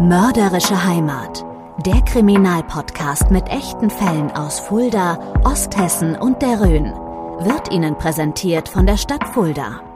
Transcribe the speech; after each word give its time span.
Mörderische 0.00 0.82
Heimat. 0.82 1.44
Der 1.84 2.00
Kriminalpodcast 2.00 3.30
mit 3.30 3.46
echten 3.48 3.90
Fällen 3.90 4.30
aus 4.30 4.58
Fulda, 4.58 5.18
Osthessen 5.44 6.16
und 6.16 6.40
der 6.40 6.58
Rhön 6.58 6.84
wird 7.44 7.70
Ihnen 7.70 7.98
präsentiert 7.98 8.70
von 8.70 8.86
der 8.86 8.96
Stadt 8.96 9.28
Fulda. 9.28 9.89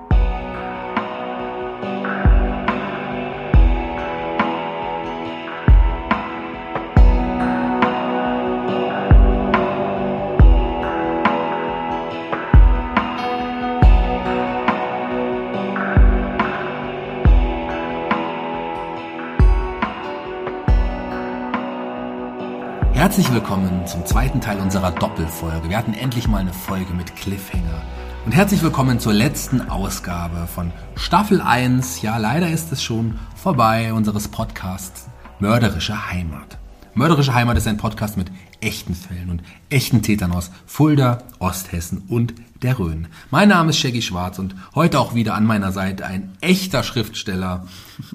Herzlich 23.15 23.33
willkommen 23.33 23.87
zum 23.87 24.05
zweiten 24.05 24.41
Teil 24.41 24.59
unserer 24.59 24.91
Doppelfolge. 24.91 25.69
Wir 25.71 25.79
hatten 25.79 25.95
endlich 25.95 26.27
mal 26.27 26.39
eine 26.39 26.53
Folge 26.53 26.93
mit 26.95 27.15
Cliffhanger. 27.15 27.81
Und 28.27 28.33
herzlich 28.33 28.61
willkommen 28.61 28.99
zur 28.99 29.13
letzten 29.13 29.61
Ausgabe 29.71 30.49
von 30.53 30.73
Staffel 30.97 31.41
1. 31.41 32.03
Ja, 32.03 32.17
leider 32.17 32.51
ist 32.51 32.73
es 32.73 32.83
schon 32.83 33.17
vorbei 33.37 33.93
unseres 33.93 34.27
Podcasts 34.27 35.07
Mörderische 35.39 36.11
Heimat. 36.11 36.59
Mörderische 36.95 37.35
Heimat 37.35 37.57
ist 37.57 37.69
ein 37.69 37.77
Podcast 37.77 38.17
mit 38.17 38.33
echten 38.65 38.95
Fällen 38.95 39.31
und 39.31 39.43
echten 39.69 40.03
Tätern 40.03 40.33
aus 40.33 40.51
Fulda, 40.67 41.19
Osthessen 41.39 42.03
und 42.09 42.35
der 42.63 42.79
Rhön. 42.79 43.09
Mein 43.31 43.51
Name 43.51 43.71
ist 43.71 43.79
Shaggy 43.79 44.01
Schwarz 44.01 44.39
und 44.39 44.55
heute 44.75 44.99
auch 44.99 45.15
wieder 45.15 45.35
an 45.35 45.45
meiner 45.45 45.71
Seite 45.71 46.07
ein 46.07 46.33
echter 46.41 46.83
Schriftsteller, 46.83 47.67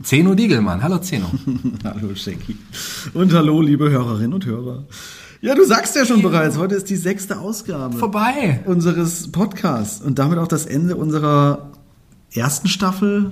Zeno 0.02 0.34
Diegelmann. 0.34 0.82
Hallo 0.82 0.98
Zeno. 0.98 1.28
hallo 1.84 2.16
Shaggy. 2.16 2.58
Und 3.14 3.32
hallo 3.32 3.62
liebe 3.62 3.92
Hörerinnen 3.92 4.34
und 4.34 4.46
Hörer. 4.46 4.86
Ja, 5.42 5.54
du 5.56 5.66
sagst 5.66 5.96
ja 5.96 6.06
schon 6.06 6.22
bereits, 6.24 6.58
heute 6.58 6.76
ist 6.76 6.90
die 6.90 6.98
sechste 6.98 7.40
Ausgabe. 7.40 7.98
Vorbei. 7.98 8.62
Unseres 8.66 9.32
Podcasts 9.32 10.02
und 10.02 10.20
damit 10.20 10.40
auch 10.40 10.48
das 10.48 10.66
Ende 10.66 10.96
unserer 10.96 11.70
ersten 12.34 12.68
Staffel 12.68 13.32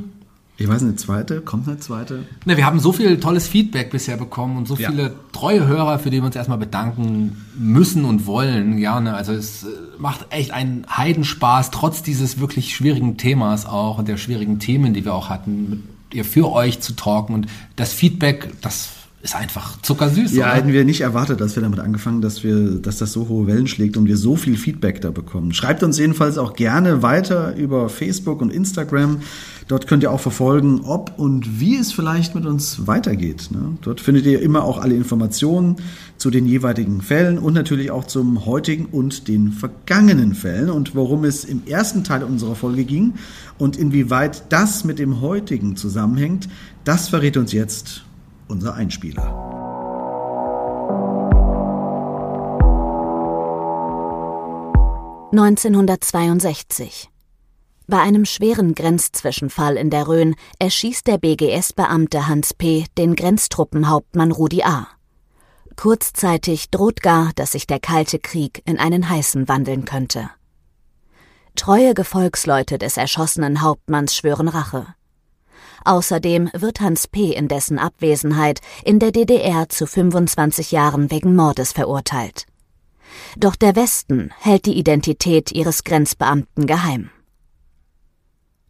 ich 0.59 0.67
weiß 0.67 0.81
nicht, 0.81 0.99
zweite, 0.99 1.41
kommt 1.41 1.67
eine 1.67 1.77
zweite? 1.77 2.25
Ne, 2.45 2.57
wir 2.57 2.65
haben 2.65 2.79
so 2.79 2.91
viel 2.91 3.19
tolles 3.19 3.47
Feedback 3.47 3.91
bisher 3.91 4.17
bekommen 4.17 4.57
und 4.57 4.67
so 4.67 4.75
viele 4.75 5.03
ja. 5.03 5.11
treue 5.31 5.67
Hörer, 5.67 5.99
für 5.99 6.09
die 6.09 6.17
wir 6.17 6.25
uns 6.25 6.35
erstmal 6.35 6.57
bedanken 6.57 7.45
müssen 7.57 8.05
und 8.05 8.25
wollen. 8.25 8.79
Ja, 8.79 8.99
ne, 8.99 9.13
also 9.13 9.33
es 9.33 9.63
äh, 9.63 9.67
macht 9.99 10.25
echt 10.31 10.51
einen 10.51 10.85
Heidenspaß, 10.89 11.69
trotz 11.69 12.01
dieses 12.01 12.39
wirklich 12.39 12.75
schwierigen 12.75 13.17
Themas 13.17 13.67
auch 13.67 13.99
und 13.99 14.07
der 14.07 14.17
schwierigen 14.17 14.57
Themen, 14.57 14.95
die 14.95 15.05
wir 15.05 15.13
auch 15.13 15.29
hatten, 15.29 15.69
mit 15.69 15.79
ihr 16.13 16.25
für 16.25 16.51
euch 16.51 16.79
zu 16.79 16.93
talken 16.95 17.35
und 17.35 17.47
das 17.75 17.93
Feedback, 17.93 18.49
das 18.61 18.89
ist 19.21 19.35
einfach 19.35 19.81
zuckersüß. 19.81 20.33
Ja, 20.33 20.45
oder? 20.45 20.55
hätten 20.55 20.73
wir 20.73 20.85
nicht 20.85 21.01
erwartet, 21.01 21.41
dass 21.41 21.55
wir 21.55 21.63
damit 21.63 21.79
angefangen, 21.79 22.21
dass 22.21 22.43
wir, 22.43 22.79
dass 22.79 22.97
das 22.97 23.11
so 23.11 23.27
hohe 23.27 23.47
Wellen 23.47 23.67
schlägt 23.67 23.97
und 23.97 24.07
wir 24.07 24.15
so 24.15 24.35
viel 24.35 24.57
Feedback 24.57 25.01
da 25.01 25.11
bekommen. 25.11 25.53
Schreibt 25.53 25.83
uns 25.83 25.97
jedenfalls 25.97 26.37
auch 26.37 26.53
gerne 26.53 27.01
weiter 27.01 27.55
über 27.55 27.89
Facebook 27.89 28.41
und 28.41 28.53
Instagram. 28.53 29.19
Dort 29.67 29.85
könnt 29.85 30.03
ihr 30.03 30.11
auch 30.11 30.19
verfolgen, 30.21 30.81
ob 30.85 31.19
und 31.19 31.59
wie 31.59 31.75
es 31.75 31.91
vielleicht 31.91 32.35
mit 32.35 32.45
uns 32.45 32.87
weitergeht. 32.87 33.49
Ne? 33.51 33.77
Dort 33.81 33.99
findet 33.99 34.25
ihr 34.25 34.41
immer 34.41 34.63
auch 34.63 34.77
alle 34.77 34.95
Informationen 34.95 35.75
zu 36.17 36.29
den 36.29 36.45
jeweiligen 36.45 37.01
Fällen 37.01 37.37
und 37.37 37.53
natürlich 37.53 37.91
auch 37.91 38.05
zum 38.05 38.45
heutigen 38.45 38.85
und 38.85 39.27
den 39.27 39.51
vergangenen 39.51 40.35
Fällen 40.35 40.69
und 40.69 40.95
worum 40.95 41.25
es 41.25 41.43
im 41.43 41.63
ersten 41.67 42.05
Teil 42.05 42.23
unserer 42.23 42.55
Folge 42.55 42.85
ging 42.85 43.15
und 43.57 43.75
inwieweit 43.75 44.43
das 44.53 44.85
mit 44.85 44.99
dem 44.99 45.19
heutigen 45.19 45.75
zusammenhängt, 45.75 46.47
das 46.85 47.09
verrät 47.09 47.35
uns 47.35 47.51
jetzt 47.51 48.05
unser 48.47 48.73
Einspieler. 48.75 49.43
(1962) 55.33 57.09
Bei 57.89 58.01
einem 58.01 58.25
schweren 58.25 58.75
Grenzzwischenfall 58.75 59.77
in 59.77 59.89
der 59.89 60.09
Rhön 60.09 60.35
erschießt 60.59 61.07
der 61.07 61.17
BGS-Beamte 61.17 62.27
Hans 62.27 62.53
P. 62.53 62.85
den 62.97 63.15
Grenztruppenhauptmann 63.15 64.33
Rudi 64.33 64.63
A. 64.63 64.87
Kurzzeitig 65.77 66.69
droht 66.69 67.01
gar, 67.01 67.31
dass 67.35 67.53
sich 67.53 67.65
der 67.65 67.79
Kalte 67.79 68.19
Krieg 68.19 68.61
in 68.65 68.77
einen 68.77 69.09
heißen 69.09 69.47
wandeln 69.47 69.85
könnte. 69.85 70.29
Treue 71.55 71.93
Gefolgsleute 71.93 72.77
des 72.77 72.97
erschossenen 72.97 73.61
Hauptmanns 73.61 74.17
schwören 74.17 74.49
Rache. 74.49 74.87
Außerdem 75.85 76.49
wird 76.53 76.81
Hans 76.81 77.07
P. 77.07 77.31
in 77.31 77.47
dessen 77.47 77.79
Abwesenheit 77.79 78.59
in 78.83 78.99
der 78.99 79.13
DDR 79.13 79.69
zu 79.69 79.87
25 79.87 80.73
Jahren 80.73 81.09
wegen 81.09 81.37
Mordes 81.37 81.71
verurteilt. 81.71 82.47
Doch 83.37 83.55
der 83.55 83.77
Westen 83.77 84.33
hält 84.39 84.65
die 84.65 84.77
Identität 84.77 85.53
ihres 85.53 85.85
Grenzbeamten 85.85 86.67
geheim. 86.67 87.11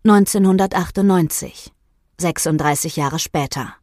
1998, 0.10 1.74
36 2.18 2.96
Jahre 2.96 3.20
später. 3.20 3.74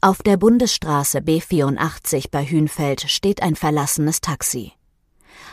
Auf 0.00 0.22
der 0.22 0.38
Bundesstraße 0.38 1.18
B84 1.18 2.30
bei 2.30 2.46
Hünfeld 2.46 3.02
steht 3.10 3.42
ein 3.42 3.54
verlassenes 3.54 4.22
Taxi. 4.22 4.72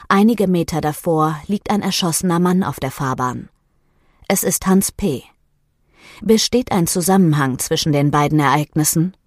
Einige 0.08 0.48
Meter 0.48 0.80
davor 0.80 1.42
liegt 1.48 1.70
ein 1.72 1.82
erschossener 1.82 2.40
Mann 2.40 2.64
auf 2.64 2.80
der 2.80 2.90
Fahrbahn. 2.90 3.50
Es 4.30 4.46
ist 4.46 4.66
Hans 4.66 4.94
P. 4.94 5.24
Besteht 6.22 6.72
ein 6.72 6.88
Zusammenhang 6.88 7.60
zwischen 7.60 7.92
den 7.92 8.12
beiden 8.12 8.40
Ereignissen? 8.40 9.18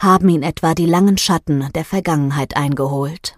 Haben 0.00 0.30
ihn 0.30 0.42
etwa 0.42 0.74
die 0.74 0.86
langen 0.86 1.18
Schatten 1.18 1.68
der 1.74 1.84
Vergangenheit 1.84 2.56
eingeholt? 2.56 3.36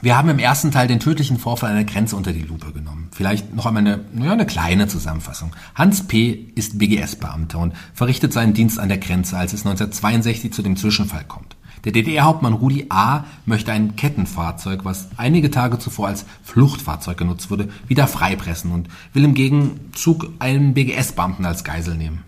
Wir 0.00 0.16
haben 0.16 0.28
im 0.28 0.38
ersten 0.38 0.70
Teil 0.70 0.86
den 0.86 1.00
tödlichen 1.00 1.38
Vorfall 1.38 1.70
an 1.70 1.76
der 1.76 1.84
Grenze 1.84 2.14
unter 2.14 2.32
die 2.32 2.42
Lupe 2.42 2.72
genommen. 2.72 3.08
Vielleicht 3.10 3.52
noch 3.54 3.66
einmal 3.66 3.84
eine, 3.84 4.04
ja, 4.24 4.32
eine 4.32 4.46
kleine 4.46 4.86
Zusammenfassung. 4.86 5.50
Hans 5.74 6.06
P. 6.06 6.50
ist 6.54 6.78
BGS-Beamter 6.78 7.58
und 7.58 7.74
verrichtet 7.94 8.32
seinen 8.32 8.54
Dienst 8.54 8.78
an 8.78 8.88
der 8.88 8.98
Grenze, 8.98 9.36
als 9.36 9.52
es 9.52 9.66
1962 9.66 10.52
zu 10.52 10.62
dem 10.62 10.76
Zwischenfall 10.76 11.24
kommt. 11.24 11.56
Der 11.84 11.92
DDR-Hauptmann 11.92 12.52
Rudi 12.52 12.86
A. 12.90 13.24
möchte 13.44 13.72
ein 13.72 13.96
Kettenfahrzeug, 13.96 14.84
was 14.84 15.08
einige 15.16 15.50
Tage 15.50 15.78
zuvor 15.80 16.08
als 16.08 16.26
Fluchtfahrzeug 16.44 17.16
genutzt 17.16 17.50
wurde, 17.50 17.68
wieder 17.88 18.06
freipressen 18.06 18.70
und 18.70 18.88
will 19.14 19.24
im 19.24 19.34
Gegenzug 19.34 20.30
einen 20.38 20.74
BGS-Beamten 20.74 21.44
als 21.44 21.64
Geisel 21.64 21.96
nehmen. 21.96 22.22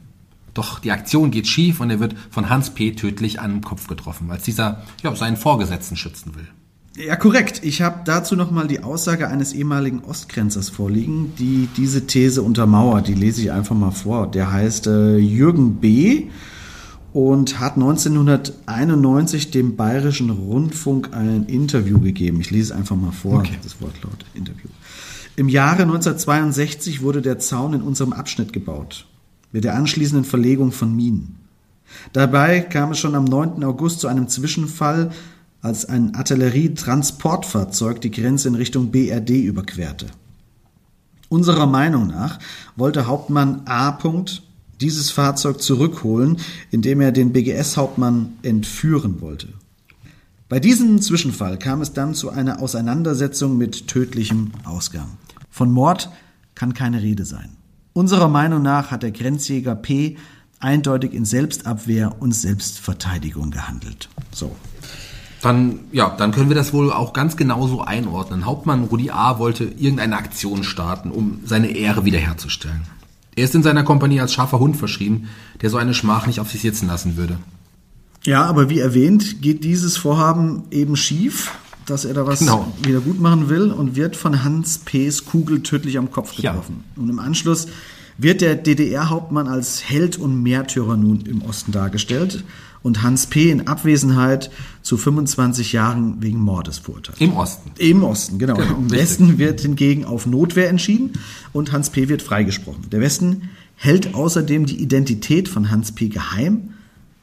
Doch 0.55 0.81
die 0.81 0.91
Aktion 0.91 1.31
geht 1.31 1.47
schief 1.47 1.81
und 1.81 1.91
er 1.91 2.01
wird 2.01 2.17
von 2.31 2.49
Hans 2.49 2.71
P. 2.71 2.93
tödlich 2.93 3.41
an 3.41 3.53
den 3.53 3.63
Kopf 3.63 3.87
getroffen, 3.87 4.31
als 4.31 4.43
dieser 4.43 4.83
ja, 5.05 5.15
seinen 5.15 5.37
Vorgesetzten 5.37 5.97
schützen 5.97 6.35
will. 6.35 6.49
Ja, 6.97 7.17
korrekt. 7.17 7.61
Ich 7.65 7.83
habe 7.83 8.01
dazu 8.05 8.35
nochmal 8.37 8.67
die 8.67 8.83
Aussage 8.83 9.29
eines 9.29 9.53
ehemaligen 9.53 10.01
Ostgrenzers 10.05 10.69
vorliegen, 10.69 11.33
die 11.39 11.69
diese 11.77 12.07
These 12.07 12.43
untermauert. 12.43 13.07
Die 13.09 13.15
lese 13.15 13.41
ich 13.43 13.53
einfach 13.53 13.77
mal 13.77 13.93
vor. 13.93 14.31
Der 14.31 14.53
heißt 14.53 14.87
äh, 14.89 15.17
Jürgen 15.17 15.77
B. 15.77 16.27
und 17.13 17.61
hat 17.61 17.75
1991 17.77 19.51
dem 19.53 19.77
Bayerischen 19.77 20.31
Rundfunk 20.31 21.11
ein 21.15 21.45
Interview 21.47 22.01
gegeben. 22.01 22.41
Ich 22.41 22.51
lese 22.51 22.75
einfach 22.75 22.97
mal 22.97 23.13
vor, 23.13 23.39
Okay. 23.41 23.57
das 23.63 23.81
Wortlaut 23.81 24.25
Interview. 24.35 24.69
Im 25.37 25.49
Jahre 25.49 25.83
1962 25.83 27.03
wurde 27.03 27.23
der 27.23 27.39
Zaun 27.39 27.73
in 27.73 27.83
unserem 27.83 28.13
Abschnitt 28.13 28.53
gebaut, 28.53 29.07
mit 29.53 29.65
der 29.65 29.75
anschließenden 29.77 30.25
Verlegung 30.25 30.71
von 30.73 30.95
Minen. 30.95 31.37
Dabei 32.13 32.61
kam 32.61 32.93
es 32.93 32.99
schon 32.99 33.15
am 33.15 33.25
9. 33.25 33.63
August 33.65 34.01
zu 34.01 34.09
einem 34.09 34.29
Zwischenfall, 34.29 35.11
als 35.63 35.85
ein 35.85 36.15
Artillerietransportfahrzeug 36.15 38.01
die 38.01 38.11
Grenze 38.11 38.49
in 38.49 38.55
Richtung 38.55 38.91
BRD 38.91 39.31
überquerte. 39.31 40.07
Unserer 41.29 41.67
Meinung 41.67 42.09
nach 42.09 42.39
wollte 42.77 43.07
Hauptmann 43.07 43.63
A. 43.67 43.97
dieses 44.81 45.11
Fahrzeug 45.11 45.61
zurückholen, 45.61 46.39
indem 46.71 47.01
er 47.01 47.13
den 47.13 47.33
BGS-Hauptmann 47.33 48.33
entführen 48.43 49.21
wollte. 49.21 49.49
Bei 50.49 50.59
diesem 50.59 51.01
Zwischenfall 51.01 51.59
kam 51.59 51.81
es 51.81 51.93
dann 51.93 52.15
zu 52.15 52.31
einer 52.31 52.61
Auseinandersetzung 52.61 53.57
mit 53.57 53.87
tödlichem 53.87 54.51
Ausgang. 54.65 55.07
Von 55.49 55.71
Mord 55.71 56.11
kann 56.57 56.75
keine 56.75 57.03
Rede 57.03 57.25
sein. 57.25 57.51
Unserer 57.93 58.29
Meinung 58.29 58.63
nach 58.63 58.91
hat 58.91 59.05
der 59.05 59.13
Grenzjäger 59.13 59.77
P. 59.77 60.17
eindeutig 60.59 61.13
in 61.15 61.25
Selbstabwehr 61.25 62.21
und 62.21 62.33
Selbstverteidigung 62.33 63.53
gehandelt. 63.53 64.09
So. 64.33 64.57
Dann, 65.43 65.81
ja, 65.91 66.15
dann 66.19 66.33
können 66.33 66.49
wir 66.51 66.55
das 66.57 66.73
wohl 66.73 66.93
auch 66.93 67.13
ganz 67.15 67.37
genauso 67.37 67.81
einordnen. 67.83 68.45
Hauptmann 68.45 68.85
Rudi 68.85 69.11
A. 69.11 69.39
wollte 69.39 69.65
irgendeine 69.65 70.17
Aktion 70.17 70.65
starten, 70.65 71.11
um 71.11 71.41
seine 71.47 71.71
Ehre 71.71 72.05
wiederherzustellen. 72.05 72.83
Er 73.37 73.45
ist 73.45 73.55
in 73.55 73.63
seiner 73.63 73.83
Kompanie 73.85 74.21
als 74.21 74.35
scharfer 74.35 74.59
Hund 74.59 74.77
verschrieben, 74.77 75.29
der 75.63 75.71
so 75.71 75.79
eine 75.79 75.95
Schmach 75.95 76.27
nicht 76.27 76.41
auf 76.41 76.51
sich 76.51 76.61
sitzen 76.61 76.89
lassen 76.89 77.17
würde. 77.17 77.39
Ja, 78.25 78.45
aber 78.45 78.69
wie 78.69 78.81
erwähnt, 78.81 79.41
geht 79.41 79.65
dieses 79.65 79.97
Vorhaben 79.97 80.65
eben 80.71 80.95
schief, 80.97 81.53
dass 81.87 82.05
er 82.05 82.13
da 82.13 82.27
was 82.27 82.41
Genau. 82.41 82.71
wieder 82.85 83.01
gut 83.01 83.19
machen 83.19 83.49
will 83.49 83.71
und 83.71 83.97
wird 83.97 84.17
von 84.17 84.45
Hans 84.45 84.79
P.'s 84.79 85.25
Kugel 85.25 85.63
tödlich 85.63 85.97
am 85.97 86.11
Kopf 86.11 86.35
Ja. 86.35 86.51
getroffen. 86.51 86.85
Und 86.97 87.09
im 87.09 87.19
Anschluss 87.19 87.67
wird 88.19 88.43
der 88.43 88.57
DDR-Hauptmann 88.57 89.49
als 89.49 89.89
Held 89.89 90.19
und 90.19 90.43
Märtyrer 90.43 90.99
nun 90.99 91.23
im 91.23 91.41
Osten 91.41 91.73
dargestellt 91.73 92.45
und 92.83 93.03
Hans 93.03 93.27
P. 93.27 93.51
in 93.51 93.67
Abwesenheit 93.67 94.51
zu 94.83 94.97
25 94.97 95.73
Jahren 95.73 96.23
wegen 96.23 96.41
Mordes 96.41 96.79
verurteilt. 96.79 97.21
Im 97.21 97.35
Osten. 97.35 97.71
Im 97.79 98.03
Osten, 98.03 98.39
genau. 98.39 98.57
Genau, 98.57 98.77
Im. 98.77 98.91
Westen 98.91 99.39
wird 99.39 99.61
hingegen 99.61 100.05
auf 100.05 100.27
Notwehr 100.27 100.69
entschieden 100.69 101.13
und 101.53 101.73
Hans 101.73 101.91
P. 101.91 102.09
wird 102.09 102.23
freigesprochen. 102.23 102.89
Der 102.91 103.01
Westen 103.01 103.51
hält 103.77 104.15
außerdem 104.15 104.67
die 104.67 104.83
Identität 104.83 105.49
von 105.49 105.71
Hans 105.71 105.93
P. 105.93 106.09
geheim, 106.09 106.71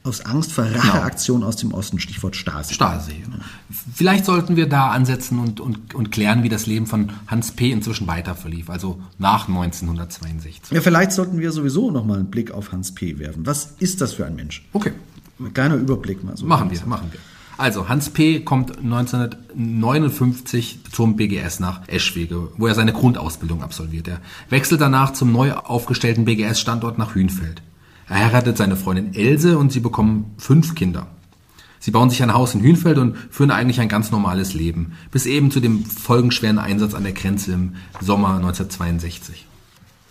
aus 0.04 0.24
Angst 0.24 0.52
vor 0.52 0.64
Racheaktionen 0.64 1.46
aus 1.46 1.56
dem 1.56 1.74
Osten, 1.74 2.00
Stichwort 2.00 2.34
Stasi. 2.34 2.72
Stasi. 2.74 3.24
Vielleicht 3.94 4.24
sollten 4.24 4.56
wir 4.56 4.68
da 4.68 4.90
ansetzen 4.90 5.38
und, 5.38 5.60
und, 5.60 5.94
und 5.94 6.10
klären, 6.10 6.42
wie 6.42 6.48
das 6.48 6.66
Leben 6.66 6.86
von 6.86 7.12
Hans 7.26 7.52
P. 7.52 7.70
inzwischen 7.70 8.06
weiter 8.06 8.34
verlief, 8.34 8.70
also 8.70 9.00
nach 9.18 9.48
1962. 9.48 10.70
Ja, 10.70 10.80
vielleicht 10.80 11.12
sollten 11.12 11.38
wir 11.38 11.52
sowieso 11.52 11.90
nochmal 11.90 12.18
einen 12.18 12.30
Blick 12.30 12.52
auf 12.52 12.72
Hans 12.72 12.94
P. 12.94 13.18
werfen. 13.18 13.44
Was 13.44 13.74
ist 13.78 14.00
das 14.00 14.14
für 14.14 14.24
ein 14.24 14.34
Mensch? 14.34 14.66
Okay, 14.72 14.92
kleiner 15.52 15.76
Überblick 15.76 16.24
mal 16.24 16.36
so. 16.36 16.46
machen 16.46 16.70
wir, 16.70 16.80
machen 16.86 17.08
wir. 17.10 17.20
Also, 17.58 17.88
Hans 17.88 18.10
P. 18.10 18.40
kommt 18.40 18.78
1959 18.78 20.80
zum 20.92 21.16
BGS 21.16 21.58
nach 21.58 21.88
Eschwege, 21.88 22.52
wo 22.56 22.68
er 22.68 22.76
seine 22.76 22.92
Grundausbildung 22.92 23.64
absolviert. 23.64 24.06
Er 24.06 24.20
wechselt 24.48 24.80
danach 24.80 25.12
zum 25.12 25.32
neu 25.32 25.52
aufgestellten 25.52 26.24
BGS-Standort 26.24 26.98
nach 26.98 27.16
Hünfeld. 27.16 27.62
Er 28.08 28.26
heiratet 28.26 28.58
seine 28.58 28.76
Freundin 28.76 29.12
Else 29.12 29.58
und 29.58 29.72
sie 29.72 29.80
bekommen 29.80 30.36
fünf 30.38 30.76
Kinder. 30.76 31.08
Sie 31.80 31.90
bauen 31.90 32.10
sich 32.10 32.22
ein 32.22 32.32
Haus 32.32 32.54
in 32.54 32.62
Hünfeld 32.62 32.96
und 32.96 33.16
führen 33.30 33.50
eigentlich 33.50 33.80
ein 33.80 33.88
ganz 33.88 34.12
normales 34.12 34.54
Leben, 34.54 34.92
bis 35.10 35.26
eben 35.26 35.50
zu 35.50 35.58
dem 35.58 35.84
folgenschweren 35.84 36.60
Einsatz 36.60 36.94
an 36.94 37.02
der 37.02 37.12
Grenze 37.12 37.50
im 37.52 37.74
Sommer 38.00 38.36
1962. 38.36 39.47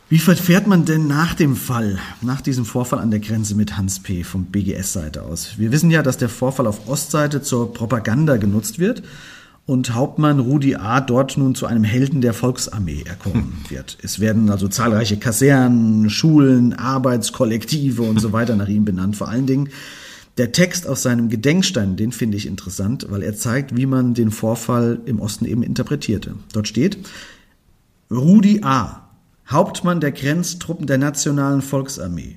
Wie 0.09 0.19
verfährt 0.19 0.67
man 0.67 0.85
denn 0.85 1.05
nach 1.05 1.33
dem 1.33 1.57
Fall, 1.57 1.99
nach 2.21 2.39
diesem 2.39 2.63
Vorfall 2.63 2.99
an 2.99 3.11
der 3.11 3.19
Grenze 3.19 3.55
mit 3.55 3.75
Hans 3.75 3.99
P. 3.99 4.23
vom 4.23 4.45
BGS-Seite 4.45 5.23
aus? 5.23 5.55
Wir 5.57 5.73
wissen 5.73 5.91
ja, 5.91 6.01
dass 6.01 6.15
der 6.15 6.29
Vorfall 6.29 6.65
auf 6.65 6.87
Ostseite 6.87 7.41
zur 7.41 7.73
Propaganda 7.73 8.37
genutzt 8.37 8.79
wird 8.79 9.03
und 9.65 9.93
Hauptmann 9.93 10.39
Rudi 10.39 10.75
A. 10.75 11.01
dort 11.01 11.37
nun 11.37 11.55
zu 11.55 11.65
einem 11.65 11.83
Helden 11.83 12.21
der 12.21 12.33
Volksarmee 12.33 13.03
erkoren 13.05 13.51
wird. 13.67 13.97
Es 14.01 14.21
werden 14.21 14.49
also 14.49 14.69
zahlreiche 14.69 15.17
Kasernen, 15.17 16.09
Schulen, 16.09 16.71
Arbeitskollektive 16.71 18.01
und 18.03 18.21
so 18.21 18.31
weiter 18.31 18.55
nach 18.55 18.69
ihm 18.69 18.85
benannt. 18.85 19.17
Vor 19.17 19.27
allen 19.27 19.45
Dingen 19.45 19.67
der 20.37 20.53
Text 20.53 20.87
auf 20.87 20.99
seinem 20.99 21.27
Gedenkstein, 21.27 21.97
den 21.97 22.13
finde 22.13 22.37
ich 22.37 22.45
interessant, 22.45 23.07
weil 23.09 23.23
er 23.23 23.35
zeigt, 23.35 23.75
wie 23.75 23.85
man 23.85 24.13
den 24.13 24.31
Vorfall 24.31 25.01
im 25.05 25.19
Osten 25.19 25.43
eben 25.43 25.63
interpretierte. 25.63 26.35
Dort 26.53 26.69
steht, 26.69 26.97
Rudi 28.09 28.61
A., 28.63 29.06
Hauptmann 29.49 30.01
der 30.01 30.11
Grenztruppen 30.11 30.87
der 30.87 30.97
Nationalen 30.97 31.61
Volksarmee. 31.61 32.35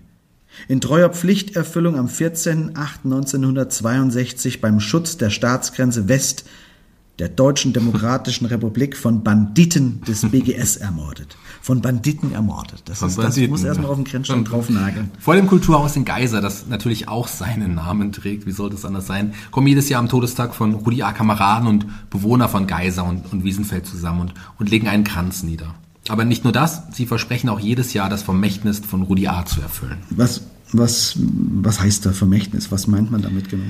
In 0.68 0.80
treuer 0.80 1.10
Pflichterfüllung 1.10 1.98
am 1.98 2.06
14.08.1962 2.06 4.60
beim 4.60 4.78
Schutz 4.78 5.16
der 5.16 5.30
Staatsgrenze 5.30 6.08
West 6.08 6.44
der 7.18 7.28
Deutschen 7.28 7.72
Demokratischen 7.72 8.46
Republik 8.46 8.96
von 8.96 9.24
Banditen 9.24 10.02
des 10.02 10.20
BGS 10.22 10.76
ermordet. 10.76 11.36
Von 11.60 11.82
Banditen 11.82 12.32
ermordet. 12.32 12.82
Das, 12.84 13.02
ist, 13.02 13.18
das 13.18 13.24
Banditen, 13.24 13.50
muss 13.50 13.64
erstmal 13.64 13.86
ja. 13.86 13.90
auf 13.90 13.98
den 13.98 14.04
Grenzstein 14.04 14.44
draufnageln. 14.44 15.10
Vor 15.18 15.34
dem 15.34 15.48
Kulturhaus 15.48 15.96
in 15.96 16.04
Geiser, 16.04 16.40
das 16.40 16.68
natürlich 16.68 17.08
auch 17.08 17.26
seinen 17.28 17.74
Namen 17.74 18.12
trägt, 18.12 18.46
wie 18.46 18.52
sollte 18.52 18.76
es 18.76 18.84
anders 18.84 19.08
sein, 19.08 19.34
kommen 19.50 19.66
jedes 19.66 19.88
Jahr 19.88 19.98
am 20.00 20.08
Todestag 20.08 20.54
von 20.54 20.74
Rudi 20.74 21.02
A. 21.02 21.12
Kameraden 21.12 21.66
und 21.68 21.86
Bewohner 22.08 22.48
von 22.48 22.68
Geiser 22.68 23.04
und, 23.04 23.32
und 23.32 23.42
Wiesenfeld 23.44 23.86
zusammen 23.86 24.20
und, 24.20 24.34
und 24.58 24.70
legen 24.70 24.88
einen 24.88 25.04
Kranz 25.04 25.42
nieder. 25.42 25.74
Aber 26.10 26.24
nicht 26.24 26.42
nur 26.42 26.52
das, 26.52 26.82
sie 26.92 27.06
versprechen 27.06 27.48
auch 27.48 27.60
jedes 27.60 27.92
Jahr 27.92 28.08
das 28.08 28.22
Vermächtnis 28.22 28.80
von 28.80 29.02
Rudi 29.02 29.28
A. 29.28 29.46
zu 29.46 29.60
erfüllen. 29.60 29.98
Was, 30.10 30.42
was, 30.72 31.14
was 31.16 31.80
heißt 31.80 32.04
da 32.04 32.12
Vermächtnis? 32.12 32.72
Was 32.72 32.88
meint 32.88 33.12
man 33.12 33.22
damit 33.22 33.48
genau? 33.48 33.62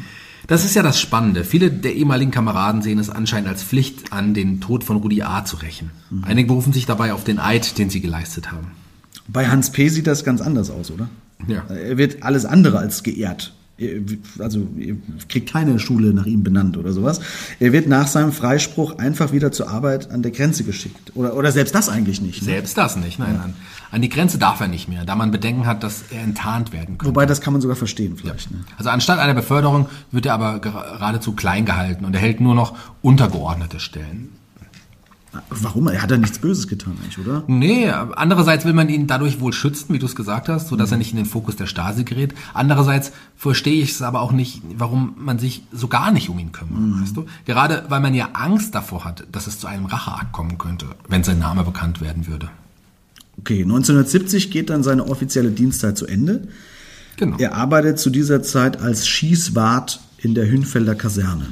Das 0.46 0.64
ist 0.64 0.74
ja 0.74 0.82
das 0.82 0.98
Spannende. 0.98 1.44
Viele 1.44 1.70
der 1.70 1.94
ehemaligen 1.94 2.30
Kameraden 2.30 2.80
sehen 2.80 2.98
es 2.98 3.10
anscheinend 3.10 3.48
als 3.48 3.62
Pflicht 3.62 4.12
an, 4.12 4.32
den 4.32 4.60
Tod 4.62 4.84
von 4.84 4.96
Rudi 4.96 5.22
A. 5.22 5.44
zu 5.44 5.56
rächen. 5.56 5.90
Einige 6.22 6.48
berufen 6.48 6.72
sich 6.72 6.86
dabei 6.86 7.12
auf 7.12 7.24
den 7.24 7.38
Eid, 7.38 7.76
den 7.76 7.90
sie 7.90 8.00
geleistet 8.00 8.50
haben. 8.50 8.68
Bei 9.28 9.48
Hans 9.48 9.70
P. 9.70 9.88
sieht 9.90 10.06
das 10.06 10.24
ganz 10.24 10.40
anders 10.40 10.70
aus, 10.70 10.90
oder? 10.90 11.10
Ja. 11.46 11.64
Er 11.68 11.98
wird 11.98 12.22
alles 12.22 12.46
andere 12.46 12.78
als 12.78 13.02
geehrt. 13.02 13.52
Also 14.38 14.66
er 14.78 14.96
kriegt 15.28 15.50
keine 15.50 15.78
Schule 15.78 16.12
nach 16.12 16.26
ihm 16.26 16.42
benannt 16.42 16.76
oder 16.76 16.92
sowas. 16.92 17.20
Er 17.58 17.72
wird 17.72 17.88
nach 17.88 18.06
seinem 18.06 18.32
Freispruch 18.32 18.98
einfach 18.98 19.32
wieder 19.32 19.52
zur 19.52 19.70
Arbeit 19.70 20.10
an 20.10 20.22
der 20.22 20.32
Grenze 20.32 20.64
geschickt. 20.64 21.12
Oder, 21.14 21.36
oder 21.36 21.50
selbst 21.52 21.74
das 21.74 21.88
eigentlich 21.88 22.20
nicht. 22.20 22.42
Ne? 22.42 22.46
Selbst 22.46 22.76
das 22.76 22.96
nicht, 22.96 23.18
nein, 23.18 23.40
an, 23.42 23.54
an 23.90 24.02
die 24.02 24.08
Grenze 24.08 24.38
darf 24.38 24.60
er 24.60 24.68
nicht 24.68 24.88
mehr, 24.88 25.04
da 25.04 25.14
man 25.14 25.30
Bedenken 25.30 25.66
hat, 25.66 25.82
dass 25.82 26.04
er 26.10 26.22
enttarnt 26.22 26.72
werden 26.72 26.98
könnte. 26.98 27.06
Wobei, 27.06 27.26
das 27.26 27.40
kann 27.40 27.52
man 27.52 27.62
sogar 27.62 27.76
verstehen 27.76 28.16
vielleicht. 28.16 28.50
Ne? 28.50 28.58
Also 28.76 28.90
anstatt 28.90 29.18
einer 29.18 29.34
Beförderung 29.34 29.88
wird 30.10 30.26
er 30.26 30.34
aber 30.34 30.58
geradezu 30.58 31.32
klein 31.32 31.64
gehalten 31.64 32.04
und 32.04 32.14
erhält 32.14 32.40
nur 32.40 32.54
noch 32.54 32.76
untergeordnete 33.02 33.80
Stellen. 33.80 34.39
Warum? 35.48 35.86
Er 35.86 36.02
hat 36.02 36.10
ja 36.10 36.16
nichts 36.16 36.40
Böses 36.40 36.66
getan 36.66 36.96
eigentlich, 37.00 37.18
oder? 37.18 37.44
Nee, 37.46 37.88
andererseits 37.88 38.64
will 38.64 38.72
man 38.72 38.88
ihn 38.88 39.06
dadurch 39.06 39.40
wohl 39.40 39.52
schützen, 39.52 39.94
wie 39.94 40.00
du 40.00 40.06
es 40.06 40.16
gesagt 40.16 40.48
hast, 40.48 40.68
sodass 40.68 40.90
er 40.90 40.98
nicht 40.98 41.12
in 41.12 41.16
den 41.16 41.26
Fokus 41.26 41.54
der 41.54 41.66
Stasi 41.66 42.02
gerät. 42.02 42.34
Andererseits 42.52 43.12
verstehe 43.36 43.80
ich 43.80 43.92
es 43.92 44.02
aber 44.02 44.22
auch 44.22 44.32
nicht, 44.32 44.60
warum 44.76 45.14
man 45.18 45.38
sich 45.38 45.62
so 45.70 45.86
gar 45.86 46.10
nicht 46.10 46.30
um 46.30 46.38
ihn 46.38 46.50
kümmert, 46.50 47.02
weißt 47.02 47.16
du? 47.16 47.26
Gerade 47.44 47.84
weil 47.88 48.00
man 48.00 48.14
ja 48.14 48.30
Angst 48.32 48.74
davor 48.74 49.04
hat, 49.04 49.24
dass 49.30 49.46
es 49.46 49.60
zu 49.60 49.68
einem 49.68 49.86
Racheakt 49.86 50.32
kommen 50.32 50.58
könnte, 50.58 50.86
wenn 51.08 51.22
sein 51.22 51.38
Name 51.38 51.62
bekannt 51.62 52.00
werden 52.00 52.26
würde. 52.26 52.48
Okay, 53.38 53.62
1970 53.62 54.50
geht 54.50 54.68
dann 54.68 54.82
seine 54.82 55.06
offizielle 55.06 55.52
Dienstzeit 55.52 55.96
zu 55.96 56.06
Ende. 56.06 56.48
Genau. 57.16 57.36
Er 57.38 57.54
arbeitet 57.54 57.98
zu 58.00 58.10
dieser 58.10 58.42
Zeit 58.42 58.80
als 58.80 59.06
Schießwart 59.06 60.00
in 60.18 60.34
der 60.34 60.50
Hünfelder 60.50 60.94
Kaserne. 60.94 61.46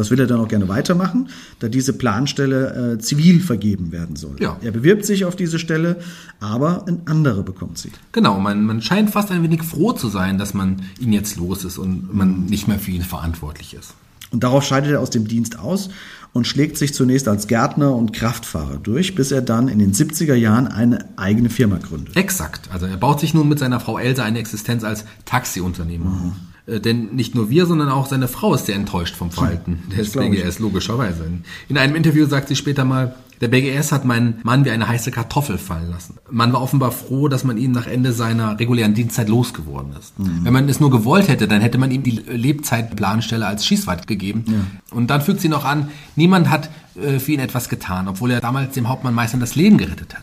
Das 0.00 0.10
will 0.10 0.18
er 0.18 0.26
dann 0.26 0.40
auch 0.40 0.48
gerne 0.48 0.66
weitermachen, 0.66 1.28
da 1.58 1.68
diese 1.68 1.92
Planstelle 1.92 2.94
äh, 2.94 2.98
zivil 2.98 3.38
vergeben 3.40 3.92
werden 3.92 4.16
soll. 4.16 4.36
Ja. 4.40 4.56
Er 4.62 4.70
bewirbt 4.70 5.04
sich 5.04 5.26
auf 5.26 5.36
diese 5.36 5.58
Stelle, 5.58 6.00
aber 6.40 6.86
ein 6.88 7.02
anderer 7.04 7.42
bekommt 7.42 7.76
sie. 7.76 7.92
Genau, 8.12 8.40
man, 8.40 8.64
man 8.64 8.80
scheint 8.80 9.10
fast 9.10 9.30
ein 9.30 9.42
wenig 9.42 9.62
froh 9.62 9.92
zu 9.92 10.08
sein, 10.08 10.38
dass 10.38 10.54
man 10.54 10.80
ihn 10.98 11.12
jetzt 11.12 11.36
los 11.36 11.66
ist 11.66 11.76
und 11.76 12.14
man 12.14 12.46
nicht 12.46 12.66
mehr 12.66 12.78
für 12.78 12.92
ihn 12.92 13.02
verantwortlich 13.02 13.74
ist. 13.74 13.92
Und 14.30 14.42
darauf 14.42 14.64
scheidet 14.64 14.90
er 14.90 15.00
aus 15.00 15.10
dem 15.10 15.28
Dienst 15.28 15.58
aus 15.58 15.90
und 16.32 16.46
schlägt 16.46 16.78
sich 16.78 16.94
zunächst 16.94 17.28
als 17.28 17.46
Gärtner 17.46 17.94
und 17.94 18.14
Kraftfahrer 18.14 18.78
durch, 18.78 19.14
bis 19.14 19.32
er 19.32 19.42
dann 19.42 19.68
in 19.68 19.80
den 19.80 19.92
70er 19.92 20.34
Jahren 20.34 20.66
eine 20.66 21.04
eigene 21.18 21.50
Firma 21.50 21.76
gründet. 21.76 22.16
Exakt. 22.16 22.70
Also 22.72 22.86
er 22.86 22.96
baut 22.96 23.20
sich 23.20 23.34
nun 23.34 23.50
mit 23.50 23.58
seiner 23.58 23.80
Frau 23.80 23.98
Else 23.98 24.22
eine 24.22 24.38
Existenz 24.38 24.82
als 24.82 25.04
Taxiunternehmer 25.26 26.06
auf. 26.06 26.49
Äh, 26.70 26.80
denn 26.80 27.14
nicht 27.14 27.34
nur 27.34 27.50
wir, 27.50 27.66
sondern 27.66 27.88
auch 27.88 28.06
seine 28.06 28.28
Frau 28.28 28.54
ist 28.54 28.66
sehr 28.66 28.76
enttäuscht 28.76 29.16
vom 29.16 29.30
Verhalten 29.30 29.82
Hm, 29.88 29.96
des 29.96 30.12
BGS, 30.12 30.58
logischerweise. 30.58 31.26
In 31.68 31.78
einem 31.78 31.94
Interview 31.94 32.26
sagt 32.26 32.48
sie 32.48 32.56
später 32.56 32.84
mal, 32.84 33.14
der 33.40 33.48
BGS 33.48 33.90
hat 33.92 34.04
meinen 34.04 34.40
Mann 34.42 34.66
wie 34.66 34.70
eine 34.70 34.86
heiße 34.86 35.10
Kartoffel 35.10 35.56
fallen 35.56 35.90
lassen. 35.90 36.18
Man 36.30 36.52
war 36.52 36.60
offenbar 36.60 36.92
froh, 36.92 37.28
dass 37.28 37.42
man 37.42 37.56
ihn 37.56 37.72
nach 37.72 37.86
Ende 37.86 38.12
seiner 38.12 38.58
regulären 38.58 38.92
Dienstzeit 38.92 39.30
losgeworden 39.30 39.94
ist. 39.98 40.18
Mhm. 40.18 40.44
Wenn 40.44 40.52
man 40.52 40.68
es 40.68 40.78
nur 40.78 40.90
gewollt 40.90 41.28
hätte, 41.28 41.48
dann 41.48 41.62
hätte 41.62 41.78
man 41.78 41.90
ihm 41.90 42.02
die 42.02 42.10
Lebzeitplanstelle 42.10 43.46
als 43.46 43.64
Schießweit 43.64 44.06
gegeben. 44.06 44.44
Und 44.90 45.08
dann 45.08 45.22
fügt 45.22 45.40
sie 45.40 45.48
noch 45.48 45.64
an, 45.64 45.88
niemand 46.16 46.50
hat 46.50 46.68
äh, 47.02 47.18
für 47.18 47.32
ihn 47.32 47.40
etwas 47.40 47.70
getan, 47.70 48.08
obwohl 48.08 48.30
er 48.30 48.42
damals 48.42 48.74
dem 48.74 48.90
Hauptmann 48.90 49.14
meistens 49.14 49.40
das 49.40 49.54
Leben 49.54 49.78
gerettet 49.78 50.14
hat. 50.14 50.22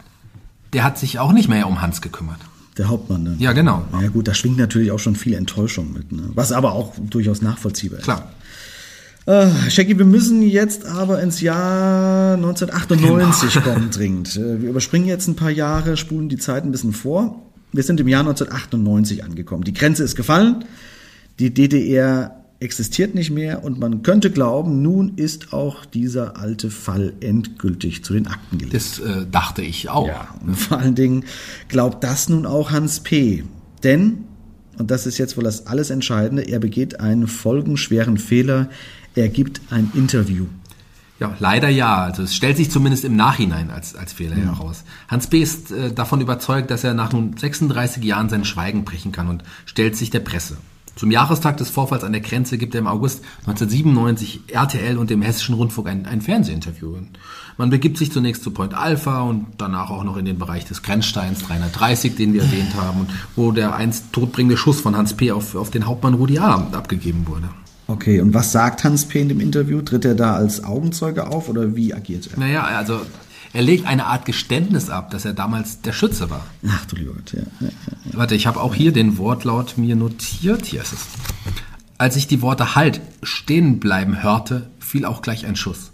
Der 0.74 0.84
hat 0.84 1.00
sich 1.00 1.18
auch 1.18 1.32
nicht 1.32 1.50
mehr 1.50 1.68
um 1.68 1.82
Hans 1.82 2.02
gekümmert. 2.02 2.40
Der 2.78 2.90
Hauptmann 2.90 3.26
dann. 3.26 3.40
Ja, 3.40 3.54
genau. 3.54 3.86
Na 3.92 4.02
ja 4.04 4.10
gut, 4.10 4.28
da 4.28 4.34
schwingt 4.34 4.58
natürlich 4.58 4.92
auch 4.92 5.00
schon 5.00 5.16
viel 5.16 5.34
Enttäuschung 5.34 5.94
mit, 5.94 6.12
ne? 6.12 6.24
was 6.36 6.52
aber 6.52 6.74
auch 6.74 6.94
durchaus 7.10 7.42
nachvollziehbar 7.42 8.00
ist. 8.00 8.04
Klar. 8.06 8.32
Äh, 9.26 9.50
Shaggy, 9.70 9.98
wir 9.98 10.06
müssen 10.06 10.42
jetzt 10.42 10.86
aber 10.86 11.22
ins 11.22 11.42
Jahr 11.42 12.36
1998 12.36 13.54
Genau. 13.54 13.66
kommen, 13.74 13.90
dringend. 13.92 14.36
Äh, 14.38 14.62
Wir 14.62 14.70
überspringen 14.70 15.08
jetzt 15.08 15.28
ein 15.28 15.36
paar 15.36 15.50
Jahre, 15.50 15.98
spulen 15.98 16.30
die 16.30 16.38
Zeit 16.38 16.64
ein 16.64 16.72
bisschen 16.72 16.94
vor. 16.94 17.42
Wir 17.74 17.84
sind 17.84 18.00
im 18.00 18.08
Jahr 18.08 18.22
1998 18.22 19.24
angekommen. 19.24 19.64
Die 19.64 19.74
Grenze 19.74 20.04
ist 20.04 20.16
gefallen, 20.16 20.64
die 21.40 21.54
DDR 21.54 22.37
existiert 22.60 23.14
nicht 23.14 23.30
mehr 23.30 23.64
und 23.64 23.80
man 23.80 24.02
könnte 24.02 24.32
glauben, 24.32 24.82
nun 24.82 25.14
ist 25.16 25.54
auch 25.54 25.86
dieser 25.86 26.38
alte 26.38 26.72
Fall 26.72 27.14
endgültig 27.20 28.04
zu 28.04 28.14
den 28.14 28.28
Akten 28.28 28.58
gelegt. 28.58 28.76
Das 28.76 29.00
äh, 29.00 29.26
dachte 29.32 29.62
ich 29.62 29.90
auch. 29.90 30.10
Und 30.46 30.56
vor 30.56 30.80
allen 30.80 30.96
Dingen 30.96 31.26
glaubt 31.68 32.04
das 32.04 32.30
nun 32.30 32.46
auch 32.46 32.72
Hans 32.72 33.02
P. 33.02 33.44
Denn, 33.84 34.26
und 34.80 34.90
das 34.90 35.06
ist 35.06 35.18
jetzt 35.18 35.38
wohl 35.38 35.44
das 35.44 35.68
alles 35.68 35.92
Entscheidende, 35.92 36.44
er 36.44 36.60
begeht 36.60 37.00
einen 37.00 37.28
folgenschweren 37.28 38.18
Fehler. 38.18 38.70
Er 39.14 39.30
gibt 39.30 39.62
ein 39.70 39.92
Interview. 39.94 40.46
Ja, 41.20 41.36
leider 41.40 41.70
ja. 41.70 42.04
Also 42.04 42.24
es 42.24 42.36
stellt 42.36 42.58
sich 42.58 42.70
zumindest 42.70 43.06
im 43.06 43.16
Nachhinein 43.16 43.72
als, 43.72 43.96
als 43.96 44.14
Fehler 44.14 44.36
heraus. 44.36 44.84
Hans 45.08 45.28
B. 45.28 45.42
ist 45.42 45.72
äh, 45.72 45.92
davon 45.92 46.22
überzeugt, 46.22 46.70
dass 46.72 46.84
er 46.84 46.94
nach 46.94 47.12
nun 47.12 47.36
36 47.38 48.04
Jahren 48.04 48.30
sein 48.30 48.46
Schweigen 48.46 48.86
brechen 48.86 49.12
kann 49.12 49.28
und 49.28 49.44
stellt 49.66 49.96
sich 49.96 50.10
der 50.10 50.20
Presse. 50.20 50.58
Zum 50.98 51.12
Jahrestag 51.12 51.58
des 51.58 51.70
Vorfalls 51.70 52.04
an 52.04 52.12
der 52.12 52.22
Grenze 52.22 52.58
gibt 52.58 52.74
er 52.74 52.80
im 52.80 52.88
August 52.88 53.24
1997 53.42 54.42
RTL 54.48 54.98
und 54.98 55.12
dem 55.12 55.22
Hessischen 55.22 55.54
Rundfunk 55.54 55.88
ein, 55.88 56.08
ein 56.08 56.22
Fernsehinterview. 56.22 56.96
Man 57.58 57.70
begibt 57.70 57.98
sich 57.98 58.12
zunächst 58.12 58.44
zu 58.44 58.50
Point 58.50 58.74
Alpha 58.74 59.22
und 59.22 59.46
danach 59.60 59.92
auch 59.92 60.04
noch 60.04 60.18
in 60.18 60.26
den 60.26 60.40
Bereich 60.40 60.66
des 60.66 60.82
Grenzsteins 60.82 61.44
330, 61.44 62.16
den 62.16 62.34
wir 62.34 62.42
erwähnt 62.42 62.76
haben, 62.76 63.08
wo 63.36 63.52
der 63.52 63.76
einst 63.76 64.12
todbringende 64.12 64.58
Schuss 64.58 64.82
von 64.82 64.98
Hans 64.98 65.14
P. 65.14 65.32
auf, 65.32 65.56
auf 65.56 65.70
den 65.70 65.86
Hauptmann 65.86 66.16
Rudi 66.16 66.40
A. 66.40 66.56
abgegeben 66.72 67.28
wurde. 67.28 67.48
Okay, 67.86 68.20
und 68.20 68.34
was 68.34 68.52
sagt 68.52 68.84
Hans 68.84 69.06
P. 69.06 69.22
in 69.22 69.30
dem 69.30 69.40
Interview? 69.40 69.82
Tritt 69.82 70.04
er 70.04 70.16
da 70.16 70.34
als 70.34 70.64
Augenzeuge 70.64 71.28
auf 71.28 71.48
oder 71.48 71.76
wie 71.76 71.94
agiert 71.94 72.28
er? 72.34 72.40
Naja, 72.40 72.64
also 72.64 73.02
er 73.54 73.62
legt 73.62 73.86
eine 73.86 74.06
Art 74.06 74.26
Geständnis 74.26 74.90
ab, 74.90 75.12
dass 75.12 75.26
er 75.26 75.34
damals 75.34 75.82
der 75.82 75.94
Schütze 75.94 76.30
war. 76.30 76.46
Ach 76.68 76.86
du 76.86 76.96
lieber 76.96 77.14
Gott, 77.14 77.34
ja. 77.34 77.42
ja, 77.60 77.68
ja. 77.68 78.18
Warte, 78.18 78.36
ich 78.36 78.48
habe 78.48 78.62
auch 78.62 78.76
hier 78.76 78.92
den 78.92 79.18
Wortlaut 79.18 79.78
mir 79.78 79.96
notiert. 79.96 80.66
Hier 80.66 80.82
ist 80.82 80.94
es. 80.94 81.08
Als 81.98 82.16
ich 82.16 82.28
die 82.28 82.42
Worte 82.42 82.76
Halt 82.76 83.02
stehen 83.24 83.80
bleiben 83.80 84.22
hörte, 84.22 84.70
fiel 84.80 85.06
auch 85.06 85.22
gleich 85.22 85.46
ein 85.46 85.56
Schuss. 85.56 85.92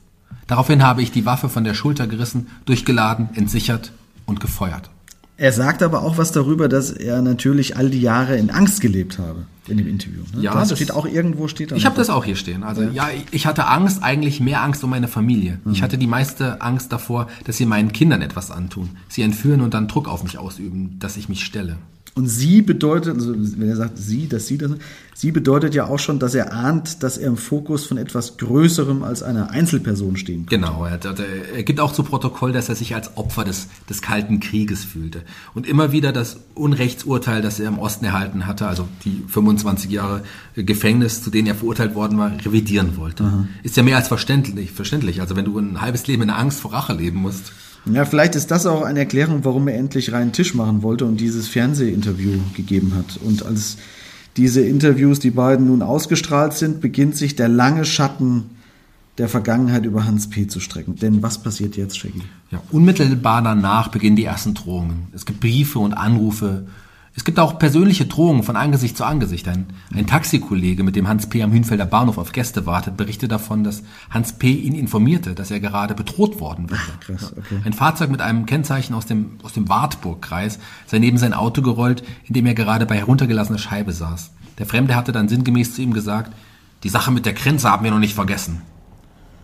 Daraufhin 0.48 0.84
habe 0.84 1.02
ich 1.02 1.12
die 1.12 1.26
Waffe 1.26 1.50
von 1.50 1.64
der 1.64 1.74
Schulter 1.74 2.08
gerissen, 2.08 2.48
durchgeladen, 2.66 3.30
entsichert 3.36 3.94
und 4.26 4.40
gefeuert. 4.40 4.90
Er 5.38 5.52
sagt 5.52 5.82
aber 5.82 6.04
auch 6.04 6.18
was 6.18 6.32
darüber, 6.32 6.68
dass 6.68 6.92
er 6.92 7.22
natürlich 7.22 7.78
all 7.78 7.90
die 7.90 8.02
Jahre 8.02 8.38
in 8.38 8.52
Angst 8.52 8.82
gelebt 8.82 9.20
habe 9.20 9.46
in 9.68 9.78
dem 9.78 9.88
Interview. 9.88 10.22
Ne? 10.36 10.42
Ja, 10.44 10.54
das, 10.54 10.70
das- 10.70 10.78
steht 10.78 10.92
auch 10.92 11.06
irgendwo 11.06 11.48
steht 11.48 11.72
da. 11.72 11.76
Ich 11.76 11.86
habe 11.86 11.96
das 11.96 12.10
auch 12.10 12.26
hier 12.26 12.36
stehen. 12.36 12.64
Also 12.64 12.84
ja, 12.84 13.08
ich 13.32 13.46
hatte 13.46 13.68
Angst, 13.68 14.04
eigentlich 14.04 14.40
mehr 14.40 14.62
Angst 14.62 14.84
um 14.84 14.90
meine 14.90 15.08
Familie. 15.08 15.60
Ich 15.72 15.82
hatte 15.82 15.98
die 15.98 16.08
meiste 16.08 16.62
Angst 16.62 16.92
davor, 16.92 17.28
dass 17.46 17.58
sie 17.58 17.66
meinen 17.66 17.92
Kindern 17.94 18.22
etwas 18.22 18.52
antun, 18.52 18.90
sie 19.08 19.22
entführen 19.22 19.62
und 19.62 19.74
dann 19.74 19.88
Druck 19.88 20.08
auf 20.08 20.24
mich 20.24 20.38
ausüben, 20.38 20.98
dass 21.00 21.18
ich 21.18 21.30
mich 21.30 21.44
stelle. 21.46 21.78
Und 22.16 22.28
sie 22.28 22.62
bedeutet, 22.62 23.16
also 23.16 23.34
wenn 23.36 23.70
er 23.70 23.76
sagt 23.76 23.98
sie, 23.98 24.28
dass 24.28 24.46
sie 24.46 24.60
das, 24.60 24.72
sie 25.16 25.32
bedeutet 25.32 25.74
ja 25.74 25.88
auch 25.88 25.98
schon, 25.98 26.20
dass 26.20 26.36
er 26.36 26.54
ahnt, 26.54 27.02
dass 27.02 27.18
er 27.18 27.28
im 27.28 27.38
Fokus 27.38 27.88
von 27.88 27.98
etwas 27.98 28.38
Größerem 28.38 29.04
als 29.04 29.24
einer 29.24 29.50
Einzelperson 29.50 30.16
stehen 30.16 30.46
kann. 30.46 30.62
Genau, 30.62 30.86
er, 30.86 31.00
er, 31.56 31.64
gibt 31.64 31.80
auch 31.80 31.92
zu 31.92 32.04
Protokoll, 32.04 32.52
dass 32.52 32.70
er 32.70 32.76
sich 32.76 32.94
als 32.94 33.18
Opfer 33.18 33.44
des, 33.44 33.68
des 33.90 34.04
Kalten 34.04 34.40
Krieges 34.40 34.84
fühlte 34.84 35.24
und 35.56 35.66
immer 35.66 35.92
wieder 35.92 36.12
das 36.12 36.38
Unrechtsurteil, 36.54 37.42
das 37.42 37.60
er 37.60 37.68
im 37.68 37.80
Osten 37.80 38.06
erhalten 38.06 38.46
hatte, 38.46 38.68
also 38.68 38.88
die 39.06 39.24
25 39.28 39.90
Jahre 39.90 40.22
Gefängnis, 40.56 41.24
zu 41.24 41.32
denen 41.32 41.48
er 41.48 41.56
verurteilt 41.56 41.96
worden 41.96 42.20
war, 42.20 42.32
revidieren 42.46 42.96
wollte. 42.96 43.48
Ist 43.64 43.76
ja 43.76 43.82
mehr 43.82 43.98
als 43.98 44.08
verständlich, 44.08 44.72
verständlich. 44.72 45.20
Also 45.20 45.36
wenn 45.36 45.46
du 45.46 45.58
ein 45.58 45.82
halbes 45.82 46.06
Leben 46.06 46.22
in 46.22 46.30
Angst 46.30 46.60
vor 46.60 46.74
Rache 46.74 46.94
leben 46.94 47.20
musst. 47.20 47.52
Ja, 47.86 48.06
vielleicht 48.06 48.36
ist 48.36 48.50
das 48.50 48.66
auch 48.66 48.82
eine 48.84 49.00
Erklärung, 49.00 49.44
warum 49.44 49.68
er 49.68 49.76
endlich 49.78 50.14
reinen 50.14 50.32
Tisch 50.32 50.54
machen 50.54 50.84
wollte 50.84 51.06
und 51.06 51.20
dieses 51.20 51.48
Fernsehinterview 51.48 52.40
gegeben 52.56 52.94
hat. 52.96 53.20
Und 53.24 53.46
als 53.46 53.78
diese 54.38 54.62
Interviews, 54.62 55.20
die 55.20 55.32
beiden 55.32 55.68
nun 55.68 55.82
ausgestrahlt 55.82 56.54
sind, 56.54 56.82
beginnt 56.82 57.18
sich 57.18 57.36
der 57.36 57.50
lange 57.50 57.86
Schatten 57.86 58.46
der 59.18 59.30
Vergangenheit 59.30 59.86
über 59.86 60.06
Hans 60.06 60.30
P. 60.30 60.48
zu 60.48 60.60
strecken. 60.60 60.96
Denn 60.96 61.22
was 61.22 61.44
passiert 61.44 61.78
jetzt, 61.78 61.98
Shaggy? 61.98 62.22
Ja, 62.52 62.62
unmittelbar 62.72 63.44
danach 63.44 63.90
beginnen 63.90 64.16
die 64.16 64.26
ersten 64.26 64.54
Drohungen. 64.54 65.08
Es 65.14 65.26
gibt 65.26 65.40
Briefe 65.40 65.80
und 65.80 65.94
Anrufe. 65.94 66.66
Es 67.16 67.24
gibt 67.24 67.40
auch 67.40 67.60
persönliche 67.60 68.08
Drohungen 68.08 68.42
von 68.42 68.56
Angesicht 68.56 68.98
zu 68.98 69.04
Angesicht. 69.04 69.48
Ein, 69.48 69.68
ein 69.94 70.08
Taxikollege, 70.08 70.84
mit 70.84 70.96
dem 70.96 71.08
Hans 71.08 71.30
P. 71.30 71.44
am 71.44 71.52
Hünfelder 71.52 71.86
Bahnhof 71.86 72.18
auf 72.18 72.32
Gäste 72.32 72.66
wartet, 72.66 72.98
berichtet 72.98 73.32
davon, 73.32 73.64
dass 73.64 73.84
Hans 74.10 74.34
P. 74.34 74.52
ihn 74.52 74.74
informierte, 74.74 75.36
dass 75.36 75.52
er 75.52 75.60
gerade 75.60 75.94
bedroht 75.94 76.40
worden 76.40 76.72
wäre. 76.72 76.82
krass, 77.00 77.34
okay. 77.38 77.62
Ein 77.64 77.74
Fahrzeug 77.74 78.10
mit 78.10 78.22
einem 78.22 78.48
Kennzeichen 78.48 78.96
aus 78.96 79.06
dem, 79.06 79.38
aus 79.44 79.54
dem 79.54 79.70
Wartburgkreis 79.70 80.58
sei 80.88 80.98
neben 80.98 81.20
sein 81.20 81.34
Auto 81.34 81.62
gerollt, 81.62 82.04
in 82.26 82.34
dem 82.34 82.48
er 82.48 82.56
gerade 82.56 82.88
bei 82.88 82.98
heruntergelassener 82.98 83.60
Scheibe 83.60 83.92
saß. 83.92 84.32
Der 84.58 84.66
Fremde 84.66 84.96
hatte 84.96 85.12
dann 85.12 85.30
sinngemäß 85.30 85.76
zu 85.76 85.84
ihm 85.84 85.94
gesagt, 85.94 86.34
die 86.84 86.90
Sache 86.90 87.12
mit 87.12 87.26
der 87.26 87.34
Grenze 87.34 87.70
haben 87.70 87.84
wir 87.84 87.92
noch 87.92 88.00
nicht 88.00 88.16
vergessen. 88.16 88.62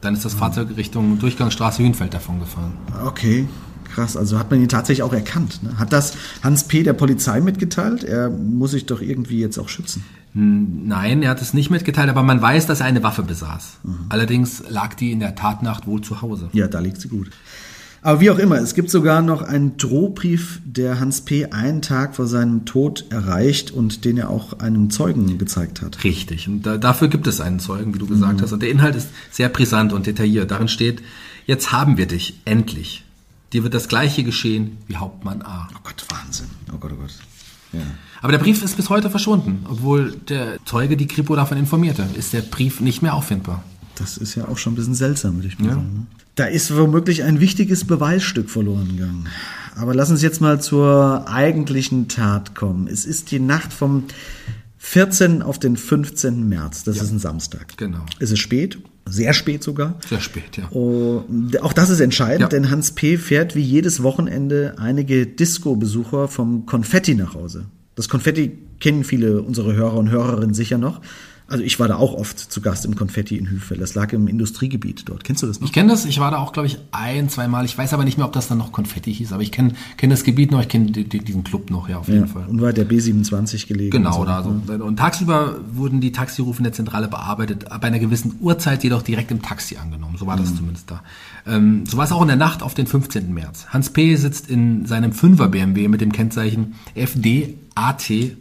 Dann 0.02 0.14
ist 0.14 0.26
das 0.26 0.34
Fahrzeug 0.34 0.70
Richtung 0.76 1.20
Durchgangsstraße 1.20 1.84
Hünfeld 1.84 2.14
davon 2.14 2.40
gefahren. 2.40 2.74
Okay, 3.06 3.48
krass. 3.90 4.16
Also 4.16 4.40
hat 4.40 4.52
man 4.52 4.62
ihn 4.62 4.70
tatsächlich 4.70 5.04
auch 5.04 5.14
erkannt. 5.14 5.64
Ne? 5.64 5.78
Hat 5.78 5.94
das 5.94 6.14
Hans 6.44 6.64
P. 6.66 6.84
der 6.84 6.94
Polizei 6.94 7.42
mitgeteilt? 7.42 8.04
Er 8.04 8.30
muss 8.30 8.72
sich 8.72 8.86
doch 8.86 9.02
irgendwie 9.02 9.40
jetzt 9.40 9.58
auch 9.58 9.70
schützen. 9.70 10.04
Nein, 10.34 11.24
er 11.24 11.32
hat 11.32 11.42
es 11.42 11.54
nicht 11.54 11.72
mitgeteilt, 11.72 12.10
aber 12.10 12.22
man 12.22 12.42
weiß, 12.42 12.68
dass 12.68 12.82
er 12.82 12.86
eine 12.86 13.02
Waffe 13.02 13.24
besaß. 13.24 13.80
Allerdings 14.10 14.64
lag 14.70 14.94
die 14.94 15.12
in 15.12 15.20
der 15.20 15.34
Tatnacht 15.34 15.88
wohl 15.88 16.02
zu 16.02 16.22
Hause. 16.22 16.50
Ja, 16.54 16.68
da 16.68 16.80
liegt 16.80 17.02
sie 17.02 17.08
gut. 17.08 17.32
Aber 18.02 18.22
wie 18.22 18.30
auch 18.30 18.40
immer, 18.40 18.58
es 18.58 18.76
gibt 18.76 18.90
sogar 18.90 19.22
noch 19.22 19.42
einen 19.42 19.76
Drohbrief, 19.78 20.62
der 20.64 21.00
Hans 21.00 21.22
P. 21.22 21.48
einen 21.48 21.82
Tag 21.82 22.16
vor 22.16 22.28
seinem 22.28 22.66
Tod 22.66 23.06
erreicht 23.10 23.72
und 23.72 24.06
den 24.06 24.18
er 24.18 24.30
auch 24.30 24.60
einem 24.60 24.90
Zeugen 24.90 25.38
gezeigt 25.38 25.82
hat. 25.82 26.04
Richtig. 26.04 26.48
Und 26.48 26.66
da, 26.66 26.78
dafür 26.78 27.10
gibt 27.10 27.28
es 27.28 27.42
einen 27.42 27.60
Zeugen, 27.60 27.94
wie 27.94 28.00
du 28.00 28.08
gesagt 28.08 28.42
hast. 28.42 28.54
Und 28.54 28.62
der 28.62 28.70
Inhalt 28.70 28.96
ist 28.96 29.10
sehr 29.32 29.50
brisant 29.50 29.92
und 29.92 30.06
detailliert. 30.08 30.52
Darin 30.52 30.70
steht, 30.70 31.02
jetzt 31.46 31.74
haben 31.74 31.98
wir 31.98 32.06
dich, 32.06 32.40
endlich. 32.46 33.04
Dir 33.54 33.64
wird 33.64 33.74
das 33.74 33.88
gleiche 33.88 34.24
geschehen 34.24 34.78
wie 34.88 34.98
Hauptmann 34.98 35.42
A. 35.42 35.68
Oh 35.74 35.80
Gott, 35.84 36.06
Wahnsinn. 36.10 36.48
Oh 36.74 36.78
Gott, 36.78 36.92
oh 36.94 37.02
Gott. 37.02 37.14
Ja. 37.74 37.82
Aber 38.22 38.32
der 38.32 38.40
Brief 38.40 38.64
ist 38.64 38.76
bis 38.78 38.90
heute 38.90 39.10
verschwunden, 39.10 39.66
obwohl 39.70 40.16
der 40.28 40.58
Zeuge 40.66 40.98
die 40.98 41.08
Kripo 41.08 41.36
davon 41.36 41.58
informierte. 41.58 42.08
Ist 42.18 42.34
der 42.34 42.42
Brief 42.42 42.80
nicht 42.80 43.02
mehr 43.02 43.14
auffindbar. 43.14 43.64
Das 43.96 44.18
ist 44.18 44.36
ja 44.36 44.48
auch 44.48 44.58
schon 44.58 44.74
ein 44.74 44.76
bisschen 44.76 44.96
seltsam, 44.96 45.36
würde 45.36 45.48
ich 45.48 45.60
mal 45.60 45.70
sagen. 45.70 45.94
ne? 45.94 46.08
Da 46.36 46.46
ist 46.46 46.76
womöglich 46.76 47.24
ein 47.24 47.40
wichtiges 47.40 47.86
Beweisstück 47.86 48.50
verloren 48.50 48.96
gegangen. 48.96 49.28
Aber 49.76 49.94
lass 49.94 50.10
uns 50.10 50.22
jetzt 50.22 50.42
mal 50.42 50.62
zur 50.62 51.26
eigentlichen 51.28 52.08
Tat 52.08 52.56
kommen. 52.56 52.88
Es 52.88 53.06
ist 53.06 53.32
die 53.32 53.40
Nacht 53.40 53.74
vom 53.74 54.06
14. 54.78 55.42
auf 55.42 55.60
den 55.60 55.76
15. 55.76 56.48
März. 56.48 56.84
Das 56.84 57.02
ist 57.02 57.12
ein 57.12 57.20
Samstag. 57.20 57.78
Genau. 57.78 58.06
Es 58.20 58.32
ist 58.32 58.40
spät, 58.40 58.80
sehr 59.10 59.34
spät 59.34 59.64
sogar. 59.64 59.96
Sehr 60.08 60.20
spät, 60.22 60.58
ja. 60.58 60.68
Und 60.68 61.62
auch 61.62 61.74
das 61.74 61.90
ist 61.90 62.00
entscheidend, 62.00 62.42
Ja. 62.42 62.48
denn 62.48 62.70
Hans 62.70 62.92
P. 62.92 63.18
fährt 63.18 63.56
wie 63.56 63.62
jedes 63.62 64.04
Wochenende 64.04 64.76
einige 64.78 65.26
Disco-Besucher 65.28 66.28
vom 66.28 66.66
Konfetti 66.66 67.16
nach 67.16 67.34
Hause. 67.34 67.66
Das 67.96 68.08
Konfetti 68.10 68.58
kennen 68.80 69.04
viele 69.04 69.42
unserer 69.42 69.74
Hörer 69.74 69.96
und 69.98 70.10
Hörerinnen 70.10 70.54
sicher 70.54 70.78
noch. 70.78 71.02
Also 71.50 71.64
ich 71.64 71.80
war 71.80 71.88
da 71.88 71.96
auch 71.98 72.14
oft 72.14 72.38
zu 72.40 72.62
Gast 72.62 72.86
im 72.86 72.96
Konfetti 72.96 73.38
in 73.38 73.50
Hüfeld. 73.50 73.82
Das 73.82 73.96
lag 73.96 74.14
im 74.14 74.28
Industriegebiet 74.28 75.10
dort. 75.10 75.24
Kennst 75.24 75.42
du 75.44 75.48
das 75.48 75.60
noch? 75.60 75.68
Ich 75.68 75.74
kenne 75.74 75.90
das, 75.90 76.06
ich 76.06 76.20
war 76.20 76.32
da 76.32 76.38
auch, 76.38 76.54
glaube 76.54 76.68
ich, 76.68 76.78
ein, 76.92 77.28
zweimal. 77.30 77.66
Ich 77.66 77.78
weiß 77.78 77.94
aber 77.94 78.04
nicht 78.06 78.18
mehr, 78.18 78.26
ob 78.28 78.34
das 78.34 78.48
dann 78.48 78.58
noch 78.60 78.72
Konfetti 78.72 79.14
hieß, 79.14 79.34
aber 79.34 79.42
ich 79.44 79.52
kenne 79.52 79.74
kenn 79.98 80.10
das 80.10 80.24
Gebiet 80.24 80.52
noch, 80.52 80.62
ich 80.62 80.68
kenne 80.70 80.92
die- 80.92 81.04
die- 81.10 81.20
diesen 81.24 81.44
Club 81.44 81.70
noch, 81.70 81.90
ja, 81.90 81.98
auf 81.98 82.08
jeden 82.08 82.28
Fall. 82.28 82.46
Und 82.48 82.62
war 82.62 82.72
der 82.74 82.88
B27 82.88 83.68
gelegen. 83.68 83.92
Genau, 83.92 84.22
und 84.22 84.28
da 84.28 84.44
so. 84.44 84.50
Und 84.50 84.98
tagsüber 84.98 85.56
wurden 85.74 86.02
die 86.02 86.12
Taxirufe 86.12 86.60
in 86.60 86.64
der 86.66 86.74
Zentrale 86.74 87.08
bearbeitet, 87.08 87.66
bei 87.70 87.88
einer 87.88 88.00
gewissen 88.00 88.36
Uhrzeit 88.40 88.84
jedoch 88.84 89.02
direkt 89.02 89.32
im 89.32 89.42
Taxi 89.42 89.78
angenommen. 89.78 90.16
So 90.18 90.28
war 90.28 90.38
das 90.38 90.56
zumindest 90.56 90.92
da. 90.92 91.02
Ähm, 91.48 91.86
so 91.86 91.98
war 91.98 92.06
es 92.06 92.12
auch 92.12 92.22
in 92.22 92.28
der 92.28 92.38
Nacht 92.38 92.62
auf 92.62 92.74
den 92.76 92.86
15. 92.88 93.34
März. 93.34 93.66
Hans 93.70 93.90
P. 93.90 94.16
sitzt 94.16 94.50
in 94.50 94.86
seinem 94.86 95.12
5er 95.14 95.48
BMW 95.48 95.88
mit 95.88 96.02
dem 96.02 96.12
Kennzeichen 96.12 96.76
FDAT 96.96 98.36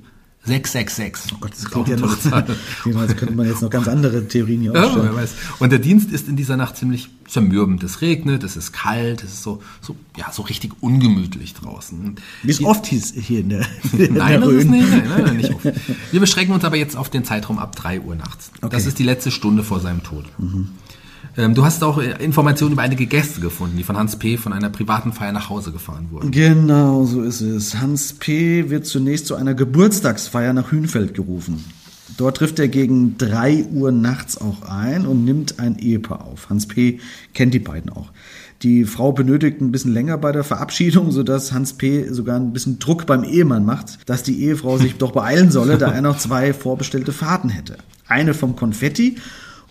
666. 0.49 1.33
Oh 1.35 1.39
Gott, 1.41 1.53
das 1.53 1.71
klingt 1.71 1.89
ja 1.89 1.97
noch. 1.97 2.17
Jedenfalls 2.85 3.17
könnte 3.17 3.35
man 3.35 3.47
jetzt 3.47 3.63
noch 3.63 3.71
ganz 3.71 3.87
andere 3.87 4.27
Theorien 4.27 4.63
hier 4.63 4.73
aufstellen. 4.73 5.07
Ja, 5.07 5.13
wer 5.13 5.23
weiß. 5.23 5.31
Und 5.61 5.71
der 5.71 5.79
Dienst 5.79 6.11
ist 6.11 6.29
in 6.29 6.37
dieser 6.37 6.57
Nacht 6.57 6.77
ziemlich 6.77 7.09
zermürbend. 7.29 7.83
Es 7.85 8.01
regnet, 8.01 8.43
es 8.43 8.57
ist 8.57 8.73
kalt, 8.73 9.23
es 9.23 9.33
ist 9.35 9.43
so, 9.43 9.63
so, 9.81 9.95
ja, 10.17 10.33
so 10.33 10.43
richtig 10.43 10.73
ungemütlich 10.81 11.55
draußen. 11.55 12.17
Wie 12.43 12.51
es 12.51 12.65
oft 12.65 12.87
hieß 12.87 13.15
hier 13.15 13.41
in 13.41 13.51
der, 13.51 13.61
in 13.93 14.15
Nein, 14.15 14.41
der 14.41 14.51
das 14.51 14.65
nicht, 14.65 14.91
nein, 14.91 15.23
nein, 15.25 15.37
nicht 15.37 15.55
oft. 15.55 15.67
Wir 16.11 16.21
beschränken 16.21 16.55
uns 16.55 16.65
aber 16.65 16.77
jetzt 16.77 16.97
auf 16.97 17.11
den 17.11 17.25
Zeitraum 17.25 17.59
ab 17.59 17.77
3 17.77 18.01
Uhr 18.01 18.17
nachts. 18.17 18.51
Okay. 18.61 18.75
Das 18.75 18.87
ist 18.87 18.99
die 18.99 19.05
letzte 19.05 19.31
Stunde 19.31 19.63
vor 19.63 19.81
seinem 19.81 20.03
Tod. 20.03 20.25
Mhm. 20.39 20.71
Ähm, 21.37 21.55
du 21.55 21.65
hast 21.65 21.83
auch 21.85 21.99
äh, 21.99 22.23
Informationen 22.23 22.73
über 22.73 22.83
einige 22.83 23.07
Gäste 23.07 23.41
gefunden, 23.41 23.77
die 23.77 23.85
von 23.85 23.97
Hans 23.97 24.17
P. 24.17 24.37
von 24.37 24.53
einer 24.53 24.71
privaten 24.71 25.13
Feier 25.13 25.33
nach 25.33 25.51
Hause 25.51 25.73
gefahren 25.73 26.09
wurden. 26.11 26.31
Genau, 26.31 27.05
so 27.05 27.23
ist 27.23 27.41
es. 27.41 27.77
Hans 27.77 28.15
P. 28.15 28.71
wird 28.71 28.87
zunächst 28.87 29.27
zu 29.27 29.35
einer 29.35 29.55
Geburtstagsfeier 29.55 30.53
nach 30.53 30.73
Hünfeld 30.73 31.15
gerufen. 31.15 31.65
Dort 32.17 32.39
trifft 32.39 32.59
er 32.59 32.69
gegen 32.69 33.19
drei 33.19 33.65
Uhr 33.65 33.93
nachts 33.93 34.39
auch 34.39 34.63
ein 34.63 35.07
und 35.07 35.25
nimmt 35.25 35.61
ein 35.61 35.79
Ehepaar 35.79 36.25
auf. 36.25 36.51
Hans 36.51 36.67
P. 36.67 37.01
kennt 37.35 37.55
die 37.55 37.61
beiden 37.61 37.91
auch. 37.91 38.11
Die 38.63 38.85
Frau 38.85 39.13
benötigt 39.13 39.61
ein 39.61 39.71
bisschen 39.71 39.93
länger 39.93 40.19
bei 40.19 40.33
der 40.33 40.43
Verabschiedung, 40.43 41.13
sodass 41.13 41.53
Hans 41.53 41.75
P. 41.75 42.09
sogar 42.13 42.37
ein 42.37 42.53
bisschen 42.53 42.79
Druck 42.79 43.07
beim 43.07 43.23
Ehemann 43.23 43.65
macht, 43.65 43.99
dass 44.09 44.23
die 44.23 44.43
Ehefrau 44.43 44.79
sich 44.79 44.97
doch 44.97 45.13
beeilen 45.13 45.51
solle, 45.51 45.79
da 45.79 45.93
er 45.93 46.03
noch 46.03 46.19
zwei 46.19 46.53
vorbestellte 46.53 47.13
Fahrten 47.13 47.51
hätte. 47.51 47.77
Eine 48.09 48.35
vom 48.35 48.57
Konfetti 48.57 49.17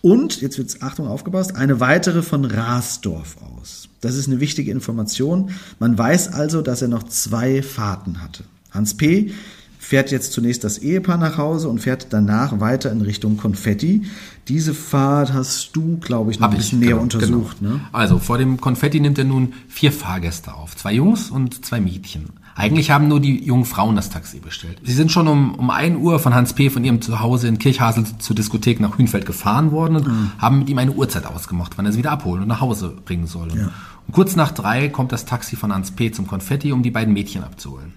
und, 0.02 0.42
jetzt 0.42 0.58
wird's, 0.58 0.82
Achtung, 0.82 1.08
aufgepasst, 1.08 1.56
eine 1.56 1.80
weitere 1.80 2.22
von 2.22 2.46
Rasdorf 2.46 3.38
aus. 3.58 3.90
Das 4.02 4.16
ist 4.16 4.28
eine 4.28 4.40
wichtige 4.40 4.72
Information. 4.72 5.52
Man 5.80 5.98
weiß 5.98 6.34
also, 6.34 6.62
dass 6.62 6.82
er 6.82 6.88
noch 6.88 7.04
zwei 7.04 7.64
Fahrten 7.64 8.22
hatte. 8.22 8.44
Hans 8.72 8.96
P. 8.96 9.32
fährt 9.80 10.12
jetzt 10.12 10.34
zunächst 10.34 10.64
das 10.64 10.78
Ehepaar 10.78 11.18
nach 11.18 11.38
Hause 11.38 11.70
und 11.70 11.80
fährt 11.80 12.08
danach 12.12 12.60
weiter 12.60 12.92
in 12.92 13.02
Richtung 13.02 13.38
Konfetti. 13.38 14.04
Diese 14.48 14.74
Fahrt 14.74 15.34
hast 15.34 15.76
du, 15.76 15.98
glaube 15.98 16.32
ich, 16.32 16.40
noch 16.40 16.48
Hab 16.48 16.54
ein 16.54 16.58
bisschen 16.58 16.80
ich, 16.80 16.86
näher 16.86 16.96
genau, 16.96 17.04
untersucht. 17.04 17.58
Genau. 17.60 17.76
Ne? 17.76 17.82
Also 17.92 18.20
vor 18.20 18.38
dem 18.38 18.62
Konfetti 18.62 19.00
nimmt 19.00 19.18
er 19.18 19.24
nun 19.24 19.54
vier 19.68 19.92
Fahrgäste 19.92 20.54
auf. 20.54 20.76
Zwei 20.76 20.94
Jungs 20.94 21.32
und 21.32 21.66
zwei 21.66 21.80
Mädchen. 21.80 22.26
Eigentlich 22.58 22.90
haben 22.90 23.08
nur 23.08 23.20
die 23.20 23.44
jungen 23.44 23.66
Frauen 23.66 23.96
das 23.96 24.10
Taxi 24.10 24.40
bestellt. 24.40 24.80
Sie 24.84 24.94
sind 24.94 25.12
schon 25.12 25.28
um, 25.28 25.54
um 25.54 25.70
1 25.70 25.98
Uhr 25.98 26.18
von 26.18 26.34
Hans 26.34 26.54
P. 26.54 26.72
von 26.72 26.84
ihrem 26.84 27.02
Zuhause 27.02 27.48
in 27.48 27.60
Kirchhasel 27.60 28.06
zur 28.18 28.36
Diskothek 28.36 28.80
nach 28.80 28.98
Hünfeld 28.98 29.28
gefahren 29.28 29.72
worden 29.72 29.98
und 29.98 30.08
mhm. 30.08 30.32
haben 30.40 30.60
mit 30.60 30.70
ihm 30.70 30.80
eine 30.80 30.92
Uhrzeit 30.92 31.28
ausgemacht, 31.28 31.78
wann 31.78 31.86
er 31.86 31.92
sie 31.92 32.00
wieder 32.00 32.12
abholen 32.12 32.42
und 32.42 32.48
nach 32.48 32.60
Hause 32.60 32.96
bringen 33.06 33.28
soll. 33.28 33.50
Ja. 33.56 33.70
Und 34.08 34.14
kurz 34.14 34.36
nach 34.36 34.52
drei 34.52 34.90
kommt 34.90 35.12
das 35.12 35.26
Taxi 35.26 35.56
von 35.56 35.72
Hans 35.72 35.92
P. 35.92 36.12
zum 36.12 36.26
Konfetti, 36.26 36.72
um 36.72 36.82
die 36.82 36.90
beiden 36.90 37.14
Mädchen 37.14 37.44
abzuholen. 37.44 37.94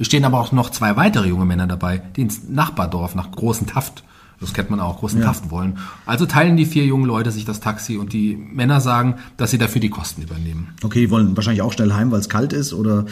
Es 0.00 0.08
stehen 0.08 0.24
aber 0.24 0.40
auch 0.40 0.50
noch 0.50 0.70
zwei 0.70 0.96
weitere 0.96 1.28
junge 1.28 1.44
Männer 1.44 1.68
dabei, 1.68 2.02
die 2.16 2.22
ins 2.22 2.48
Nachbardorf 2.48 3.14
nach 3.14 3.30
Großen 3.30 3.68
Taft 3.68 4.02
das 4.40 4.54
kennt 4.54 4.70
man 4.70 4.80
auch, 4.80 4.98
großen 5.00 5.20
ja. 5.20 5.26
Taft 5.26 5.50
wollen. 5.50 5.78
Also 6.06 6.24
teilen 6.24 6.56
die 6.56 6.64
vier 6.64 6.86
jungen 6.86 7.04
Leute 7.04 7.30
sich 7.30 7.44
das 7.44 7.60
Taxi 7.60 7.98
und 7.98 8.14
die 8.14 8.36
Männer 8.36 8.80
sagen, 8.80 9.16
dass 9.36 9.50
sie 9.50 9.58
dafür 9.58 9.82
die 9.82 9.90
Kosten 9.90 10.22
übernehmen. 10.22 10.68
Okay, 10.82 11.00
die 11.00 11.10
wollen 11.10 11.36
wahrscheinlich 11.36 11.60
auch 11.60 11.74
schnell 11.74 11.92
heim, 11.92 12.10
weil 12.10 12.20
es 12.20 12.30
kalt 12.30 12.54
ist 12.54 12.72
oder 12.72 13.04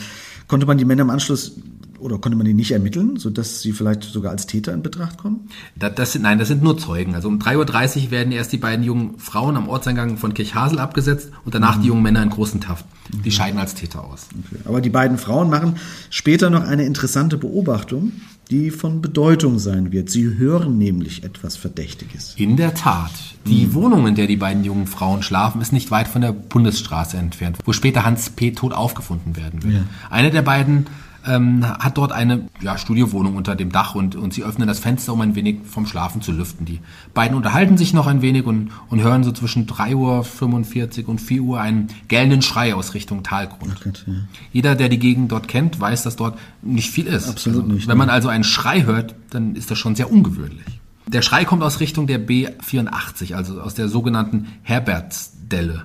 Konnte 0.49 0.67
man 0.67 0.79
die 0.79 0.85
Männer 0.85 1.03
im 1.03 1.11
Anschluss 1.11 1.53
oder 1.99 2.19
konnte 2.19 2.37
man 2.37 2.47
die 2.47 2.55
nicht 2.55 2.71
ermitteln, 2.71 3.17
sodass 3.17 3.61
sie 3.61 3.73
vielleicht 3.73 4.05
sogar 4.05 4.33
als 4.33 4.47
Täter 4.47 4.73
in 4.73 4.83
Betracht 4.83 5.19
kommen? 5.19 5.49
Das, 5.77 5.95
das 5.95 6.13
sind, 6.13 6.23
nein, 6.23 6.39
das 6.39 6.49
sind 6.49 6.63
nur 6.63 6.79
Zeugen. 6.79 7.15
Also 7.15 7.29
um 7.29 7.39
3.30 7.39 8.05
Uhr 8.05 8.11
werden 8.11 8.33
erst 8.33 8.53
die 8.53 8.59
beiden 8.59 8.85
jungen 8.85 9.19
Frauen 9.19 9.57
am 9.57 9.69
Ortseingang 9.69 10.17
von 10.17 10.35
Kirchhasel 10.35 10.79
abgesetzt 10.79 11.31
und 11.45 11.55
danach 11.55 11.77
mhm. 11.77 11.83
die 11.83 11.89
jungen 11.89 12.03
Männer 12.03 12.23
in 12.23 12.31
großen 12.31 12.61
Taft. 12.61 12.85
Die 13.13 13.29
mhm. 13.29 13.33
scheiden 13.33 13.61
als 13.61 13.75
Täter 13.75 14.05
aus. 14.05 14.29
Okay. 14.47 14.63
Aber 14.65 14.81
die 14.81 14.91
beiden 14.91 15.19
Frauen 15.19 15.51
machen 15.51 15.77
später 16.11 16.51
noch 16.51 16.63
eine 16.63 16.85
interessante 16.85 17.37
Beobachtung 17.37 18.13
die 18.51 18.71
von 18.71 19.03
Bedeutung 19.03 19.59
sein 19.59 19.93
wird. 19.93 20.11
Sie 20.11 20.37
hören 20.37 20.79
nämlich 20.79 21.25
etwas 21.25 21.57
Verdächtiges. 21.57 22.35
In 22.37 22.57
der 22.57 22.75
Tat. 22.75 23.13
Die 23.49 23.67
mhm. 23.67 23.75
Wohnung, 23.75 24.07
in 24.07 24.15
der 24.15 24.27
die 24.27 24.37
beiden 24.37 24.65
jungen 24.65 24.87
Frauen 24.87 25.23
schlafen, 25.23 25.61
ist 25.61 25.73
nicht 25.73 25.91
weit 25.91 26.09
von 26.09 26.21
der 26.21 26.33
Bundesstraße 26.33 27.17
entfernt, 27.17 27.59
wo 27.65 27.73
später 27.73 28.05
Hans 28.05 28.31
P. 28.31 28.53
tot 28.53 28.73
aufgefunden 28.73 29.37
werden 29.37 29.63
wird. 29.63 29.75
Ja. 29.75 29.81
Eine 30.11 30.31
der 30.31 30.43
beiden 30.43 30.87
ähm, 31.27 31.65
hat 31.67 31.99
dort 31.99 32.13
eine 32.13 32.49
ja, 32.61 32.79
Studiowohnung 32.79 33.37
unter 33.37 33.55
dem 33.55 33.71
Dach 33.71 33.95
und, 33.95 34.17
und 34.17 34.33
sie 34.33 34.45
öffnen 34.45 34.69
das 34.69 34.79
Fenster, 34.79 35.13
um 35.13 35.21
ein 35.21 35.35
wenig 35.35 35.59
vom 35.65 35.87
Schlafen 35.87 36.23
zu 36.23 36.33
lüften. 36.33 36.65
Die 36.65 36.81
beiden 37.15 37.37
unterhalten 37.37 37.77
sich 37.77 37.93
noch 37.93 38.07
ein 38.07 38.23
wenig 38.23 38.45
und, 38.45 38.71
und 38.89 39.03
hören 39.03 39.25
so 39.25 39.33
zwischen 39.33 39.67
3.45 39.67 41.03
Uhr 41.03 41.09
und 41.09 41.21
4 41.21 41.43
Uhr 41.43 41.61
einen 41.61 41.89
gellenden 42.09 42.43
Schrei 42.43 42.75
aus 42.75 42.95
Richtung 42.95 43.23
Talgrund. 43.23 43.75
Oh 43.77 43.85
Gott, 43.85 44.05
ja. 44.07 44.15
Jeder, 44.53 44.75
der 44.75 44.89
die 44.89 44.99
Gegend 44.99 45.33
dort 45.33 45.49
kennt, 45.49 45.81
weiß, 45.81 46.03
dass 46.03 46.17
dort 46.17 46.39
nicht 46.63 46.91
viel 46.91 47.07
ist. 47.07 47.29
Absolut 47.29 47.63
also, 47.63 47.75
nicht. 47.75 47.89
Wenn 47.89 47.99
man 47.99 48.11
also 48.11 48.29
einen 48.29 48.45
Schrei 48.45 48.83
hört, 48.83 49.15
dann 49.31 49.55
ist 49.57 49.71
das 49.71 49.79
schon 49.79 49.95
sehr 49.97 50.11
ungewöhnlich. 50.11 50.78
Der 51.09 51.23
Schrei 51.23 51.45
kommt 51.45 51.63
aus 51.63 51.81
Richtung 51.81 52.07
der 52.07 52.21
B84, 52.21 53.35
also 53.35 53.61
aus 53.61 53.75
der 53.75 53.89
sogenannten 53.89 54.49
Herbertsdelle. 54.63 55.85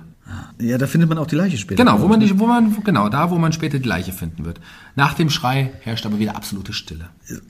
Ja, 0.58 0.78
da 0.78 0.86
findet 0.86 1.08
man 1.08 1.18
auch 1.18 1.26
die 1.26 1.36
Leiche 1.36 1.58
später. 1.58 1.84
Genau, 1.84 2.00
wo 2.00 2.08
man 2.08 2.20
die, 2.20 2.38
wo 2.38 2.46
man, 2.46 2.74
genau, 2.82 3.08
da, 3.08 3.30
wo 3.30 3.36
man 3.36 3.52
später 3.52 3.78
die 3.78 3.88
Leiche 3.88 4.12
finden 4.12 4.44
wird. 4.44 4.60
Nach 4.96 5.14
dem 5.14 5.30
Schrei 5.30 5.72
herrscht 5.80 6.06
aber 6.06 6.18
wieder 6.18 6.36
absolute 6.36 6.72
Stille. 6.72 7.06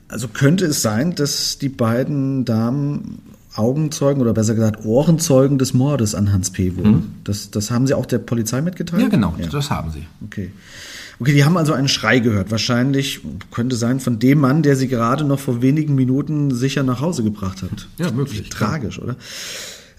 Also 0.07 0.27
könnte 0.27 0.65
es 0.65 0.81
sein, 0.81 1.15
dass 1.15 1.57
die 1.57 1.69
beiden 1.69 2.45
Damen 2.45 3.21
Augenzeugen 3.55 4.21
oder 4.21 4.33
besser 4.33 4.55
gesagt 4.55 4.83
Ohrenzeugen 4.83 5.57
des 5.57 5.73
Mordes 5.73 6.15
an 6.15 6.33
Hans 6.33 6.51
P. 6.51 6.75
wurden. 6.75 6.91
Mhm. 6.91 7.11
Das, 7.23 7.51
das 7.51 7.71
haben 7.71 7.87
Sie 7.87 7.93
auch 7.93 8.05
der 8.05 8.19
Polizei 8.19 8.61
mitgeteilt? 8.61 9.01
Ja, 9.01 9.07
genau, 9.07 9.33
ja. 9.39 9.47
das 9.47 9.71
haben 9.71 9.91
Sie. 9.91 10.05
Okay. 10.25 10.51
Okay, 11.19 11.33
die 11.33 11.45
haben 11.45 11.57
also 11.57 11.73
einen 11.73 11.87
Schrei 11.87 12.19
gehört. 12.19 12.51
Wahrscheinlich 12.51 13.21
könnte 13.51 13.75
sein 13.75 13.99
von 13.99 14.19
dem 14.19 14.39
Mann, 14.39 14.63
der 14.63 14.75
sie 14.75 14.87
gerade 14.87 15.23
noch 15.23 15.39
vor 15.39 15.61
wenigen 15.61 15.95
Minuten 15.95 16.51
sicher 16.51 16.83
nach 16.83 16.99
Hause 16.99 17.23
gebracht 17.23 17.61
hat. 17.61 17.87
Ja, 17.97 18.11
möglich. 18.11 18.49
Tragisch, 18.49 18.99
oder? 18.99 19.15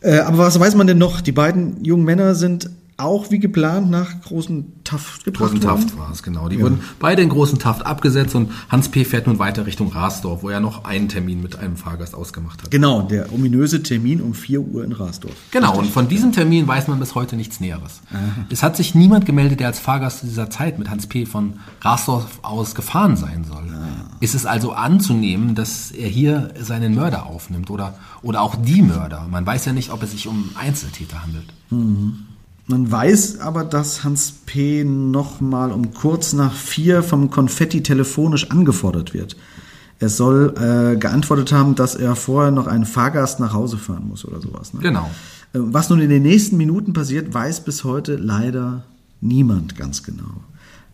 Äh, 0.03 0.19
aber 0.19 0.39
was 0.39 0.61
weiß 0.61 0.75
man 0.75 0.87
denn 0.87 0.99
noch? 0.99 1.21
Die 1.21 1.33
beiden 1.33 1.83
jungen 1.85 2.05
Männer 2.05 2.35
sind 2.35 2.71
auch 2.99 3.31
wie 3.31 3.39
geplant 3.39 3.91
nach 3.91 4.23
Großen 4.23 4.73
Taft 4.83 5.25
gebracht 5.25 5.51
Großen? 5.53 5.61
Taft 5.61 5.99
war 5.99 6.11
es, 6.11 6.23
genau. 6.23 6.49
Die 6.49 6.57
ja. 6.57 6.63
wurden 6.63 6.81
beide 6.99 7.21
in 7.21 7.29
Großen 7.29 7.59
Taft 7.59 7.85
abgesetzt 7.85 8.35
und 8.35 8.51
Hans 8.71 8.89
P. 8.89 9.05
fährt 9.05 9.27
nun 9.27 9.39
weiter 9.39 9.67
Richtung 9.67 9.89
Rasdorf, 9.89 10.43
wo 10.43 10.49
er 10.49 10.61
noch 10.61 10.85
einen 10.85 11.09
Termin 11.09 11.43
mit 11.43 11.59
einem 11.59 11.77
Fahrgast 11.77 12.15
ausgemacht 12.15 12.63
hat. 12.63 12.71
Genau, 12.71 13.03
der 13.03 13.33
ominöse 13.33 13.83
Termin 13.83 14.23
um 14.23 14.33
4 14.33 14.61
Uhr 14.61 14.83
in 14.83 14.93
Rasdorf. 14.93 15.35
Genau, 15.51 15.79
und 15.79 15.91
von 15.91 16.09
diesem 16.09 16.33
Termin 16.33 16.67
weiß 16.67 16.89
man 16.89 16.99
bis 16.99 17.15
heute 17.15 17.37
nichts 17.37 17.61
Näheres. 17.61 18.01
Aha. 18.11 18.47
Es 18.49 18.63
hat 18.63 18.77
sich 18.77 18.95
niemand 18.95 19.27
gemeldet, 19.27 19.61
der 19.61 19.67
als 19.67 19.79
Fahrgast 19.79 20.21
zu 20.21 20.27
dieser 20.27 20.49
Zeit 20.49 20.79
mit 20.79 20.89
Hans 20.89 21.07
P. 21.07 21.27
von 21.27 21.55
Rasdorf 21.83 22.39
aus 22.43 22.75
gefahren 22.75 23.17
sein 23.17 23.45
soll. 23.45 23.65
Ah. 23.75 24.17
Ist 24.21 24.35
es 24.35 24.47
also 24.47 24.73
anzunehmen, 24.73 25.55
dass 25.55 25.91
er 25.91 26.09
hier 26.09 26.55
seinen 26.59 26.95
Mörder 26.95 27.27
aufnimmt 27.27 27.69
oder, 27.69 27.99
oder 28.23 28.41
auch 28.41 28.57
die 28.57 28.81
Mörder? 28.81 29.27
Man 29.31 29.45
weiß 29.45 29.67
ja 29.67 29.75
nicht, 29.75 29.91
ob 29.91 30.03
es 30.03 30.13
sich 30.13 30.27
um 30.29 30.51
Einzeltäter 30.55 31.23
handelt. 31.23 31.53
Mhm. 31.69 32.27
Man 32.69 32.91
weiß 32.91 33.41
aber, 33.41 33.65
dass 33.65 34.03
Hans 34.03 34.33
P. 34.45 34.83
nochmal 34.83 35.71
um 35.71 35.95
kurz 35.95 36.33
nach 36.33 36.53
vier 36.53 37.03
vom 37.03 37.31
Konfetti 37.31 37.83
telefonisch 37.83 38.51
angefordert 38.51 39.15
wird. 39.15 39.37
Er 39.99 40.09
soll 40.09 40.55
äh, 40.57 40.97
geantwortet 40.97 41.53
haben, 41.53 41.75
dass 41.75 41.95
er 41.95 42.17
vorher 42.17 42.51
noch 42.51 42.67
einen 42.67 42.85
Fahrgast 42.85 43.41
nach 43.41 43.55
Hause 43.55 43.79
fahren 43.79 44.09
muss 44.09 44.25
oder 44.25 44.41
sowas. 44.41 44.75
Ne? 44.75 44.81
Genau. 44.81 45.09
Äh, 45.53 45.59
was 45.61 45.89
nun 45.89 46.01
in 46.01 46.11
den 46.11 46.23
nächsten 46.23 46.57
Minuten 46.57 46.93
passiert, 46.93 47.33
weiß 47.33 47.65
bis 47.65 47.85
heute 47.85 48.17
leider 48.17 48.85
niemand 49.21 49.77
ganz 49.77 50.03
genau. 50.03 50.43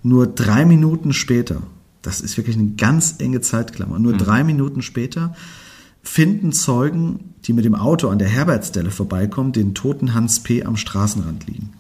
Nur 0.02 0.26
drei 0.26 0.64
Minuten 0.64 1.12
später, 1.12 1.62
das 2.02 2.20
ist 2.20 2.37
wirklich 2.37 2.56
eine 2.56 2.72
ganz 2.72 3.16
enge 3.18 3.40
Zeitklammer, 3.40 3.98
nur 3.98 4.12
mhm. 4.12 4.18
drei 4.18 4.44
Minuten 4.44 4.82
später 4.82 5.35
finden 6.02 6.52
Zeugen, 6.52 7.34
die 7.44 7.52
mit 7.52 7.64
dem 7.64 7.74
Auto 7.74 8.08
an 8.08 8.18
der 8.18 8.28
Herbertsstelle 8.28 8.90
vorbeikommen, 8.90 9.52
den 9.52 9.74
toten 9.74 10.14
Hans 10.14 10.40
P. 10.40 10.64
am 10.64 10.76
Straßenrand 10.76 11.46
liegen. 11.46 11.72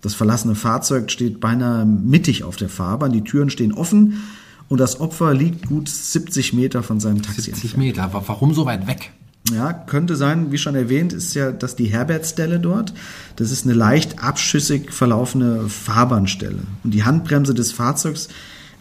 Das 0.00 0.14
verlassene 0.14 0.54
Fahrzeug 0.54 1.10
steht 1.10 1.40
beinahe 1.40 1.86
mittig 1.86 2.44
auf 2.44 2.56
der 2.56 2.68
Fahrbahn, 2.68 3.12
die 3.12 3.22
Türen 3.22 3.50
stehen 3.50 3.72
offen 3.72 4.22
und 4.68 4.78
das 4.78 5.00
Opfer 5.00 5.32
liegt 5.34 5.66
gut 5.68 5.88
70 5.88 6.52
Meter 6.54 6.82
von 6.82 6.98
seinem 6.98 7.22
Taxi 7.22 7.42
70 7.42 7.76
Meter, 7.76 8.10
warum 8.12 8.54
so 8.54 8.66
weit 8.66 8.86
weg? 8.86 9.12
Ja, 9.52 9.72
könnte 9.72 10.16
sein, 10.16 10.52
wie 10.52 10.58
schon 10.58 10.74
erwähnt, 10.74 11.12
ist 11.12 11.34
ja 11.34 11.50
das 11.50 11.74
die 11.76 11.86
Herbertstelle 11.86 12.60
dort. 12.60 12.94
Das 13.36 13.50
ist 13.50 13.64
eine 13.64 13.74
leicht 13.74 14.22
abschüssig 14.22 14.92
verlaufene 14.92 15.68
Fahrbahnstelle. 15.68 16.60
Und 16.84 16.94
die 16.94 17.04
Handbremse 17.04 17.52
des 17.52 17.72
Fahrzeugs 17.72 18.28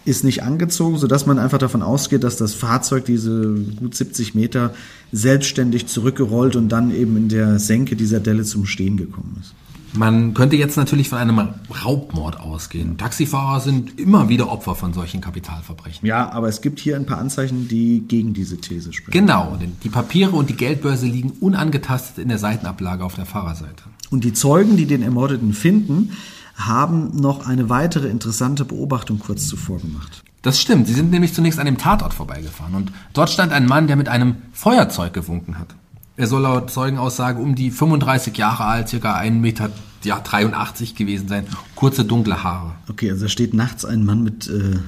ist 0.06 0.24
nicht 0.24 0.44
angezogen, 0.44 0.98
sodass 0.98 1.26
man 1.26 1.40
einfach 1.40 1.60
davon 1.60 1.82
ausgeht, 1.82 2.24
dass 2.24 2.38
das 2.38 2.54
Fahrzeug 2.54 3.06
diese 3.06 3.56
gut 3.80 3.96
70 3.96 4.36
Meter 4.36 4.74
selbstständig 5.12 5.88
zurückgerollt 5.88 6.56
und 6.56 6.70
dann 6.70 6.92
eben 6.94 7.18
in 7.18 7.30
der 7.30 7.60
Senke 7.60 7.96
dieser 7.96 8.20
Delle 8.20 8.44
zum 8.44 8.66
Stehen 8.66 8.98
gekommen 8.98 9.38
ist. 9.40 9.54
Man 9.94 10.34
könnte 10.34 10.56
jetzt 10.56 10.78
natürlich 10.78 11.10
von 11.10 11.18
einem 11.18 11.38
Raubmord 11.84 12.40
ausgehen. 12.40 12.98
Taxifahrer 12.98 13.60
sind 13.60 14.00
immer 14.00 14.30
wieder 14.30 14.50
Opfer 14.50 14.74
von 14.74 14.94
solchen 14.94 15.20
Kapitalverbrechen. 15.20 16.08
Ja, 16.08 16.32
aber 16.32 16.48
es 16.48 16.62
gibt 16.62 16.80
hier 16.80 16.96
ein 16.96 17.06
paar 17.06 17.18
Anzeichen, 17.18 17.68
die 17.68 18.06
gegen 18.08 18.34
diese 18.34 18.58
These 18.58 18.94
sprechen. 18.94 19.12
Genau, 19.12 19.58
denn 19.60 19.74
die 19.84 19.90
Papiere 19.90 20.32
und 20.32 20.50
die 20.50 20.56
Geldbörse 20.56 21.08
liegen 21.08 21.32
unangetastet 21.42 22.20
in 22.20 22.30
der 22.30 22.38
Seitenablage 22.38 23.04
auf 23.04 23.16
der 23.16 23.26
Fahrerseite. 23.26 23.84
Und 24.10 24.24
die 24.24 24.32
Zeugen, 24.32 24.78
die 24.78 24.86
den 24.86 25.04
Ermordeten 25.04 25.54
finden, 25.54 26.12
haben 26.56 27.16
noch 27.16 27.48
eine 27.48 27.70
weitere 27.70 28.08
interessante 28.08 28.66
Beobachtung 28.66 29.20
kurz 29.20 29.48
zuvor 29.48 29.80
gemacht. 29.80 30.24
Das 30.42 30.60
stimmt. 30.60 30.88
Sie 30.88 30.94
sind 30.94 31.12
nämlich 31.12 31.34
zunächst 31.34 31.60
an 31.60 31.66
dem 31.66 31.78
Tatort 31.78 32.14
vorbeigefahren 32.14 32.74
und 32.76 32.92
dort 33.14 33.30
stand 33.30 33.52
ein 33.52 33.68
Mann, 33.68 33.88
der 33.88 33.96
mit 33.96 34.10
einem 34.10 34.38
Feuerzeug 34.54 35.14
gewunken 35.14 35.60
hat. 35.60 35.76
Er 36.18 36.28
soll 36.28 36.42
laut 36.42 36.72
Zeugenaussage 36.72 37.40
um 37.42 37.56
die 37.56 37.72
35 37.72 38.36
Jahre 38.38 38.66
alt, 38.66 38.90
circa 38.90 39.16
1 39.16 39.40
Meter 39.40 39.70
ja, 40.04 40.20
83 40.20 40.96
gewesen 40.96 41.28
sein, 41.28 41.46
kurze 41.76 42.06
dunkle 42.06 42.44
Haare. 42.44 42.74
Okay, 42.90 43.12
also 43.12 43.24
da 43.24 43.30
steht 43.30 43.54
nachts 43.54 43.86
ein 43.86 44.04
Mann 44.04 44.24
mit 44.24 44.50
äh, 44.50 44.80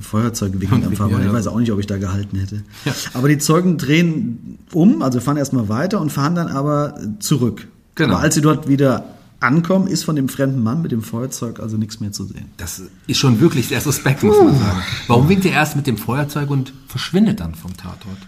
Feuerzeug 0.00 0.58
winken 0.58 0.84
am 0.84 0.92
Fahrbahn. 0.94 1.26
Ich 1.26 1.32
weiß 1.32 1.46
auch 1.48 1.58
nicht, 1.58 1.70
ob 1.72 1.78
ich 1.78 1.86
da 1.86 1.98
gehalten 1.98 2.38
hätte. 2.38 2.62
Ja. 2.84 2.92
Aber 3.14 3.28
die 3.28 3.38
Zeugen 3.38 3.76
drehen 3.76 4.58
um, 4.72 5.02
also 5.02 5.20
fahren 5.20 5.36
erstmal 5.36 5.68
weiter 5.68 6.00
und 6.00 6.10
fahren 6.10 6.34
dann 6.34 6.48
aber 6.48 6.98
zurück. 7.20 7.68
Genau. 7.94 8.14
Aber 8.14 8.22
als 8.22 8.34
sie 8.34 8.40
dort 8.40 8.68
wieder 8.68 9.04
ankommen, 9.42 9.86
ist 9.86 10.04
von 10.04 10.16
dem 10.16 10.28
fremden 10.28 10.62
Mann 10.62 10.82
mit 10.82 10.92
dem 10.92 11.02
Feuerzeug 11.02 11.60
also 11.60 11.76
nichts 11.76 12.00
mehr 12.00 12.12
zu 12.12 12.24
sehen. 12.24 12.46
Das 12.56 12.82
ist 13.06 13.18
schon 13.18 13.40
wirklich 13.40 13.68
sehr 13.68 13.80
suspekt, 13.80 14.22
muss 14.22 14.38
man 14.38 14.58
sagen. 14.58 14.82
Warum 15.06 15.28
winkt 15.28 15.44
er 15.44 15.52
erst 15.52 15.76
mit 15.76 15.86
dem 15.86 15.96
Feuerzeug 15.96 16.50
und 16.50 16.72
verschwindet 16.86 17.40
dann 17.40 17.54
vom 17.54 17.76
Tatort? 17.76 18.18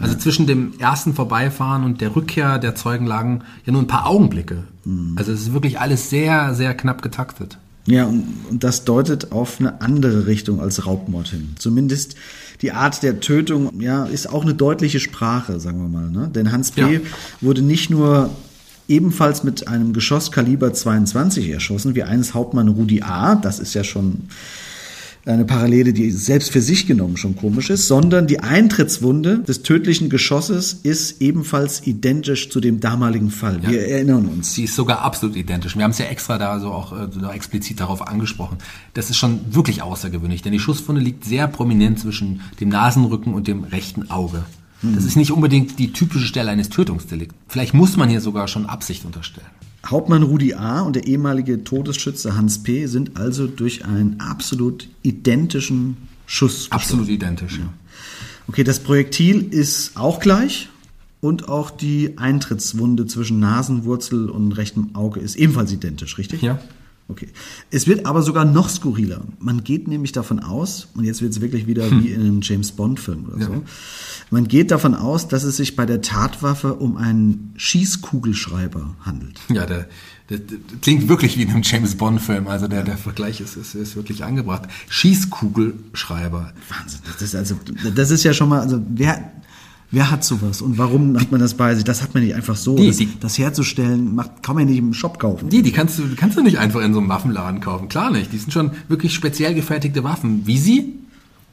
Also 0.00 0.14
zwischen 0.14 0.46
dem 0.46 0.74
ersten 0.78 1.14
Vorbeifahren 1.14 1.82
und 1.84 2.00
der 2.00 2.14
Rückkehr 2.14 2.58
der 2.58 2.74
Zeugen 2.74 3.06
lagen 3.06 3.42
ja 3.66 3.72
nur 3.72 3.82
ein 3.82 3.88
paar 3.88 4.06
Augenblicke. 4.06 4.64
Mhm. 4.84 5.14
Also 5.16 5.32
es 5.32 5.42
ist 5.42 5.52
wirklich 5.52 5.80
alles 5.80 6.08
sehr, 6.08 6.54
sehr 6.54 6.74
knapp 6.74 7.02
getaktet. 7.02 7.58
Ja, 7.86 8.04
und, 8.04 8.24
und 8.50 8.64
das 8.64 8.84
deutet 8.84 9.32
auf 9.32 9.60
eine 9.60 9.80
andere 9.80 10.26
Richtung 10.26 10.60
als 10.60 10.86
Raubmord 10.86 11.28
hin. 11.28 11.54
Zumindest 11.58 12.16
die 12.60 12.72
Art 12.72 13.02
der 13.02 13.20
Tötung, 13.20 13.80
ja, 13.80 14.04
ist 14.04 14.28
auch 14.28 14.42
eine 14.42 14.54
deutliche 14.54 15.00
Sprache, 15.00 15.58
sagen 15.58 15.80
wir 15.80 15.88
mal. 15.88 16.10
Ne? 16.10 16.30
Denn 16.32 16.52
Hans 16.52 16.72
P. 16.72 16.80
Ja. 16.80 17.00
wurde 17.40 17.62
nicht 17.62 17.88
nur 17.88 18.30
ebenfalls 18.88 19.44
mit 19.44 19.68
einem 19.68 19.92
Geschoss 19.92 20.32
Kaliber 20.32 20.72
22 20.72 21.48
erschossen, 21.50 21.94
wie 21.94 22.02
eines 22.02 22.34
Hauptmann 22.34 22.68
Rudi 22.68 23.02
A., 23.02 23.36
das 23.36 23.60
ist 23.60 23.74
ja 23.74 23.84
schon 23.84 24.28
eine 25.26 25.44
Parallele, 25.44 25.92
die 25.92 26.10
selbst 26.10 26.50
für 26.50 26.62
sich 26.62 26.86
genommen 26.86 27.16
schon 27.16 27.36
komisch 27.36 27.70
ist, 27.70 27.86
sondern 27.86 28.26
die 28.26 28.40
Eintrittswunde 28.40 29.40
des 29.40 29.62
tödlichen 29.62 30.08
Geschosses 30.08 30.72
ist 30.72 31.20
ebenfalls 31.20 31.86
identisch 31.86 32.48
zu 32.50 32.60
dem 32.60 32.80
damaligen 32.80 33.30
Fall. 33.30 33.62
Wir 33.62 33.80
ja. 33.80 33.96
erinnern 33.96 34.26
uns. 34.26 34.54
Sie 34.54 34.64
ist 34.64 34.74
sogar 34.74 35.02
absolut 35.02 35.36
identisch. 35.36 35.76
Wir 35.76 35.84
haben 35.84 35.90
es 35.90 35.98
ja 35.98 36.06
extra 36.06 36.38
da 36.38 36.58
so 36.60 36.72
auch 36.72 36.92
äh, 36.92 37.34
explizit 37.34 37.80
darauf 37.80 38.06
angesprochen. 38.06 38.58
Das 38.94 39.10
ist 39.10 39.16
schon 39.16 39.40
wirklich 39.50 39.82
außergewöhnlich, 39.82 40.42
denn 40.42 40.52
die 40.52 40.60
Schusswunde 40.60 41.02
liegt 41.02 41.24
sehr 41.24 41.46
prominent 41.46 41.98
zwischen 41.98 42.40
dem 42.60 42.70
Nasenrücken 42.70 43.34
und 43.34 43.48
dem 43.48 43.64
rechten 43.64 44.10
Auge. 44.10 44.44
Das 44.82 45.04
ist 45.04 45.16
nicht 45.16 45.32
unbedingt 45.32 45.78
die 45.78 45.92
typische 45.92 46.26
Stelle 46.26 46.50
eines 46.50 46.68
Tötungsdelikts. 46.68 47.34
Vielleicht 47.48 47.74
muss 47.74 47.96
man 47.96 48.08
hier 48.08 48.20
sogar 48.20 48.46
schon 48.46 48.66
Absicht 48.66 49.04
unterstellen. 49.04 49.46
Hauptmann 49.84 50.22
Rudi 50.22 50.54
A. 50.54 50.82
und 50.82 50.94
der 50.96 51.06
ehemalige 51.06 51.64
Todesschütze 51.64 52.36
Hans 52.36 52.62
P. 52.62 52.86
sind 52.86 53.16
also 53.16 53.46
durch 53.46 53.84
einen 53.84 54.20
absolut 54.20 54.88
identischen 55.02 55.96
Schuss. 56.26 56.70
Absolut 56.70 57.08
identisch, 57.08 57.58
ja. 57.58 57.72
Okay, 58.48 58.64
das 58.64 58.80
Projektil 58.80 59.48
ist 59.50 59.96
auch 59.96 60.20
gleich 60.20 60.68
und 61.20 61.48
auch 61.48 61.70
die 61.70 62.16
Eintrittswunde 62.16 63.06
zwischen 63.06 63.40
Nasenwurzel 63.40 64.30
und 64.30 64.52
rechtem 64.52 64.94
Auge 64.94 65.20
ist 65.20 65.36
ebenfalls 65.36 65.72
identisch, 65.72 66.18
richtig? 66.18 66.42
Ja. 66.42 66.58
Okay. 67.10 67.28
Es 67.70 67.86
wird 67.86 68.04
aber 68.04 68.22
sogar 68.22 68.44
noch 68.44 68.68
skurriler. 68.68 69.22
Man 69.38 69.64
geht 69.64 69.88
nämlich 69.88 70.12
davon 70.12 70.40
aus, 70.40 70.88
und 70.94 71.04
jetzt 71.04 71.22
wird 71.22 71.32
es 71.32 71.40
wirklich 71.40 71.66
wieder 71.66 71.88
hm. 71.88 72.04
wie 72.04 72.08
in 72.08 72.20
einem 72.20 72.40
James 72.42 72.72
Bond-Film 72.72 73.24
oder 73.26 73.38
ja. 73.38 73.46
so, 73.46 73.64
man 74.30 74.46
geht 74.46 74.70
davon 74.70 74.94
aus, 74.94 75.26
dass 75.26 75.42
es 75.42 75.56
sich 75.56 75.74
bei 75.74 75.86
der 75.86 76.02
Tatwaffe 76.02 76.74
um 76.74 76.98
einen 76.98 77.54
Schießkugelschreiber 77.56 78.94
handelt. 79.00 79.40
Ja, 79.48 79.64
der, 79.64 79.88
der, 80.28 80.38
der 80.38 80.58
klingt 80.82 81.08
wirklich 81.08 81.38
wie 81.38 81.42
in 81.42 81.50
einem 81.50 81.62
James 81.62 81.96
Bond-Film. 81.96 82.46
Also 82.46 82.68
der, 82.68 82.82
der 82.82 82.98
Vergleich 82.98 83.40
ist, 83.40 83.56
ist, 83.56 83.74
ist 83.74 83.96
wirklich 83.96 84.22
angebracht. 84.22 84.68
Schießkugelschreiber. 84.90 86.52
Wahnsinn. 86.68 87.00
Das 87.06 87.22
ist 87.22 87.34
also, 87.34 87.56
das 87.94 88.10
ist 88.10 88.22
ja 88.24 88.34
schon 88.34 88.50
mal, 88.50 88.60
also 88.60 88.82
wer, 88.86 89.32
Wer 89.90 90.10
hat 90.10 90.22
sowas 90.22 90.60
und 90.60 90.76
warum 90.76 91.18
hat 91.18 91.30
man 91.30 91.40
das 91.40 91.54
bei 91.54 91.74
sich? 91.74 91.82
Das 91.82 92.02
hat 92.02 92.12
man 92.12 92.22
nicht 92.22 92.34
einfach 92.34 92.56
so. 92.56 92.76
Die, 92.76 92.88
das, 92.88 92.98
die, 92.98 93.08
das, 93.20 93.38
herzustellen, 93.38 94.14
macht, 94.14 94.42
kann 94.42 94.54
man 94.54 94.66
nicht 94.66 94.76
im 94.76 94.92
Shop 94.92 95.18
kaufen. 95.18 95.48
Die, 95.48 95.62
die 95.62 95.72
kannst 95.72 95.98
du, 95.98 96.02
kannst 96.14 96.36
du 96.36 96.42
nicht 96.42 96.58
einfach 96.58 96.82
in 96.82 96.92
so 96.92 97.00
einem 97.00 97.08
Waffenladen 97.08 97.60
kaufen. 97.60 97.88
Klar 97.88 98.10
nicht. 98.10 98.32
Die 98.32 98.38
sind 98.38 98.52
schon 98.52 98.72
wirklich 98.88 99.14
speziell 99.14 99.54
gefertigte 99.54 100.04
Waffen, 100.04 100.42
wie 100.46 100.58
sie 100.58 100.94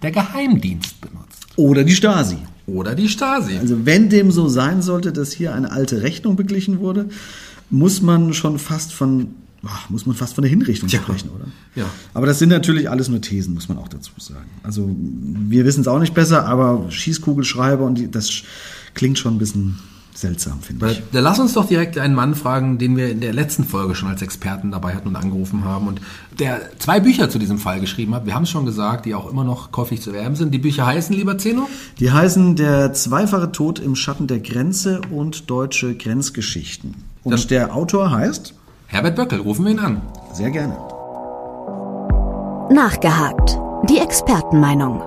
der 0.01 0.11
Geheimdienst 0.11 0.99
benutzt. 0.99 1.47
Oder 1.55 1.85
die 1.85 1.95
Stasi. 1.95 2.37
Oder 2.67 2.93
die 2.93 3.07
Stasi. 3.07 3.57
Also 3.57 3.85
wenn 3.85 4.09
dem 4.09 4.31
so 4.31 4.49
sein 4.49 4.81
sollte, 4.81 5.13
dass 5.13 5.31
hier 5.31 5.53
eine 5.53 5.71
alte 5.71 6.01
Rechnung 6.01 6.35
beglichen 6.35 6.79
wurde, 6.79 7.07
muss 7.69 8.01
man 8.01 8.33
schon 8.33 8.59
fast 8.59 8.93
von 8.93 9.27
muss 9.89 10.05
man 10.05 10.15
fast 10.15 10.35
von 10.35 10.41
der 10.43 10.49
Hinrichtung 10.49 10.89
ja. 10.89 10.99
sprechen, 10.99 11.29
oder? 11.29 11.45
Ja. 11.75 11.85
Aber 12.13 12.25
das 12.25 12.39
sind 12.39 12.49
natürlich 12.49 12.89
alles 12.89 13.09
nur 13.09 13.21
Thesen, 13.21 13.53
muss 13.53 13.69
man 13.69 13.77
auch 13.77 13.87
dazu 13.87 14.11
sagen. 14.17 14.49
Also 14.63 14.89
wir 14.97 15.65
wissen 15.65 15.81
es 15.81 15.87
auch 15.87 15.99
nicht 15.99 16.13
besser, 16.13 16.45
aber 16.45 16.89
Schießkugelschreiber 16.89 17.83
und 17.83 17.97
die, 17.97 18.11
das 18.11 18.43
klingt 18.93 19.19
schon 19.19 19.35
ein 19.35 19.39
bisschen 19.39 19.79
seltsam, 20.17 20.61
finde 20.61 20.91
ich. 20.91 21.03
Da 21.11 21.19
lass 21.19 21.39
uns 21.39 21.53
doch 21.53 21.67
direkt 21.67 21.97
einen 21.97 22.15
Mann 22.15 22.35
fragen, 22.35 22.77
den 22.77 22.95
wir 22.95 23.09
in 23.09 23.19
der 23.19 23.33
letzten 23.33 23.65
Folge 23.65 23.95
schon 23.95 24.09
als 24.09 24.21
Experten 24.21 24.71
dabei 24.71 24.95
hatten 24.95 25.09
und 25.09 25.15
angerufen 25.15 25.65
haben 25.65 25.87
und 25.87 25.99
der 26.39 26.61
zwei 26.79 26.99
Bücher 26.99 27.29
zu 27.29 27.37
diesem 27.37 27.57
Fall 27.57 27.81
geschrieben 27.81 28.15
hat. 28.15 28.25
Wir 28.25 28.33
haben 28.33 28.43
es 28.43 28.49
schon 28.49 28.65
gesagt, 28.65 29.05
die 29.05 29.13
auch 29.13 29.29
immer 29.29 29.43
noch 29.43 29.71
käuflich 29.71 30.01
zu 30.01 30.13
werben 30.13 30.35
sind. 30.35 30.53
Die 30.53 30.59
Bücher 30.59 30.85
heißen, 30.85 31.15
lieber 31.15 31.37
Zeno? 31.37 31.67
Die 31.99 32.11
heißen 32.11 32.55
Der 32.55 32.93
zweifache 32.93 33.51
Tod 33.51 33.79
im 33.79 33.95
Schatten 33.95 34.27
der 34.27 34.39
Grenze 34.39 35.01
und 35.11 35.49
Deutsche 35.49 35.95
Grenzgeschichten. 35.95 36.95
Und 37.23 37.31
das 37.31 37.47
der 37.47 37.75
Autor 37.75 38.11
heißt? 38.11 38.53
Herbert 38.87 39.15
Böckel, 39.15 39.41
rufen 39.41 39.65
wir 39.65 39.71
ihn 39.71 39.79
an. 39.79 40.01
Sehr 40.31 40.51
gerne. 40.51 40.77
Nachgehakt. 42.69 43.59
Die 43.89 43.99
Expertenmeinung. 43.99 45.01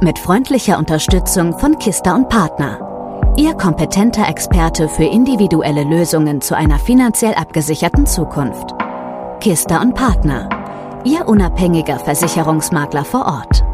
Mit 0.00 0.18
freundlicher 0.18 0.78
Unterstützung 0.78 1.58
von 1.58 1.78
Kista 1.78 2.14
und 2.14 2.28
Partner. 2.28 2.88
Ihr 3.36 3.54
kompetenter 3.54 4.28
Experte 4.28 4.88
für 4.88 5.04
individuelle 5.04 5.84
Lösungen 5.84 6.40
zu 6.40 6.56
einer 6.56 6.78
finanziell 6.78 7.34
abgesicherten 7.34 8.06
Zukunft. 8.06 8.74
Kista 9.40 9.80
und 9.80 9.94
Partner. 9.94 10.48
Ihr 11.04 11.26
unabhängiger 11.26 11.98
Versicherungsmakler 11.98 13.04
vor 13.04 13.26
Ort. 13.26 13.64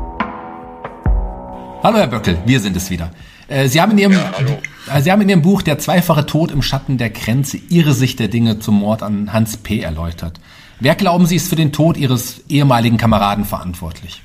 Hallo 1.82 1.98
Herr 1.98 2.08
Böckel, 2.08 2.38
wir 2.44 2.60
sind 2.60 2.76
es 2.76 2.90
wieder. 2.90 3.10
Äh, 3.48 3.68
Sie 3.68 3.80
haben 3.80 3.92
in 3.92 3.98
Ihrem, 3.98 4.12
ja, 4.12 4.96
äh, 4.96 5.02
Sie 5.02 5.10
haben 5.10 5.22
in 5.22 5.28
Ihrem 5.28 5.42
Buch 5.42 5.62
Der 5.62 5.78
zweifache 5.78 6.26
Tod 6.26 6.50
im 6.50 6.62
Schatten 6.62 6.98
der 6.98 7.10
Grenze 7.10 7.56
Ihre 7.56 7.94
Sicht 7.94 8.20
der 8.20 8.28
Dinge 8.28 8.60
zum 8.60 8.78
Mord 8.80 9.02
an 9.02 9.32
Hans 9.32 9.56
P. 9.56 9.80
erläutert. 9.80 10.38
Wer 10.80 10.94
glauben 10.94 11.26
Sie 11.26 11.36
ist 11.36 11.48
für 11.48 11.56
den 11.56 11.72
Tod 11.72 11.96
Ihres 11.96 12.42
ehemaligen 12.48 12.98
Kameraden 12.98 13.44
verantwortlich? 13.44 14.22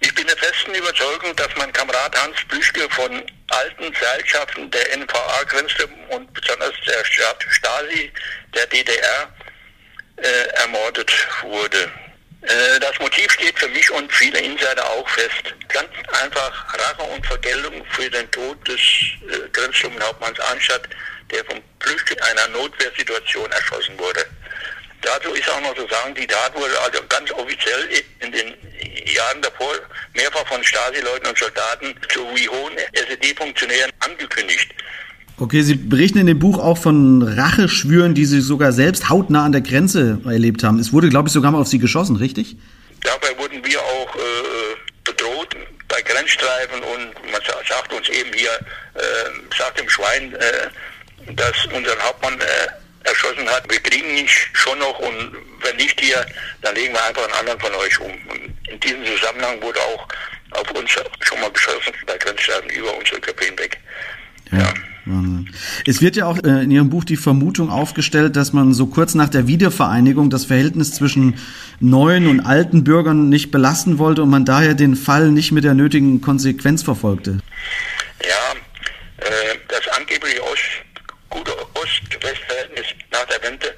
Ich 0.00 0.14
bin 0.14 0.26
der 0.26 0.36
festen 0.36 0.72
Überzeugung, 0.74 1.34
dass 1.34 1.48
mein 1.58 1.72
Kamerad 1.72 2.14
Hans 2.22 2.36
Büschke 2.48 2.86
von 2.90 3.10
alten 3.48 3.92
Seilschaften 4.00 4.70
der 4.70 4.96
NVA 4.96 5.42
Grenztruppen 5.48 5.96
und 6.10 6.32
besonders 6.32 6.72
der 6.86 7.04
Stasi 7.04 8.12
der 8.54 8.66
DDR 8.66 9.28
äh, 10.16 10.62
ermordet 10.62 11.10
wurde. 11.42 11.90
Äh, 12.42 12.80
das 12.80 12.98
Motiv 13.00 13.32
steht 13.32 13.58
für 13.58 13.68
mich 13.68 13.90
und 13.90 14.12
viele 14.12 14.38
Insider 14.38 14.84
auch 14.90 15.08
fest. 15.08 15.54
Ganz 15.68 15.88
einfach 16.22 16.74
Rache 16.74 17.02
und 17.02 17.26
Vergeltung 17.26 17.84
für 17.90 18.08
den 18.08 18.30
Tod 18.30 18.56
des 18.66 18.78
äh, 18.78 19.48
Grenzsturmhauptmanns 19.52 20.38
Anstatt, 20.40 20.88
der 21.30 21.44
vom 21.44 21.60
Flüchtling 21.80 22.20
einer 22.20 22.48
Notwehrsituation 22.48 23.50
erschossen 23.50 23.98
wurde. 23.98 24.24
Dazu 25.02 25.32
ist 25.32 25.48
auch 25.48 25.60
noch 25.60 25.74
zu 25.74 25.86
sagen, 25.88 26.14
die 26.14 26.26
Tat 26.26 26.54
wurde 26.54 26.78
also 26.80 27.00
ganz 27.08 27.30
offiziell 27.32 28.02
in 28.20 28.32
den 28.32 28.54
Jahren 29.06 29.40
davor 29.42 29.74
mehrfach 30.14 30.46
von 30.48 30.62
Stasi-Leuten 30.62 31.26
und 31.28 31.38
Soldaten 31.38 31.94
sowie 32.12 32.48
hohen 32.48 32.76
SED-Funktionären 32.92 33.92
angekündigt. 34.00 34.72
Okay, 35.40 35.62
Sie 35.62 35.76
berichten 35.76 36.18
in 36.18 36.26
dem 36.26 36.40
Buch 36.40 36.58
auch 36.58 36.78
von 36.78 37.22
Racheschwüren, 37.22 38.12
die 38.14 38.24
Sie 38.24 38.40
sogar 38.40 38.72
selbst 38.72 39.08
hautnah 39.08 39.44
an 39.44 39.52
der 39.52 39.60
Grenze 39.60 40.20
erlebt 40.24 40.64
haben. 40.64 40.80
Es 40.80 40.92
wurde, 40.92 41.10
glaube 41.10 41.28
ich, 41.28 41.32
sogar 41.32 41.52
mal 41.52 41.60
auf 41.60 41.68
Sie 41.68 41.78
geschossen, 41.78 42.16
richtig? 42.16 42.56
Dabei 43.02 43.38
wurden 43.38 43.64
wir 43.64 43.80
auch 43.80 44.16
äh, 44.16 44.20
bedroht 45.04 45.56
bei 45.86 46.02
Grenzstreifen 46.02 46.80
und 46.80 47.30
man 47.30 47.40
sagt 47.68 47.92
uns 47.92 48.08
eben 48.08 48.32
hier, 48.34 48.50
äh, 48.94 49.56
sagt 49.56 49.78
dem 49.78 49.88
Schwein, 49.88 50.34
äh, 50.34 51.32
dass 51.34 51.66
unseren 51.66 52.00
Hauptmann 52.00 52.34
äh, 52.40 53.08
erschossen 53.08 53.48
hat. 53.48 53.70
Wir 53.70 53.78
kriegen 53.78 54.10
ihn 54.16 54.26
schon 54.28 54.80
noch 54.80 54.98
und 54.98 55.36
wenn 55.62 55.76
nicht 55.76 56.00
hier, 56.00 56.26
dann 56.62 56.74
legen 56.74 56.92
wir 56.94 57.04
einfach 57.04 57.22
einen 57.22 57.34
anderen 57.34 57.60
von 57.60 57.74
euch 57.76 58.00
um. 58.00 58.10
Und 58.10 58.68
in 58.72 58.80
diesem 58.80 59.06
Zusammenhang 59.06 59.62
wurde 59.62 59.78
auch 59.94 60.08
auf 60.50 60.68
uns 60.72 60.90
schon 60.90 61.40
mal 61.40 61.52
geschossen 61.52 61.92
bei 62.06 62.18
Grenzstreifen 62.18 62.70
über 62.70 62.92
unsere 62.98 63.20
Köpfe 63.20 63.44
hinweg. 63.44 63.78
ja. 64.50 64.58
ja. 64.58 64.74
Es 65.86 66.00
wird 66.00 66.16
ja 66.16 66.26
auch 66.26 66.38
äh, 66.38 66.62
in 66.62 66.70
Ihrem 66.70 66.90
Buch 66.90 67.04
die 67.04 67.16
Vermutung 67.16 67.70
aufgestellt, 67.70 68.36
dass 68.36 68.52
man 68.52 68.74
so 68.74 68.86
kurz 68.86 69.14
nach 69.14 69.28
der 69.28 69.46
Wiedervereinigung 69.46 70.30
das 70.30 70.46
Verhältnis 70.46 70.92
zwischen 70.92 71.38
neuen 71.80 72.26
und 72.26 72.40
alten 72.40 72.84
Bürgern 72.84 73.28
nicht 73.28 73.50
belasten 73.50 73.98
wollte 73.98 74.22
und 74.22 74.30
man 74.30 74.44
daher 74.44 74.74
den 74.74 74.96
Fall 74.96 75.30
nicht 75.30 75.52
mit 75.52 75.64
der 75.64 75.74
nötigen 75.74 76.20
Konsequenz 76.20 76.82
verfolgte. 76.82 77.38
Ja, 78.22 79.24
äh, 79.24 79.56
das 79.68 79.86
angebliche 79.96 80.42
Ost, 80.42 80.62
gute 81.30 81.52
Ost-West-Verhältnis 81.74 82.86
nach 83.10 83.24
der 83.26 83.42
Wende 83.42 83.74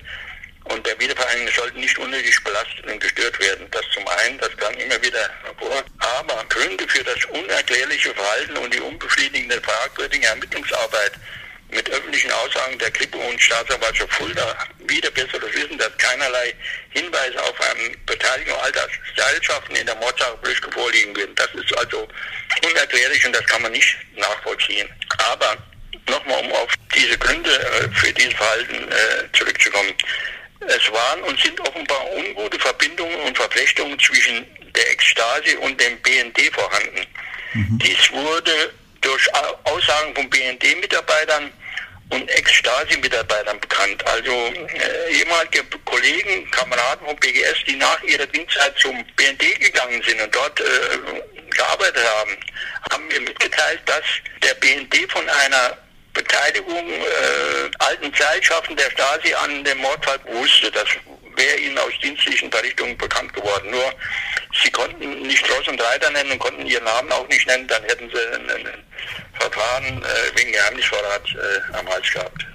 und 0.65 0.87
der 0.87 0.99
Wiedervereinigung 1.01 1.53
sollten 1.55 1.81
nicht 1.81 1.99
unnötig 1.99 2.43
belastet 2.45 2.87
und 2.87 3.01
gestört 3.01 3.39
werden. 3.41 3.67
Das 3.71 3.83
zum 3.93 4.07
einen, 4.07 4.39
das 4.39 4.57
kam 4.57 4.73
immer 4.75 5.03
wieder 5.03 5.31
vor. 5.59 5.83
Aber 5.99 6.45
Gründe 6.49 6.85
für 6.87 7.03
das 7.03 7.25
unerklärliche 7.27 8.15
Verhalten 8.15 8.57
und 8.59 8.73
die 8.73 8.81
unbefriedigende 8.81 9.61
fragwürdige 9.63 10.27
Ermittlungsarbeit 10.27 11.13
mit 11.73 11.89
öffentlichen 11.91 12.31
Aussagen 12.33 12.79
der 12.79 12.91
Kripo 12.91 13.19
und 13.19 13.41
Staatsanwaltschaft 13.41 14.13
Fulda 14.13 14.57
wieder 14.87 15.11
besseres 15.11 15.53
Wissen, 15.55 15.79
dass 15.79 15.97
keinerlei 15.99 16.55
Hinweise 16.91 17.43
auf 17.43 17.61
eine 17.61 17.97
Beteiligung 18.07 18.59
alter 18.61 18.89
Seilschaften 19.17 19.77
in 19.77 19.87
der 19.87 19.95
Mordsache 19.97 20.37
Brüschke 20.43 20.71
vorliegen 20.73 21.15
würden. 21.17 21.35
Das 21.37 21.49
ist 21.55 21.77
also 21.79 22.09
unerklärlich 22.67 23.25
und 23.27 23.33
das 23.35 23.45
kann 23.47 23.63
man 23.63 23.73
nicht 23.73 23.97
nachvollziehen. 24.17 24.89
Aber 25.31 25.57
nochmal, 26.09 26.41
um 26.45 26.53
auf 26.53 26.75
diese 26.95 27.17
Gründe 27.19 27.51
äh, 27.51 27.95
für 27.95 28.13
dieses 28.13 28.35
Verhalten 28.35 28.89
äh, 28.91 29.37
zurückzukommen. 29.37 29.95
Es 30.67 30.93
waren 30.93 31.23
und 31.23 31.41
sind 31.41 31.59
offenbar 31.61 32.13
ungute 32.13 32.59
Verbindungen 32.59 33.17
und 33.21 33.37
Verflechtungen 33.37 33.99
zwischen 33.99 34.45
der 34.75 34.91
Ekstase 34.93 35.59
und 35.61 35.81
dem 35.81 35.99
BND 36.03 36.53
vorhanden. 36.53 37.07
Mhm. 37.55 37.79
Dies 37.79 38.13
wurde 38.13 38.73
durch 39.01 39.27
Aussagen 39.65 40.15
von 40.15 40.29
BND-Mitarbeitern 40.29 41.51
und 42.11 42.29
Ex-Stasi-Mitarbeitern 42.29 43.61
bekannt. 43.61 44.07
Also 44.07 44.31
äh, 44.31 45.13
ehemalige 45.13 45.65
Kollegen, 45.85 46.51
Kameraden 46.51 47.07
vom 47.07 47.17
BGS, 47.17 47.65
die 47.67 47.77
nach 47.77 48.03
ihrer 48.03 48.27
Dienstzeit 48.27 48.77
zum 48.79 49.05
BND 49.17 49.61
gegangen 49.61 50.03
sind 50.07 50.21
und 50.21 50.35
dort 50.35 50.61
äh, 50.61 50.65
gearbeitet 51.51 52.05
haben, 52.05 52.37
haben 52.91 53.07
mir 53.09 53.21
mitgeteilt, 53.21 53.81
dass 53.87 54.05
der 54.43 54.55
BND 54.55 55.11
von 55.11 55.29
einer 55.29 55.77
Beteiligung 56.13 56.91
äh, 56.91 57.71
alten 57.79 58.13
Zeitschaften 58.15 58.77
der 58.77 58.91
Stasi 58.91 59.33
an 59.35 59.63
dem 59.65 59.79
Mordfall 59.79 60.19
wusste. 60.25 60.71
Das 60.71 60.89
wäre 61.41 61.59
ihnen 61.59 61.79
aus 61.79 61.93
dienstlichen 62.03 62.51
Verrichtungen 62.51 62.97
bekannt 62.99 63.33
geworden. 63.33 63.71
Nur 63.71 63.93
sie 64.63 64.71
konnten 64.71 65.23
nicht 65.23 65.45
Ross 65.51 65.67
und 65.69 65.81
Reiter 65.81 66.11
nennen 66.11 66.33
und 66.33 66.39
konnten 66.39 66.67
ihren 66.67 66.85
Namen 66.85 67.11
auch 67.13 67.27
nicht 67.29 67.47
nennen, 67.47 67.67
dann 67.67 67.83
hätten 67.85 68.11
sie 68.11 68.55
ein, 68.55 68.69
Verfahren 69.35 70.03
äh, 70.03 70.39
wegen 70.39 70.53
Geheimnisverrat 70.53 71.23
äh, 71.35 71.79
am 71.79 71.89
Hals 71.89 72.13
gehabt. 72.13 72.47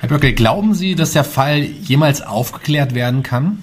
Herr 0.00 0.08
Böckel, 0.08 0.32
glauben 0.32 0.74
Sie, 0.74 0.96
dass 0.96 1.12
der 1.12 1.22
Fall 1.22 1.58
jemals 1.60 2.22
aufgeklärt 2.22 2.92
werden 2.92 3.22
kann? 3.22 3.62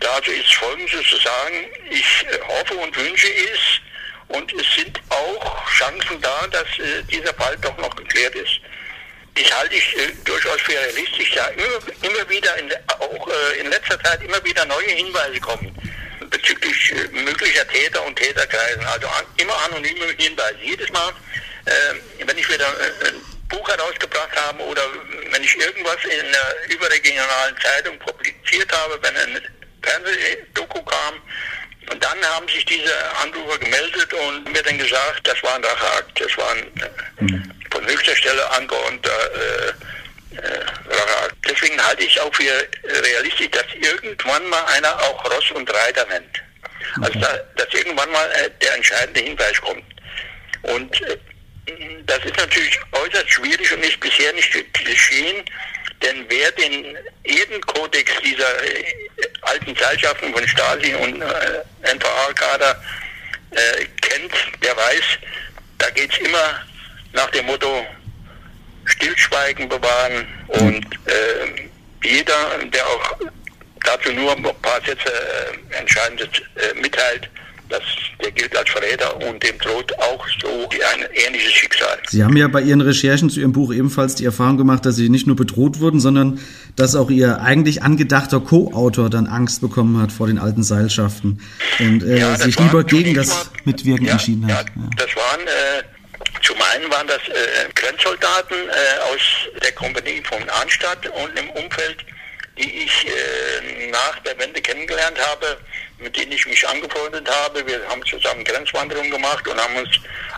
Dazu 0.00 0.30
ist 0.30 0.54
Folgendes 0.54 1.02
zu 1.08 1.16
sagen. 1.16 1.66
Ich 1.90 2.26
äh, 2.30 2.38
hoffe 2.46 2.74
und 2.74 2.96
wünsche 2.96 3.26
es, 3.26 3.80
und 4.28 4.52
es 4.54 4.66
sind 4.76 5.00
auch 5.10 5.68
Chancen 5.68 6.20
da, 6.20 6.46
dass 6.50 6.78
äh, 6.78 7.02
dieser 7.10 7.34
Fall 7.34 7.56
doch 7.60 7.76
noch 7.78 7.94
geklärt 7.96 8.34
ist. 8.36 8.60
Ich 9.36 9.52
halte 9.52 9.74
es 9.74 10.00
äh, 10.00 10.12
durchaus 10.24 10.60
für 10.60 10.72
realistisch, 10.72 11.32
da 11.34 11.46
immer, 11.48 11.78
immer 12.02 12.28
wieder, 12.28 12.56
in, 12.56 12.70
auch 12.88 13.28
äh, 13.28 13.60
in 13.60 13.70
letzter 13.70 14.00
Zeit 14.02 14.22
immer 14.22 14.42
wieder 14.44 14.64
neue 14.64 14.90
Hinweise 14.90 15.40
kommen 15.40 15.74
bezüglich 16.34 16.92
äh, 16.92 17.08
möglicher 17.24 17.66
Täter 17.68 18.04
und 18.04 18.16
Täterkreisen. 18.16 18.84
Also 18.86 19.06
an, 19.08 19.24
immer 19.36 19.56
anonyme 19.64 20.06
Hinweise. 20.18 20.58
Jedes 20.62 20.90
Mal, 20.90 21.12
äh, 21.66 22.24
wenn 22.26 22.38
ich 22.38 22.48
wieder 22.48 22.66
äh, 22.66 23.08
ein 23.08 23.14
Buch 23.48 23.68
herausgebracht 23.68 24.34
habe 24.46 24.62
oder 24.64 24.82
wenn 25.30 25.42
ich 25.42 25.56
irgendwas 25.58 25.98
in 26.04 26.26
einer 26.26 26.74
überregionalen 26.74 27.56
Zeitung 27.62 27.98
publiziert 27.98 28.70
habe, 28.72 28.98
wenn 29.02 29.16
ein 29.16 29.42
Fernsehdoku 29.82 30.82
kam, 30.82 31.14
und 31.90 32.02
dann 32.02 32.18
haben 32.24 32.48
sich 32.48 32.64
diese 32.64 32.94
Anrufer 33.22 33.58
gemeldet 33.58 34.10
und 34.14 34.50
mir 34.50 34.62
dann 34.62 34.78
gesagt, 34.78 35.20
das 35.28 35.42
war 35.42 35.56
ein 35.56 35.64
Racheakt. 35.64 36.18
Das 36.18 36.38
war 36.38 36.50
ein 36.52 36.72
mhm. 37.20 37.53
Von 37.84 37.92
höchster 37.92 38.16
Stelle 38.16 38.50
angeordneter 38.50 39.10
äh, 39.34 40.36
äh. 40.36 40.64
Deswegen 41.48 41.80
halte 41.86 42.04
ich 42.04 42.20
auch 42.20 42.34
für 42.34 42.68
realistisch, 43.02 43.50
dass 43.50 43.66
irgendwann 43.74 44.48
mal 44.48 44.64
einer 44.76 44.94
auch 45.02 45.24
Ross 45.30 45.50
und 45.52 45.72
Reiter 45.72 46.06
nennt. 46.06 46.42
Also 47.02 47.18
da, 47.18 47.38
dass 47.56 47.72
irgendwann 47.72 48.10
mal 48.10 48.30
äh, 48.32 48.50
der 48.60 48.74
entscheidende 48.74 49.20
Hinweis 49.20 49.60
kommt. 49.60 49.84
Und 50.62 51.00
äh, 51.02 51.16
das 52.06 52.24
ist 52.24 52.36
natürlich 52.36 52.78
äußerst 52.92 53.30
schwierig 53.30 53.72
und 53.72 53.84
ist 53.84 54.00
bisher 54.00 54.32
nicht 54.32 54.52
geschehen. 54.72 55.44
Denn 56.02 56.24
wer 56.28 56.50
den 56.52 56.98
Edenkodex 57.24 58.12
dieser 58.22 58.64
äh, 58.64 58.84
alten 59.42 59.74
Seilschaften 59.76 60.32
von 60.32 60.48
Stasi 60.48 60.94
und 60.94 61.22
äh, 61.22 61.94
NVA-Kader 61.94 62.82
äh, 63.50 63.84
kennt, 64.00 64.32
der 64.62 64.76
weiß, 64.76 65.04
da 65.78 65.90
geht 65.90 66.12
es 66.12 66.18
immer 66.18 66.64
nach 67.14 67.30
dem 67.30 67.46
Motto 67.46 67.86
Stillschweigen 68.84 69.68
bewahren 69.68 70.26
und 70.48 70.84
äh, 71.06 71.68
jeder, 72.04 72.34
der 72.70 72.86
auch 72.86 73.16
dazu 73.82 74.12
nur 74.12 74.36
ein 74.36 74.42
paar 74.42 74.80
Sätze 74.84 75.08
äh, 75.08 75.78
Entscheidendes 75.78 76.28
äh, 76.28 76.80
mitteilt, 76.80 77.30
das, 77.70 77.80
der 78.22 78.30
gilt 78.30 78.54
als 78.56 78.68
Verräter 78.68 79.16
und 79.16 79.42
dem 79.42 79.58
droht 79.58 79.92
auch 79.98 80.24
so 80.40 80.68
ein 80.68 81.06
ähnliches 81.26 81.52
Schicksal. 81.52 81.98
Sie 82.08 82.22
haben 82.22 82.36
ja 82.36 82.46
bei 82.48 82.60
Ihren 82.60 82.82
Recherchen 82.82 83.30
zu 83.30 83.40
Ihrem 83.40 83.52
Buch 83.52 83.72
ebenfalls 83.72 84.14
die 84.16 84.26
Erfahrung 84.26 84.58
gemacht, 84.58 84.84
dass 84.84 84.96
Sie 84.96 85.08
nicht 85.08 85.26
nur 85.26 85.36
bedroht 85.36 85.80
wurden, 85.80 85.98
sondern 85.98 86.40
dass 86.76 86.94
auch 86.94 87.10
Ihr 87.10 87.40
eigentlich 87.40 87.82
angedachter 87.82 88.40
Co-Autor 88.40 89.08
dann 89.08 89.26
Angst 89.26 89.62
bekommen 89.62 90.00
hat 90.00 90.12
vor 90.12 90.26
den 90.26 90.38
alten 90.38 90.62
Seilschaften 90.62 91.40
und 91.80 92.02
äh, 92.02 92.18
ja, 92.18 92.36
sich 92.36 92.58
lieber 92.58 92.84
gegen 92.84 93.14
das 93.14 93.50
Mitwirken 93.64 94.06
ja, 94.06 94.12
entschieden 94.12 94.46
hat. 94.46 94.66
Ja, 94.66 94.90
das 94.96 95.16
waren 95.16 95.40
äh, 95.40 95.93
zum 96.42 96.60
einen 96.60 96.90
waren 96.90 97.06
das 97.06 97.26
äh, 97.28 97.68
Grenzsoldaten 97.74 98.68
äh, 98.68 98.72
aus 99.12 99.20
der 99.62 99.72
Kompanie 99.72 100.22
von 100.24 100.48
Arnstadt 100.50 101.06
und 101.06 101.38
im 101.38 101.50
Umfeld, 101.50 102.04
die 102.58 102.84
ich 102.84 103.06
äh, 103.06 103.90
nach 103.90 104.18
der 104.20 104.38
Wende 104.38 104.60
kennengelernt 104.60 105.18
habe 105.26 105.58
mit 105.98 106.16
denen 106.16 106.32
ich 106.32 106.46
mich 106.46 106.66
angefreundet 106.68 107.28
habe. 107.28 107.66
Wir 107.66 107.80
haben 107.88 108.04
zusammen 108.04 108.44
Grenzwanderungen 108.44 109.10
gemacht 109.10 109.46
und 109.48 109.58
haben 109.58 109.76
uns 109.76 109.90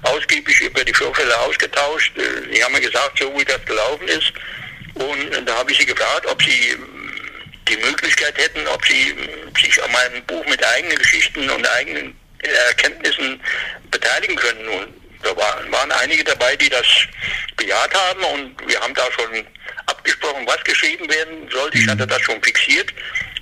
ausgiebig 0.03 0.61
über 0.61 0.85
die 0.85 0.95
Vorfälle 0.95 1.39
ausgetauscht. 1.41 2.13
Sie 2.53 2.63
haben 2.63 2.73
mir 2.73 2.81
gesagt, 2.81 3.19
so 3.19 3.37
wie 3.39 3.45
das 3.45 3.65
gelaufen 3.65 4.07
ist. 4.09 4.33
Und 4.95 5.47
da 5.47 5.57
habe 5.57 5.73
ich 5.73 5.79
sie 5.79 5.87
gefragt, 5.87 6.27
ob 6.27 6.43
sie 6.43 6.73
hm, 6.73 7.13
die 7.69 7.77
Möglichkeit 7.79 8.37
hätten, 8.39 8.67
ob 8.69 8.85
sie 8.87 9.15
sich 9.61 9.83
an 9.83 9.93
meinem 9.93 10.25
Buch 10.25 10.47
mit 10.47 10.65
eigenen 10.65 10.99
Geschichten 10.99 11.51
und 11.51 11.69
eigenen 11.71 12.17
Erkenntnissen 12.69 13.41
beteiligen 13.91 14.37
können. 14.37 14.69
Und 14.69 14.95
da 15.23 15.37
waren 15.37 15.93
einige 15.93 16.25
dabei, 16.25 16.57
die 16.57 16.69
das 16.69 16.87
bejaht 17.57 17.95
haben 17.95 18.25
und 18.25 18.69
wir 18.69 18.81
haben 18.81 18.95
da 18.95 19.05
schon 19.13 19.47
abgesprochen, 19.87 20.47
was 20.47 20.63
geschrieben 20.65 21.09
werden 21.09 21.49
sollte. 21.51 21.79
Ich 21.79 21.89
hatte 21.89 22.07
das 22.07 22.21
schon 22.23 22.43
fixiert. 22.43 22.93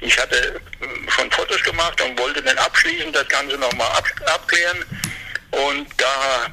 Ich 0.00 0.18
hatte 0.18 0.60
äh, 0.80 1.10
schon 1.10 1.30
Fotos 1.30 1.62
gemacht 1.62 2.00
und 2.02 2.18
wollte 2.18 2.42
dann 2.42 2.58
abschließend 2.58 3.14
das 3.14 3.28
Ganze 3.28 3.56
nochmal 3.56 3.90
ab, 3.92 4.06
abklären. 4.26 4.84
Und 5.50 5.86
da, 5.98 6.46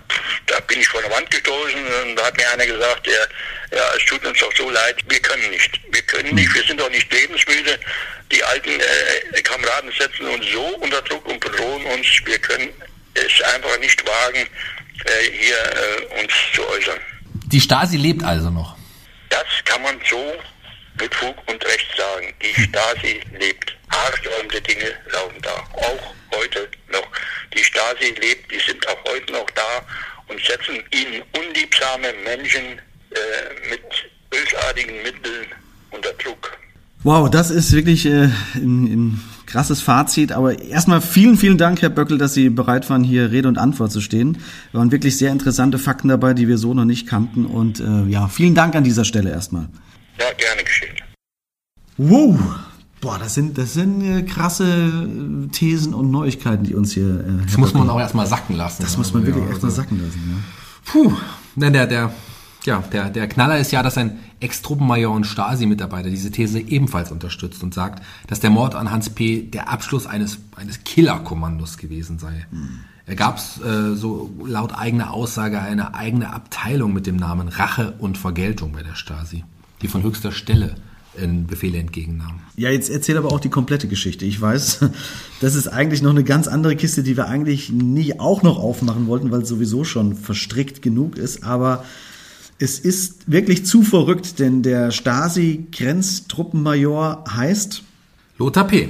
da 0.46 0.60
bin 0.62 0.80
ich 0.80 0.88
vor 0.88 1.02
der 1.02 1.12
Wand 1.12 1.30
gestoßen 1.32 1.86
und 2.04 2.16
da 2.16 2.26
hat 2.26 2.38
mir 2.38 2.50
einer 2.52 2.66
gesagt, 2.68 3.08
ja, 3.08 3.76
ja, 3.76 3.84
es 3.98 4.06
tut 4.06 4.24
uns 4.26 4.40
doch 4.40 4.56
so 4.56 4.70
leid, 4.70 4.98
wir 5.08 5.20
können 5.20 5.50
nicht. 5.50 5.80
Wir 5.92 6.02
können 6.04 6.36
nicht, 6.36 6.54
wir 6.54 6.64
sind 6.64 6.80
doch 6.80 6.90
nicht 6.90 7.12
lebensmüde. 7.12 7.80
Die 8.32 8.44
alten 8.44 8.80
äh, 8.80 9.42
Kameraden 9.42 9.92
setzen 9.92 10.28
uns 10.28 10.46
so 10.52 10.62
unter 10.62 11.02
Druck 11.02 11.26
und 11.26 11.40
bedrohen 11.40 11.84
uns. 11.86 12.08
Wir 12.26 12.38
können 12.38 12.70
es 13.16 13.42
einfach 13.42 13.78
nicht 13.80 14.06
wagen, 14.06 14.48
hier 15.32 15.56
äh, 15.56 16.22
uns 16.22 16.34
zu 16.54 16.68
äußern. 16.68 17.00
Die 17.48 17.60
Stasi 17.60 17.98
lebt 17.98 18.24
also 18.24 18.50
noch. 18.50 18.76
Das 19.30 19.46
kann 19.66 19.82
man 19.82 20.00
so 20.10 20.34
mit 21.00 21.14
Fug 21.16 21.36
und 21.48 21.64
Recht 21.66 21.88
sagen. 21.98 22.34
Die 22.42 22.62
Stasi 22.62 23.22
lebt. 23.40 23.76
Haarsträubende 23.90 24.62
Dinge 24.62 24.94
laufen 25.12 25.42
da. 25.42 25.56
Auch 25.74 26.14
heute 26.36 26.70
noch. 26.92 27.08
Die 27.54 27.64
Stasi 27.64 28.16
lebt, 28.22 28.52
die 28.52 28.60
sind 28.60 28.88
auch 28.88 29.04
heute 29.06 29.34
noch 29.34 29.50
da 29.52 29.86
und 30.28 30.44
setzen 30.46 30.82
ihnen 30.92 31.22
unliebsame 31.36 32.14
Menschen 32.24 32.80
äh, 33.12 33.70
mit 33.70 33.82
bösartigen 34.30 35.04
Mitteln 35.04 35.48
unter 35.92 36.14
Druck. 36.14 36.58
Wow, 37.04 37.30
das 37.30 37.50
ist 37.50 37.72
wirklich 37.72 38.06
äh, 38.06 38.30
ein, 38.56 38.84
ein 38.84 39.22
krasses 39.48 39.82
Fazit. 39.82 40.32
Aber 40.32 40.60
erstmal 40.62 41.02
vielen, 41.02 41.36
vielen 41.36 41.58
Dank, 41.58 41.82
Herr 41.82 41.90
Böckel, 41.90 42.20
dass 42.20 42.36
Sie 42.36 42.50
bereit 42.50 42.90
waren, 42.92 43.04
hier 43.04 43.32
Rede 43.32 43.48
und 43.48 43.58
Antwort 43.58 43.92
zu 43.92 44.02
stehen. 44.02 44.38
Da 44.72 44.80
waren 44.80 44.92
wirklich 44.92 45.18
sehr 45.18 45.32
interessante 45.32 45.80
Fakten 45.80 46.10
dabei, 46.10 46.36
die 46.36 46.48
wir 46.48 46.60
so 46.60 46.76
noch 46.76 46.86
nicht 46.86 47.08
kannten. 47.08 47.46
Und 47.46 47.80
äh, 47.80 48.06
ja, 48.06 48.28
vielen 48.28 48.54
Dank 48.54 48.76
an 48.76 48.84
dieser 48.84 49.04
Stelle 49.04 49.32
erstmal. 49.32 49.68
Ja, 50.20 50.26
gerne 50.38 50.64
geschehen. 50.64 50.96
Wow. 51.98 52.40
Boah, 53.02 53.18
das 53.18 53.34
sind, 53.34 53.58
das 53.58 53.74
sind 53.74 54.04
äh, 54.04 54.22
krasse 54.22 54.66
äh, 54.66 55.48
Thesen 55.48 55.96
und 55.96 56.12
Neuigkeiten, 56.12 56.64
die 56.64 56.76
uns 56.76 56.92
hier. 56.92 57.22
Äh, 57.22 57.46
das 57.46 57.58
muss 57.58 57.74
man 57.74 57.90
auch 57.90 58.00
erstmal 58.00 58.28
sacken 58.28 58.56
lassen. 58.56 58.84
Das 58.84 58.96
muss 58.98 59.12
man 59.12 59.26
wirklich 59.26 59.44
ja, 59.44 59.50
erstmal 59.50 59.72
also. 59.72 59.82
sacken 59.82 60.00
lassen, 60.00 60.22
ja. 60.30 60.38
Puh. 60.86 61.12
Nein, 61.56 61.74
der, 61.74 61.88
der, 61.88 62.14
ja, 62.66 62.84
der, 62.92 63.10
der 63.10 63.28
Knaller 63.28 63.58
ist 63.58 63.72
ja, 63.72 63.82
dass 63.82 63.98
ein 63.98 64.20
Ex-Truppenmajor 64.40 65.14
und 65.14 65.26
Stasi-Mitarbeiter 65.26 66.10
diese 66.10 66.32
These 66.32 66.60
ebenfalls 66.60 67.12
unterstützt 67.12 67.64
und 67.64 67.74
sagt, 67.74 68.04
dass 68.28 68.40
der 68.40 68.50
Mord 68.50 68.76
an 68.76 68.92
Hans 68.92 69.10
P. 69.10 69.44
der 69.44 69.70
Abschluss 69.70 70.06
eines, 70.06 70.40
eines 70.56 70.84
Killer-Kommandos 70.84 71.78
gewesen 71.78 72.20
sei. 72.20 72.46
Hm. 72.52 72.82
Er 73.06 73.16
gab 73.16 73.40
äh, 73.40 73.96
so 73.96 74.32
laut 74.46 74.78
eigener 74.78 75.12
Aussage 75.12 75.60
eine 75.60 75.96
eigene 75.96 76.34
Abteilung 76.34 76.94
mit 76.94 77.08
dem 77.08 77.16
Namen 77.16 77.48
Rache 77.48 77.94
und 77.98 78.18
Vergeltung 78.18 78.74
bei 78.74 78.84
der 78.84 78.96
Stasi, 78.96 79.44
die 79.82 79.88
von 79.88 80.04
höchster 80.04 80.32
Stelle 80.32 80.76
Befehle 81.14 81.78
entgegennahm. 81.78 82.40
Ja, 82.56 82.70
jetzt 82.70 82.90
erzähl 82.90 83.18
aber 83.18 83.34
auch 83.34 83.42
die 83.42 83.50
komplette 83.50 83.90
Geschichte. 83.90 84.24
Ich 84.24 84.40
weiß, 84.40 84.80
das 85.42 85.56
ist 85.56 85.68
eigentlich 85.68 86.02
noch 86.02 86.12
eine 86.12 86.24
ganz 86.24 86.48
andere 86.48 86.78
Kiste, 86.78 87.04
die 87.04 87.18
wir 87.18 87.28
eigentlich 87.28 87.70
nie 87.70 88.18
auch 88.18 88.44
noch 88.44 88.58
aufmachen 88.58 89.08
wollten, 89.08 89.30
weil 89.30 89.42
es 89.42 89.50
sowieso 89.50 89.84
schon 89.84 90.16
verstrickt 90.16 90.82
genug 90.82 91.18
ist. 91.18 91.44
Aber 91.44 91.84
es 92.62 92.80
ist 92.80 93.32
wirklich 93.32 93.66
zu 93.66 93.82
verrückt, 93.82 94.38
denn 94.40 94.62
der 94.62 94.92
Stasi-Grenztruppenmajor 94.92 97.24
heißt 97.34 97.82
Lothar 98.38 98.68
P. 98.68 98.90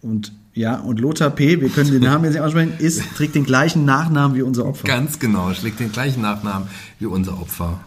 Und 0.00 0.32
ja, 0.54 0.76
und 0.76 1.00
Lothar 1.00 1.30
P., 1.30 1.60
wir 1.60 1.70
können 1.70 1.90
den 1.90 2.02
Namen 2.02 2.22
jetzt 2.24 2.34
nicht 2.34 2.42
aussprechen, 2.42 2.74
ist, 2.78 3.02
trägt 3.16 3.34
den 3.34 3.44
gleichen 3.44 3.84
Nachnamen 3.84 4.36
wie 4.36 4.42
unser 4.42 4.66
Opfer. 4.66 4.86
Ganz 4.86 5.18
genau, 5.18 5.52
schlägt 5.52 5.80
den 5.80 5.90
gleichen 5.90 6.22
Nachnamen 6.22 6.68
wie 7.00 7.06
unser 7.06 7.40
Opfer. 7.40 7.80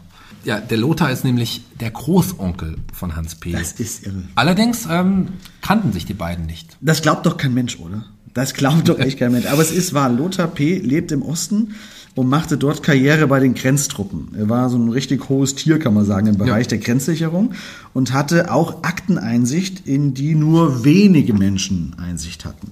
Ja, 0.44 0.60
der 0.60 0.78
Lothar 0.78 1.10
ist 1.12 1.24
nämlich 1.24 1.64
der 1.80 1.92
Großonkel 1.92 2.76
von 2.94 3.16
Hans 3.16 3.36
P. 3.36 3.54
Das 3.54 3.72
ist 3.74 4.06
irre. 4.06 4.24
Allerdings 4.36 4.86
ähm, 4.90 5.30
kannten 5.62 5.94
sich 5.94 6.06
die 6.06 6.14
beiden 6.14 6.46
nicht. 6.46 6.76
Das 6.82 7.02
glaubt 7.02 7.26
doch 7.26 7.38
kein 7.38 7.54
Mensch, 7.54 7.80
oder? 7.80 8.04
Das 8.34 8.54
glaubt 8.54 8.90
doch 8.90 9.00
echt 9.00 9.20
kein 9.20 9.32
Mensch. 9.32 9.46
Aber 9.46 9.62
es 9.62 9.72
ist 9.72 9.94
wahr, 9.94 10.10
Lothar 10.10 10.48
P. 10.48 10.80
lebt 10.80 11.14
im 11.14 11.22
Osten 11.22 11.76
und 12.18 12.28
machte 12.30 12.58
dort 12.58 12.82
Karriere 12.82 13.28
bei 13.28 13.40
den 13.40 13.54
Grenztruppen. 13.54 14.30
Er 14.36 14.50
war 14.50 14.72
so 14.72 14.78
ein 14.78 14.90
richtig 14.90 15.30
hohes 15.30 15.54
Tier, 15.54 15.78
kann 15.78 15.94
man 15.94 16.04
sagen, 16.04 16.26
im 16.26 16.38
Bereich 16.38 16.66
ja. 16.66 16.70
der 16.70 16.78
Grenzsicherung 16.80 17.54
und 17.94 18.12
hatte 18.12 18.52
auch 18.52 18.84
Akteneinsicht, 18.84 19.86
in 19.86 20.16
die 20.16 20.34
nur 20.34 20.84
wenige 20.84 21.34
Menschen 21.34 21.96
Einsicht 22.00 22.44
hatten. 22.44 22.72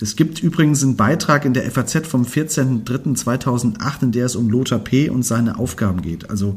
Es 0.00 0.16
gibt 0.16 0.42
übrigens 0.42 0.82
einen 0.82 0.96
Beitrag 0.96 1.44
in 1.44 1.54
der 1.54 1.70
FAZ 1.70 2.08
vom 2.08 2.24
14.03.2008, 2.24 4.02
in 4.02 4.12
der 4.12 4.26
es 4.26 4.34
um 4.34 4.50
Lothar 4.50 4.80
P. 4.80 5.08
und 5.08 5.24
seine 5.24 5.56
Aufgaben 5.56 6.02
geht. 6.02 6.28
Also 6.28 6.56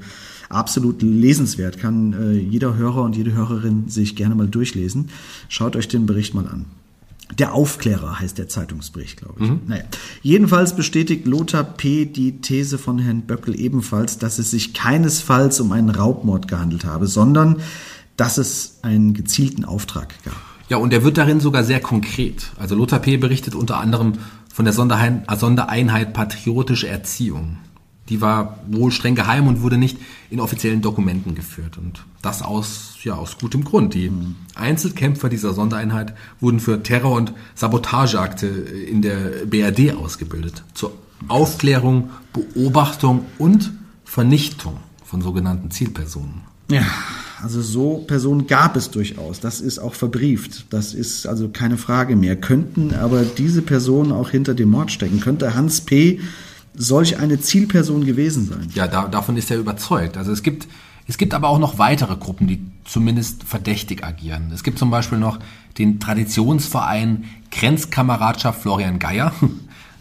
absolut 0.49 1.03
lesenswert, 1.03 1.77
kann 1.77 2.13
äh, 2.13 2.31
jeder 2.33 2.77
Hörer 2.77 3.03
und 3.03 3.15
jede 3.15 3.33
Hörerin 3.33 3.89
sich 3.89 4.15
gerne 4.15 4.33
mal 4.33 4.47
durchlesen. 4.47 5.09
Schaut 5.49 5.75
euch 5.75 5.87
den 5.87 6.07
Bericht 6.07 6.33
mal 6.33 6.47
an. 6.47 6.65
Der 7.37 7.53
Aufklärer 7.53 8.19
heißt 8.19 8.37
der 8.37 8.49
Zeitungsbericht, 8.49 9.17
glaube 9.17 9.43
ich. 9.43 9.49
Mhm. 9.49 9.61
Naja. 9.67 9.83
Jedenfalls 10.21 10.75
bestätigt 10.75 11.25
Lothar 11.25 11.63
P. 11.63 12.05
die 12.05 12.41
These 12.41 12.77
von 12.77 12.99
Herrn 12.99 13.21
Böckel 13.21 13.59
ebenfalls, 13.59 14.17
dass 14.17 14.39
es 14.39 14.51
sich 14.51 14.73
keinesfalls 14.73 15.59
um 15.59 15.71
einen 15.71 15.89
Raubmord 15.89 16.47
gehandelt 16.47 16.85
habe, 16.85 17.07
sondern 17.07 17.57
dass 18.17 18.37
es 18.37 18.79
einen 18.81 19.13
gezielten 19.13 19.65
Auftrag 19.65 20.13
gab. 20.23 20.35
Ja, 20.69 20.77
und 20.77 20.93
er 20.93 21.03
wird 21.03 21.17
darin 21.17 21.39
sogar 21.39 21.63
sehr 21.63 21.79
konkret. 21.79 22.51
Also 22.57 22.75
Lothar 22.75 22.99
P. 22.99 23.17
berichtet 23.17 23.55
unter 23.55 23.77
anderem 23.77 24.13
von 24.53 24.65
der 24.65 24.73
Sondereinheit 24.73 26.13
Patriotische 26.13 26.87
Erziehung 26.87 27.57
die 28.11 28.19
war 28.19 28.59
wohl 28.67 28.91
streng 28.91 29.15
geheim 29.15 29.47
und 29.47 29.61
wurde 29.61 29.77
nicht 29.77 29.97
in 30.29 30.41
offiziellen 30.41 30.81
Dokumenten 30.81 31.33
geführt. 31.33 31.77
Und 31.77 32.03
das 32.21 32.41
aus, 32.41 32.90
ja, 33.03 33.15
aus 33.15 33.37
gutem 33.37 33.63
Grund. 33.63 33.93
Die 33.93 34.11
Einzelkämpfer 34.55 35.29
dieser 35.29 35.53
Sondereinheit 35.53 36.13
wurden 36.39 36.59
für 36.59 36.83
Terror- 36.83 37.15
und 37.15 37.33
Sabotageakte 37.55 38.47
in 38.47 39.01
der 39.01 39.45
BRD 39.45 39.95
ausgebildet. 39.95 40.63
Zur 40.73 40.93
Aufklärung, 41.27 42.09
Beobachtung 42.33 43.25
und 43.37 43.71
Vernichtung 44.05 44.77
von 45.03 45.21
sogenannten 45.21 45.71
Zielpersonen. 45.71 46.41
Ja, 46.69 46.85
also 47.41 47.61
so 47.61 47.97
Personen 48.07 48.47
gab 48.47 48.75
es 48.75 48.91
durchaus. 48.91 49.39
Das 49.39 49.61
ist 49.61 49.79
auch 49.79 49.93
verbrieft. 49.93 50.65
Das 50.69 50.93
ist 50.93 51.27
also 51.27 51.49
keine 51.49 51.77
Frage 51.77 52.15
mehr. 52.15 52.35
Könnten 52.35 52.93
aber 52.93 53.23
diese 53.23 53.61
Personen 53.61 54.11
auch 54.11 54.29
hinter 54.29 54.53
dem 54.53 54.69
Mord 54.69 54.91
stecken? 54.91 55.19
Könnte 55.19 55.53
Hans 55.53 55.81
P 55.81 56.19
solch 56.73 57.19
eine 57.19 57.39
Zielperson 57.39 58.05
gewesen 58.05 58.47
sein. 58.47 58.69
Ja, 58.73 58.87
da, 58.87 59.07
davon 59.07 59.35
ist 59.37 59.51
er 59.51 59.57
überzeugt. 59.57 60.17
Also 60.17 60.31
es 60.31 60.43
gibt, 60.43 60.67
es 61.07 61.17
gibt 61.17 61.33
aber 61.33 61.49
auch 61.49 61.59
noch 61.59 61.77
weitere 61.77 62.15
Gruppen, 62.15 62.47
die 62.47 62.65
zumindest 62.85 63.43
verdächtig 63.43 64.03
agieren. 64.03 64.51
Es 64.53 64.63
gibt 64.63 64.79
zum 64.79 64.91
Beispiel 64.91 65.17
noch 65.17 65.39
den 65.77 65.99
Traditionsverein 65.99 67.25
Grenzkameradschaft 67.51 68.61
Florian 68.61 68.99
Geier. 68.99 69.33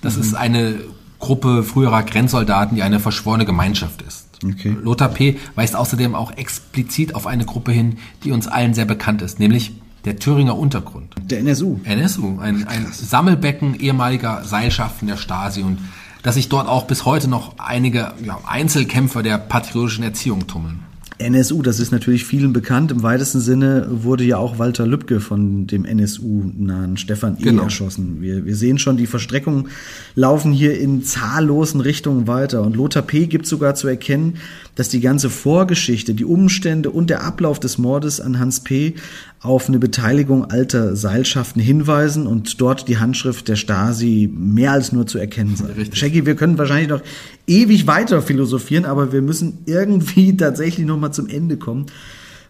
Das 0.02 0.16
mhm. 0.16 0.22
ist 0.22 0.34
eine 0.34 0.80
Gruppe 1.18 1.62
früherer 1.62 2.02
Grenzsoldaten, 2.02 2.74
die 2.74 2.82
eine 2.82 3.00
verschworene 3.00 3.44
Gemeinschaft 3.44 4.00
ist. 4.00 4.28
Okay. 4.42 4.74
Lothar 4.80 5.10
P. 5.10 5.38
weist 5.54 5.76
außerdem 5.76 6.14
auch 6.14 6.32
explizit 6.38 7.14
auf 7.14 7.26
eine 7.26 7.44
Gruppe 7.44 7.72
hin, 7.72 7.98
die 8.24 8.32
uns 8.32 8.48
allen 8.48 8.72
sehr 8.72 8.86
bekannt 8.86 9.20
ist, 9.20 9.38
nämlich 9.38 9.72
der 10.06 10.18
Thüringer 10.18 10.56
Untergrund. 10.56 11.14
Der 11.22 11.40
NSU. 11.40 11.80
NSU, 11.84 12.38
ein, 12.40 12.66
ein 12.66 12.86
Sammelbecken 12.90 13.74
ehemaliger 13.78 14.42
Seilschaften 14.44 15.08
der 15.08 15.18
Stasi 15.18 15.62
und 15.62 15.78
dass 16.22 16.36
sich 16.36 16.48
dort 16.48 16.68
auch 16.68 16.86
bis 16.86 17.04
heute 17.04 17.28
noch 17.28 17.58
einige 17.58 18.14
ja, 18.24 18.38
Einzelkämpfer 18.46 19.22
der 19.22 19.38
patriotischen 19.38 20.04
Erziehung 20.04 20.46
tummeln. 20.46 20.80
NSU, 21.20 21.62
das 21.62 21.78
ist 21.78 21.92
natürlich 21.92 22.24
vielen 22.24 22.52
bekannt. 22.52 22.90
Im 22.90 23.02
weitesten 23.02 23.40
Sinne 23.40 23.86
wurde 23.90 24.24
ja 24.24 24.38
auch 24.38 24.58
Walter 24.58 24.86
Lübcke 24.86 25.20
von 25.20 25.66
dem 25.66 25.84
NSU-nahen 25.84 26.96
Stefan 26.96 27.36
E. 27.38 27.42
Genau. 27.42 27.64
erschossen. 27.64 28.20
Wir, 28.20 28.44
wir 28.46 28.56
sehen 28.56 28.78
schon, 28.78 28.96
die 28.96 29.06
Verstreckungen 29.06 29.68
laufen 30.14 30.52
hier 30.52 30.78
in 30.78 31.04
zahllosen 31.04 31.80
Richtungen 31.80 32.26
weiter. 32.26 32.62
Und 32.62 32.76
Lothar 32.76 33.02
P. 33.02 33.26
gibt 33.26 33.46
sogar 33.46 33.74
zu 33.74 33.86
erkennen, 33.86 34.34
dass 34.80 34.88
die 34.88 35.00
ganze 35.00 35.28
Vorgeschichte, 35.28 36.14
die 36.14 36.24
Umstände 36.24 36.88
und 36.88 37.10
der 37.10 37.22
Ablauf 37.22 37.60
des 37.60 37.76
Mordes 37.76 38.18
an 38.18 38.38
Hans 38.38 38.60
P. 38.60 38.94
auf 39.42 39.68
eine 39.68 39.78
Beteiligung 39.78 40.50
alter 40.50 40.96
Seilschaften 40.96 41.60
hinweisen 41.60 42.26
und 42.26 42.58
dort 42.62 42.88
die 42.88 42.96
Handschrift 42.96 43.46
der 43.48 43.56
Stasi 43.56 44.32
mehr 44.34 44.72
als 44.72 44.92
nur 44.92 45.06
zu 45.06 45.18
erkennen 45.18 45.54
sei. 45.54 45.66
Shaggy, 45.92 46.24
wir 46.24 46.34
können 46.34 46.56
wahrscheinlich 46.56 46.88
noch 46.88 47.02
ewig 47.46 47.86
weiter 47.86 48.22
philosophieren, 48.22 48.86
aber 48.86 49.12
wir 49.12 49.20
müssen 49.20 49.58
irgendwie 49.66 50.34
tatsächlich 50.38 50.86
noch 50.86 50.98
mal 50.98 51.12
zum 51.12 51.28
Ende 51.28 51.58
kommen. 51.58 51.84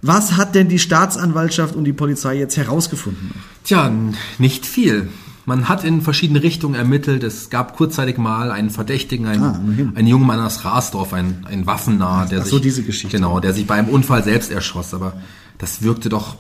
Was 0.01 0.37
hat 0.37 0.55
denn 0.55 0.69
die 0.69 0.79
Staatsanwaltschaft 0.79 1.75
und 1.75 1.83
die 1.83 1.93
Polizei 1.93 2.39
jetzt 2.39 2.57
herausgefunden? 2.57 3.33
Tja, 3.65 3.93
nicht 4.39 4.67
viel. 4.67 5.09
Man 5.51 5.69
hat 5.69 5.83
in 5.83 6.01
verschiedene 6.01 6.45
Richtungen 6.45 6.77
ermittelt. 6.77 7.25
Es 7.25 7.51
gab 7.51 7.77
kurzzeitig 7.77 8.19
mal 8.19 8.53
einen 8.53 8.71
Verdächtigen, 8.71 9.27
einen, 9.27 9.43
ah, 9.43 9.61
einen 9.97 10.07
jungen 10.07 10.25
Mann 10.25 10.39
aus 10.39 10.65
Rasdorf, 10.65 11.13
ein, 11.13 11.45
ein 11.51 11.67
Waffennah, 11.67 12.27
der 12.27 12.43
Ach 12.43 12.45
so, 12.45 12.59
sich, 12.59 12.63
diese 12.63 12.85
Geschichte. 12.85 13.17
genau, 13.17 13.41
der 13.41 13.53
sich 13.53 13.67
bei 13.67 13.75
einem 13.75 13.89
Unfall 13.89 14.23
selbst 14.23 14.53
erschoss. 14.53 14.95
Aber 14.95 15.15
das 15.59 15.83
wirkte 15.83 16.09
doch 16.09 16.37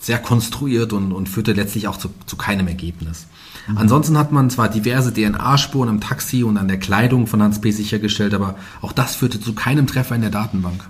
sehr 0.00 0.20
konstruiert 0.20 0.92
und, 0.92 1.10
und 1.10 1.28
führte 1.28 1.54
letztlich 1.54 1.88
auch 1.88 1.96
zu, 1.96 2.10
zu 2.26 2.36
keinem 2.36 2.68
Ergebnis. 2.68 3.26
Mhm. 3.66 3.78
Ansonsten 3.78 4.16
hat 4.16 4.30
man 4.30 4.48
zwar 4.48 4.68
diverse 4.68 5.12
DNA-Spuren 5.12 5.88
im 5.88 6.00
Taxi 6.00 6.44
und 6.44 6.56
an 6.56 6.68
der 6.68 6.78
Kleidung 6.78 7.26
von 7.26 7.42
Hans 7.42 7.60
P. 7.60 7.72
sichergestellt, 7.72 8.32
aber 8.32 8.54
auch 8.80 8.92
das 8.92 9.16
führte 9.16 9.40
zu 9.40 9.54
keinem 9.54 9.88
Treffer 9.88 10.14
in 10.14 10.20
der 10.20 10.30
Datenbank. 10.30 10.84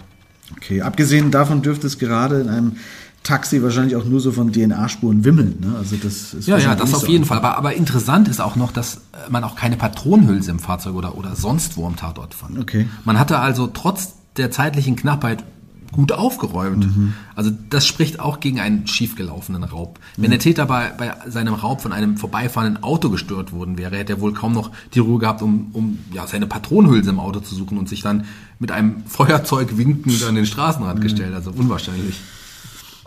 Okay, 0.58 0.82
abgesehen 0.82 1.30
davon 1.30 1.62
dürfte 1.62 1.86
es 1.86 1.98
gerade 1.98 2.38
in 2.42 2.50
einem 2.50 2.76
Taxi 3.22 3.62
wahrscheinlich 3.62 3.94
auch 3.94 4.04
nur 4.04 4.20
so 4.20 4.32
von 4.32 4.52
DNA-Spuren 4.52 5.24
wimmeln. 5.24 5.58
Ne? 5.60 5.74
Also 5.78 5.96
das 5.96 6.34
ist 6.34 6.48
ja, 6.48 6.58
ja, 6.58 6.74
das 6.74 6.92
auf 6.92 7.08
jeden 7.08 7.24
Fall. 7.24 7.38
Aber, 7.38 7.56
aber 7.56 7.74
interessant 7.74 8.26
ist 8.28 8.40
auch 8.40 8.56
noch, 8.56 8.72
dass 8.72 9.02
man 9.30 9.44
auch 9.44 9.54
keine 9.54 9.76
Patronenhülse 9.76 10.50
im 10.50 10.58
Fahrzeug 10.58 10.94
oder, 10.94 11.16
oder 11.16 11.36
sonst 11.36 11.76
wo 11.76 11.86
am 11.86 11.96
Tatort 11.96 12.34
fand. 12.34 12.58
Okay. 12.58 12.88
Man 13.04 13.18
hatte 13.18 13.38
also 13.38 13.68
trotz 13.68 14.14
der 14.36 14.50
zeitlichen 14.50 14.96
Knappheit 14.96 15.44
gut 15.92 16.10
aufgeräumt. 16.10 16.84
Mhm. 16.84 17.12
Also 17.36 17.52
das 17.70 17.86
spricht 17.86 18.18
auch 18.18 18.40
gegen 18.40 18.58
einen 18.58 18.86
schiefgelaufenen 18.86 19.62
Raub. 19.62 20.00
Wenn 20.16 20.26
mhm. 20.26 20.30
der 20.30 20.38
Täter 20.40 20.66
bei, 20.66 20.90
bei 20.96 21.14
seinem 21.28 21.54
Raub 21.54 21.82
von 21.82 21.92
einem 21.92 22.16
vorbeifahrenden 22.16 22.82
Auto 22.82 23.10
gestört 23.10 23.52
worden 23.52 23.78
wäre, 23.78 23.96
hätte 23.96 24.14
er 24.14 24.20
wohl 24.20 24.32
kaum 24.32 24.52
noch 24.52 24.70
die 24.94 25.00
Ruhe 25.00 25.18
gehabt, 25.18 25.42
um, 25.42 25.68
um 25.74 25.98
ja, 26.12 26.26
seine 26.26 26.46
Patronenhülse 26.46 27.10
im 27.10 27.20
Auto 27.20 27.40
zu 27.40 27.54
suchen 27.54 27.78
und 27.78 27.88
sich 27.88 28.00
dann 28.00 28.24
mit 28.58 28.72
einem 28.72 29.04
Feuerzeug 29.06 29.76
winkend 29.76 30.24
an 30.24 30.34
den 30.34 30.46
Straßenrand 30.46 30.98
mhm. 30.98 31.02
gestellt. 31.02 31.34
Also 31.34 31.52
unwahrscheinlich. 31.52 32.16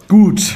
Gut. 0.08 0.56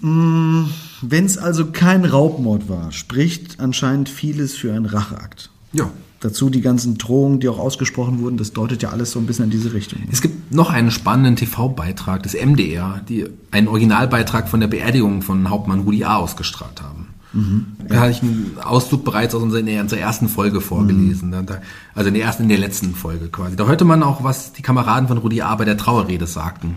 Mm, 0.00 0.64
Wenn 1.02 1.24
es 1.24 1.38
also 1.38 1.66
kein 1.66 2.04
Raubmord 2.04 2.68
war, 2.68 2.92
spricht 2.92 3.60
anscheinend 3.60 4.08
vieles 4.08 4.56
für 4.56 4.72
einen 4.72 4.86
Racheakt. 4.86 5.50
Ja. 5.72 5.90
Dazu 6.20 6.50
die 6.50 6.60
ganzen 6.60 6.98
Drohungen, 6.98 7.40
die 7.40 7.48
auch 7.48 7.58
ausgesprochen 7.58 8.20
wurden, 8.20 8.36
das 8.36 8.52
deutet 8.52 8.82
ja 8.82 8.90
alles 8.90 9.12
so 9.12 9.18
ein 9.18 9.24
bisschen 9.24 9.46
in 9.46 9.50
diese 9.50 9.72
Richtung. 9.72 10.00
Es 10.12 10.20
gibt 10.20 10.52
noch 10.52 10.68
einen 10.68 10.90
spannenden 10.90 11.36
TV-Beitrag 11.36 12.22
des 12.22 12.34
MDR, 12.34 13.00
die 13.08 13.24
einen 13.50 13.68
Originalbeitrag 13.68 14.48
von 14.48 14.60
der 14.60 14.66
Beerdigung 14.66 15.22
von 15.22 15.48
Hauptmann 15.48 15.80
Rudi 15.80 16.04
A. 16.04 16.16
ausgestrahlt 16.16 16.82
haben. 16.82 17.06
Mhm. 17.32 17.66
Da 17.88 18.00
hatte 18.00 18.10
ich 18.10 18.22
einen 18.22 18.56
Auszug 18.62 19.04
bereits 19.04 19.34
aus 19.34 19.42
unserer, 19.42 19.80
unserer 19.80 20.00
ersten 20.00 20.28
Folge 20.28 20.60
vorgelesen. 20.60 21.30
Mhm. 21.30 21.46
Also 21.94 22.08
in 22.08 22.14
der 22.14 22.24
ersten, 22.24 22.42
in 22.42 22.48
der 22.50 22.58
letzten 22.58 22.94
Folge 22.94 23.28
quasi. 23.28 23.56
Da 23.56 23.66
hörte 23.66 23.86
man 23.86 24.02
auch, 24.02 24.22
was 24.22 24.52
die 24.52 24.62
Kameraden 24.62 25.08
von 25.08 25.16
Rudi 25.16 25.40
A. 25.40 25.54
bei 25.54 25.64
der 25.64 25.78
Trauerrede 25.78 26.26
sagten. 26.26 26.76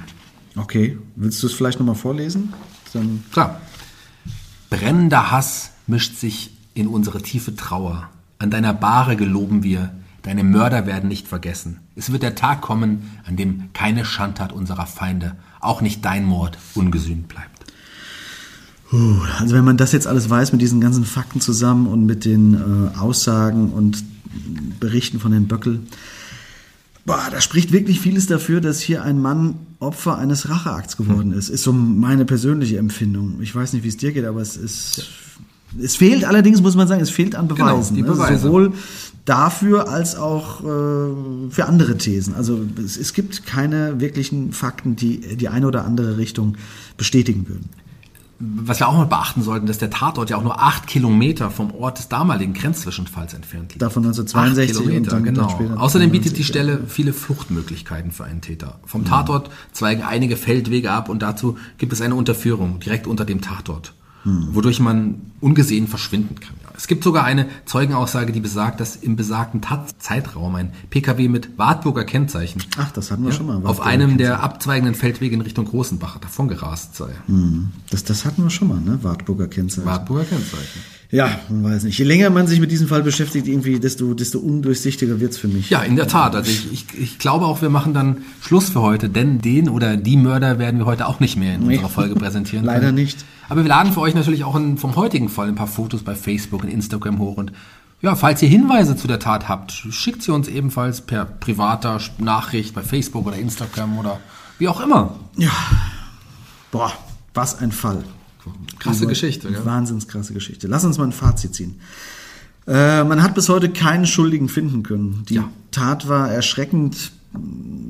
Okay, 0.56 0.98
willst 1.16 1.42
du 1.42 1.48
es 1.48 1.54
vielleicht 1.54 1.80
nochmal 1.80 1.96
vorlesen? 1.96 2.54
Dann 2.94 3.24
Klar. 3.32 3.62
Brennender 4.70 5.32
Hass 5.32 5.72
mischt 5.88 6.16
sich 6.18 6.52
in 6.74 6.88
unsere 6.88 7.22
tiefe 7.22 7.56
Trauer. 7.56 8.10
An 8.40 8.50
deiner 8.50 8.74
Bahre 8.74 9.16
geloben 9.16 9.64
wir, 9.64 9.94
deine 10.24 10.44
Mörder 10.44 10.86
werden 10.86 11.08
nicht 11.08 11.28
vergessen. 11.28 11.80
Es 11.96 12.12
wird 12.12 12.24
der 12.24 12.36
Tag 12.36 12.62
kommen, 12.62 13.12
an 13.26 13.36
dem 13.36 13.70
keine 13.74 14.06
Schandtat 14.06 14.52
unserer 14.52 14.88
Feinde, 14.88 15.36
auch 15.60 15.82
nicht 15.82 16.04
dein 16.06 16.26
Mord, 16.26 16.58
ungesühnt 16.76 17.28
bleibt. 17.28 17.50
Also 19.40 19.56
wenn 19.56 19.66
man 19.66 19.78
das 19.78 19.92
jetzt 19.92 20.06
alles 20.06 20.30
weiß 20.30 20.52
mit 20.52 20.62
diesen 20.62 20.82
ganzen 20.82 21.06
Fakten 21.06 21.42
zusammen 21.42 21.88
und 21.88 22.06
mit 22.06 22.26
den 22.26 22.54
äh, 22.54 22.98
Aussagen 22.98 23.72
und 23.72 24.04
Berichten 24.80 25.20
von 25.20 25.32
Herrn 25.32 25.48
Böckel, 25.48 25.82
Boah, 27.06 27.28
da 27.30 27.42
spricht 27.42 27.74
wirklich 27.74 28.00
vieles 28.00 28.28
dafür, 28.28 28.62
dass 28.62 28.80
hier 28.80 29.04
ein 29.04 29.22
Mann 29.22 29.56
Opfer 29.84 30.18
eines 30.18 30.50
Racheakts 30.50 30.98
geworden 30.98 31.34
ist. 31.34 31.50
Ist 31.50 31.64
so 31.64 31.74
meine 31.74 32.26
persönliche 32.26 32.78
Empfindung. 32.78 33.42
Ich 33.42 33.54
weiß 33.54 33.74
nicht, 33.74 33.84
wie 33.84 33.90
es 33.90 33.98
dir 33.98 34.12
geht, 34.12 34.26
aber 34.26 34.42
es 34.42 34.58
ist. 34.58 35.10
Es 35.82 35.96
fehlt 35.96 36.24
allerdings, 36.24 36.62
muss 36.62 36.76
man 36.76 36.88
sagen, 36.88 37.02
es 37.02 37.10
fehlt 37.10 37.36
an 37.36 37.48
Beweisen. 37.48 37.96
Genau, 37.96 37.96
die 37.96 38.02
ne? 38.04 38.08
Beweise. 38.08 38.44
Sowohl 38.44 38.74
dafür 39.26 39.90
als 39.90 40.16
auch 40.16 40.62
äh, 40.62 41.50
für 41.50 41.66
andere 41.66 41.98
Thesen. 41.98 42.36
Also 42.36 42.62
es, 42.84 42.98
es 42.98 43.14
gibt 43.14 43.46
keine 43.46 44.00
wirklichen 44.00 44.54
Fakten, 44.54 44.96
die 44.96 45.36
die 45.36 45.50
eine 45.50 45.68
oder 45.68 45.86
andere 45.86 46.18
Richtung 46.18 46.58
bestätigen 46.98 47.48
würden. 47.48 47.70
Was 48.66 48.80
wir 48.80 48.88
auch 48.90 48.98
noch 48.98 49.08
beachten 49.08 49.42
sollten, 49.42 49.68
dass 49.68 49.78
der 49.78 49.90
Tatort 49.90 50.30
ja 50.30 50.38
auch 50.38 50.44
nur 50.44 50.62
acht 50.62 50.88
Kilometer 50.88 51.50
vom 51.50 51.72
Ort 51.72 51.98
des 52.00 52.10
damaligen 52.10 52.54
Grenzzwischenfalls 52.54 53.34
entfernt 53.34 53.72
liegt. 53.74 53.82
Davon 53.82 54.04
1962 54.04 54.76
Acht 54.76 54.84
Kilometer, 54.84 55.12
dann- 55.12 55.24
genau. 55.24 55.48
dann 55.60 55.78
Außerdem 55.78 56.12
bietet 56.12 56.34
92, 56.34 56.34
die 56.38 56.44
Stelle 56.44 56.84
viele 56.88 57.14
Fluchtmöglichkeiten 57.14 58.12
für 58.12 58.26
einen 58.26 58.42
Täter. 58.42 58.80
Vom 58.86 59.06
Tatort 59.06 59.50
zweigen 59.72 60.02
einige 60.04 60.36
Feldwege 60.36 60.92
ab 60.92 61.08
und 61.10 61.22
dazu 61.22 61.58
gibt 61.78 61.94
es 61.94 62.02
eine 62.02 62.16
Unterführung 62.16 62.80
direkt 62.80 63.08
unter 63.08 63.24
dem 63.26 63.42
Tatort, 63.42 63.94
wodurch 64.26 64.80
man 64.80 65.22
ungesehen 65.40 65.88
verschwinden 65.88 66.40
kann. 66.40 66.56
Es 66.76 66.88
gibt 66.88 67.04
sogar 67.04 67.24
eine 67.24 67.48
Zeugenaussage, 67.66 68.32
die 68.32 68.40
besagt, 68.40 68.80
dass 68.80 68.96
im 68.96 69.16
besagten 69.16 69.62
Tatzeitraum 69.62 70.56
ein 70.56 70.72
PKW 70.90 71.28
mit 71.28 71.58
Wartburger 71.58 72.04
Kennzeichen 72.04 72.64
Ach, 72.78 72.92
das 72.92 73.12
hatten 73.12 73.24
wir 73.26 73.32
schon 73.32 73.46
mal. 73.48 73.62
auf 73.66 73.82
einem 73.82 74.18
der 74.18 74.42
abzweigenden 74.44 74.96
Feldwege 74.96 75.36
in 75.36 75.42
Richtung 75.42 75.66
Großenbach 75.66 76.18
davongerast 76.20 76.96
sei. 76.96 77.10
Das, 77.90 78.04
das 78.04 78.26
hatten 78.26 78.44
wir 78.44 78.50
schon 78.50 78.68
mal, 78.68 78.80
ne? 78.80 79.00
Wartburger 79.04 79.48
Kennzeichen. 79.48 79.86
Wartburger 79.86 80.26
Kennzeichen. 80.26 80.82
Ja, 81.14 81.40
man 81.48 81.64
weiß 81.72 81.84
nicht. 81.84 81.98
Je 82.00 82.06
länger 82.06 82.32
man 82.32 82.48
sich 82.48 82.60
mit 82.60 82.72
diesem 82.72 82.88
Fall 82.88 83.04
beschäftigt, 83.04 83.48
irgendwie, 83.48 83.80
desto, 83.80 84.16
desto 84.16 84.40
undurchsichtiger 84.40 85.20
wird's 85.20 85.38
für 85.38 85.48
mich. 85.48 85.70
Ja, 85.70 85.84
in 85.84 85.96
der 85.96 86.08
Tat. 86.08 86.36
Also 86.36 86.50
ich, 86.50 86.72
ich, 86.74 86.86
ich 87.00 87.20
glaube 87.20 87.46
auch, 87.46 87.62
wir 87.62 87.70
machen 87.70 87.94
dann 87.94 88.24
Schluss 88.42 88.70
für 88.70 88.82
heute, 88.82 89.10
denn 89.10 89.40
den 89.40 89.70
oder 89.70 89.96
die 89.96 90.18
Mörder 90.18 90.58
werden 90.58 90.80
wir 90.80 90.88
heute 90.88 91.06
auch 91.06 91.20
nicht 91.20 91.38
mehr 91.38 91.54
in 91.54 91.68
Nee. 91.68 91.76
unserer 91.76 91.90
Folge 91.90 92.16
präsentieren. 92.16 92.66
Leider 92.66 92.88
können. 92.88 92.96
nicht. 92.96 93.24
Aber 93.48 93.62
wir 93.62 93.70
laden 93.70 93.94
für 93.94 94.00
euch 94.02 94.16
natürlich 94.16 94.44
auch 94.44 94.56
in, 94.56 94.80
vom 94.80 94.96
heutigen 94.96 95.30
Fall 95.30 95.50
ein 95.50 95.56
paar 95.56 95.68
Fotos 95.68 96.02
bei 96.02 96.16
Facebook 96.16 96.64
und 96.64 96.70
Instagram 96.70 97.20
hoch. 97.20 97.38
Und 97.38 97.54
ja, 98.02 98.16
falls 98.16 98.42
ihr 98.42 98.50
Hinweise 98.50 98.96
zu 98.96 99.08
der 99.08 99.20
Tat 99.20 99.48
habt, 99.48 99.72
schickt 99.72 100.24
sie 100.24 100.32
uns 100.32 100.48
ebenfalls 100.48 101.02
per 101.02 101.26
privater 101.26 102.00
Nachricht 102.18 102.74
bei 102.74 102.82
Facebook 102.82 103.28
oder 103.28 103.36
Instagram 103.38 104.00
oder 104.00 104.20
wie 104.58 104.68
auch 104.68 104.82
immer. 104.82 105.14
Boah, 106.72 106.92
was 107.36 107.60
ein 107.60 107.72
Fall. 107.72 108.04
Krasse 108.80 109.08
Geschichte, 109.08 109.50
gell? 109.50 109.66
Wahnsinns 109.66 110.08
krasse 110.08 110.34
Geschichte. 110.34 110.68
Lass 110.68 110.84
uns 110.86 110.98
mal 110.98 111.06
ein 111.06 111.12
Fazit 111.12 111.56
ziehen. 111.56 111.76
Äh, 112.68 113.04
man 113.04 113.22
hat 113.22 113.36
bis 113.36 113.50
heute 113.50 113.70
keinen 113.70 114.06
Schuldigen 114.06 114.50
finden 114.50 114.84
können. 114.84 115.24
Die 115.30 115.36
Ja. 115.36 115.50
Tat 115.72 116.08
war 116.08 116.32
erschreckend 116.32 117.12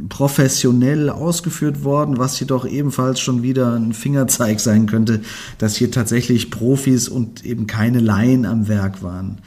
professionell 0.10 1.10
ausgeführt 1.10 1.84
worden, 1.84 2.18
was 2.18 2.40
jedoch 2.40 2.66
ebenfalls 2.66 3.20
schon 3.20 3.44
wieder 3.44 3.74
ein 3.76 3.94
Fingerzeig 3.94 4.60
sein 4.60 4.86
könnte, 4.86 5.22
dass 5.58 5.76
hier 5.76 5.92
tatsächlich 5.92 6.50
Profis 6.50 7.10
und 7.10 7.46
eben 7.46 7.68
keine 7.68 8.00
Laien 8.00 8.46
am 8.46 8.68
Werk 8.68 9.04
waren. 9.04 9.40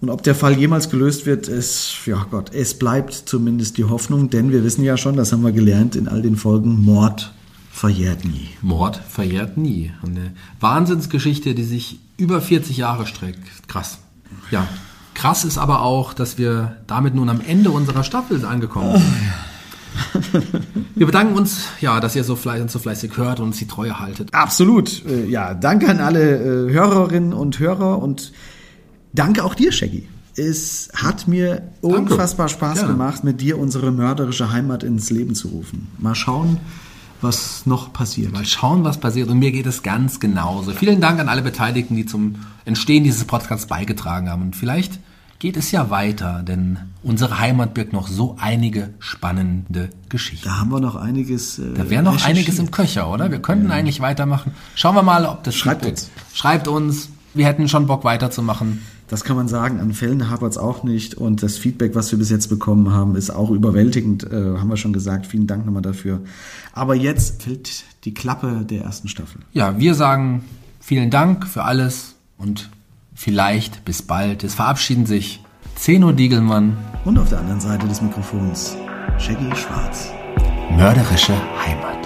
Und 0.00 0.08
ob 0.08 0.22
der 0.22 0.34
Fall 0.34 0.56
jemals 0.56 0.88
gelöst 0.88 1.26
wird, 1.26 1.48
ist, 1.48 2.06
ja 2.06 2.26
Gott, 2.30 2.54
es 2.54 2.78
bleibt 2.78 3.12
zumindest 3.12 3.76
die 3.76 3.84
Hoffnung, 3.84 4.30
denn 4.30 4.50
wir 4.50 4.64
wissen 4.64 4.82
ja 4.82 4.96
schon, 4.96 5.16
das 5.16 5.32
haben 5.32 5.42
wir 5.42 5.52
gelernt 5.52 5.96
in 5.96 6.08
all 6.08 6.22
den 6.22 6.36
Folgen, 6.36 6.82
Mord 6.82 7.34
verjährt 7.80 8.26
nie. 8.26 8.50
Mord 8.60 9.00
verjährt 9.08 9.56
nie. 9.56 9.90
Eine 10.04 10.32
Wahnsinnsgeschichte, 10.60 11.54
die 11.54 11.64
sich 11.64 11.98
über 12.18 12.42
40 12.42 12.76
Jahre 12.76 13.06
streckt. 13.06 13.68
Krass. 13.68 14.00
Ja. 14.50 14.68
Krass 15.14 15.44
ist 15.46 15.56
aber 15.56 15.80
auch, 15.80 16.12
dass 16.12 16.36
wir 16.36 16.76
damit 16.86 17.14
nun 17.14 17.30
am 17.30 17.40
Ende 17.40 17.70
unserer 17.70 18.04
Staffel 18.04 18.44
angekommen 18.44 18.98
sind. 18.98 20.52
Wir 20.94 21.06
bedanken 21.06 21.34
uns, 21.34 21.68
ja, 21.80 22.00
dass 22.00 22.14
ihr 22.14 22.22
so 22.22 22.36
fleißig, 22.36 22.62
uns 22.64 22.72
so 22.74 22.78
fleißig 22.80 23.16
hört 23.16 23.40
und 23.40 23.46
uns 23.46 23.56
die 23.56 23.66
Treue 23.66 23.98
haltet. 23.98 24.34
Absolut. 24.34 25.02
Äh, 25.06 25.24
Ja, 25.24 25.54
danke 25.54 25.88
an 25.88 26.00
alle 26.00 26.68
äh, 26.68 26.70
Hörerinnen 26.72 27.32
und 27.32 27.58
Hörer 27.60 27.98
und 28.02 28.32
danke 29.14 29.42
auch 29.42 29.54
dir, 29.54 29.72
Shaggy. 29.72 30.06
Es 30.36 30.90
hat 30.94 31.26
mir 31.28 31.62
unfassbar 31.80 32.50
Spaß 32.50 32.80
Gerne. 32.80 32.92
gemacht, 32.92 33.24
mit 33.24 33.40
dir 33.40 33.58
unsere 33.58 33.90
mörderische 33.90 34.52
Heimat 34.52 34.82
ins 34.82 35.08
Leben 35.08 35.34
zu 35.34 35.48
rufen. 35.48 35.88
Mal 35.98 36.14
schauen, 36.14 36.58
was 37.22 37.66
noch 37.66 37.92
passiert. 37.92 38.32
Mal 38.32 38.46
schauen, 38.46 38.84
was 38.84 38.98
passiert. 38.98 39.28
Und 39.28 39.38
mir 39.38 39.52
geht 39.52 39.66
es 39.66 39.82
ganz 39.82 40.20
genauso. 40.20 40.72
Vielen 40.72 41.00
Dank 41.00 41.20
an 41.20 41.28
alle 41.28 41.42
Beteiligten, 41.42 41.96
die 41.96 42.06
zum 42.06 42.36
Entstehen 42.64 43.04
dieses 43.04 43.24
Podcasts 43.24 43.66
beigetragen 43.66 44.28
haben. 44.30 44.42
Und 44.42 44.56
vielleicht 44.56 44.98
geht 45.38 45.56
es 45.56 45.70
ja 45.70 45.88
weiter, 45.90 46.42
denn 46.46 46.78
unsere 47.02 47.38
Heimat 47.38 47.72
birgt 47.74 47.92
noch 47.92 48.08
so 48.08 48.36
einige 48.38 48.90
spannende 48.98 49.88
Geschichten. 50.08 50.48
Da 50.48 50.58
haben 50.58 50.70
wir 50.70 50.80
noch 50.80 50.96
einiges. 50.96 51.58
Äh, 51.58 51.72
Da 51.74 51.88
wäre 51.90 52.02
noch 52.02 52.24
einiges 52.24 52.58
im 52.58 52.70
Köcher, 52.70 53.10
oder? 53.10 53.30
Wir 53.30 53.40
könnten 53.40 53.70
eigentlich 53.70 54.00
weitermachen. 54.00 54.52
Schauen 54.74 54.94
wir 54.94 55.02
mal, 55.02 55.24
ob 55.26 55.42
das 55.44 55.54
Schreibt 55.54 55.86
uns. 55.86 56.10
Schreibt 56.34 56.68
uns. 56.68 57.08
Wir 57.32 57.46
hätten 57.46 57.68
schon 57.68 57.86
Bock 57.86 58.04
weiterzumachen. 58.04 58.82
Das 59.10 59.24
kann 59.24 59.36
man 59.36 59.48
sagen. 59.48 59.80
An 59.80 59.92
Fällen 59.92 60.30
hapert 60.30 60.52
es 60.52 60.56
auch 60.58 60.84
nicht. 60.84 61.14
Und 61.14 61.42
das 61.42 61.58
Feedback, 61.58 61.96
was 61.96 62.12
wir 62.12 62.18
bis 62.18 62.30
jetzt 62.30 62.46
bekommen 62.48 62.92
haben, 62.92 63.16
ist 63.16 63.30
auch 63.30 63.50
überwältigend. 63.50 64.22
Äh, 64.24 64.56
haben 64.56 64.68
wir 64.70 64.76
schon 64.76 64.92
gesagt. 64.92 65.26
Vielen 65.26 65.48
Dank 65.48 65.66
nochmal 65.66 65.82
dafür. 65.82 66.20
Aber 66.72 66.94
jetzt 66.94 67.42
fällt 67.42 67.82
die 68.04 68.14
Klappe 68.14 68.64
der 68.64 68.82
ersten 68.84 69.08
Staffel. 69.08 69.40
Ja, 69.52 69.78
wir 69.78 69.94
sagen 69.96 70.44
vielen 70.78 71.10
Dank 71.10 71.46
für 71.48 71.64
alles 71.64 72.14
und 72.38 72.70
vielleicht 73.14 73.84
bis 73.84 74.00
bald. 74.02 74.44
Es 74.44 74.54
verabschieden 74.54 75.06
sich 75.06 75.42
Zeno 75.74 76.12
Diegelmann, 76.12 76.76
Und 77.04 77.18
auf 77.18 77.30
der 77.30 77.40
anderen 77.40 77.60
Seite 77.60 77.88
des 77.88 78.00
Mikrofons 78.00 78.76
Shaggy 79.18 79.54
Schwarz. 79.56 80.10
mörderische 80.76 81.34
Heimat. 81.66 81.99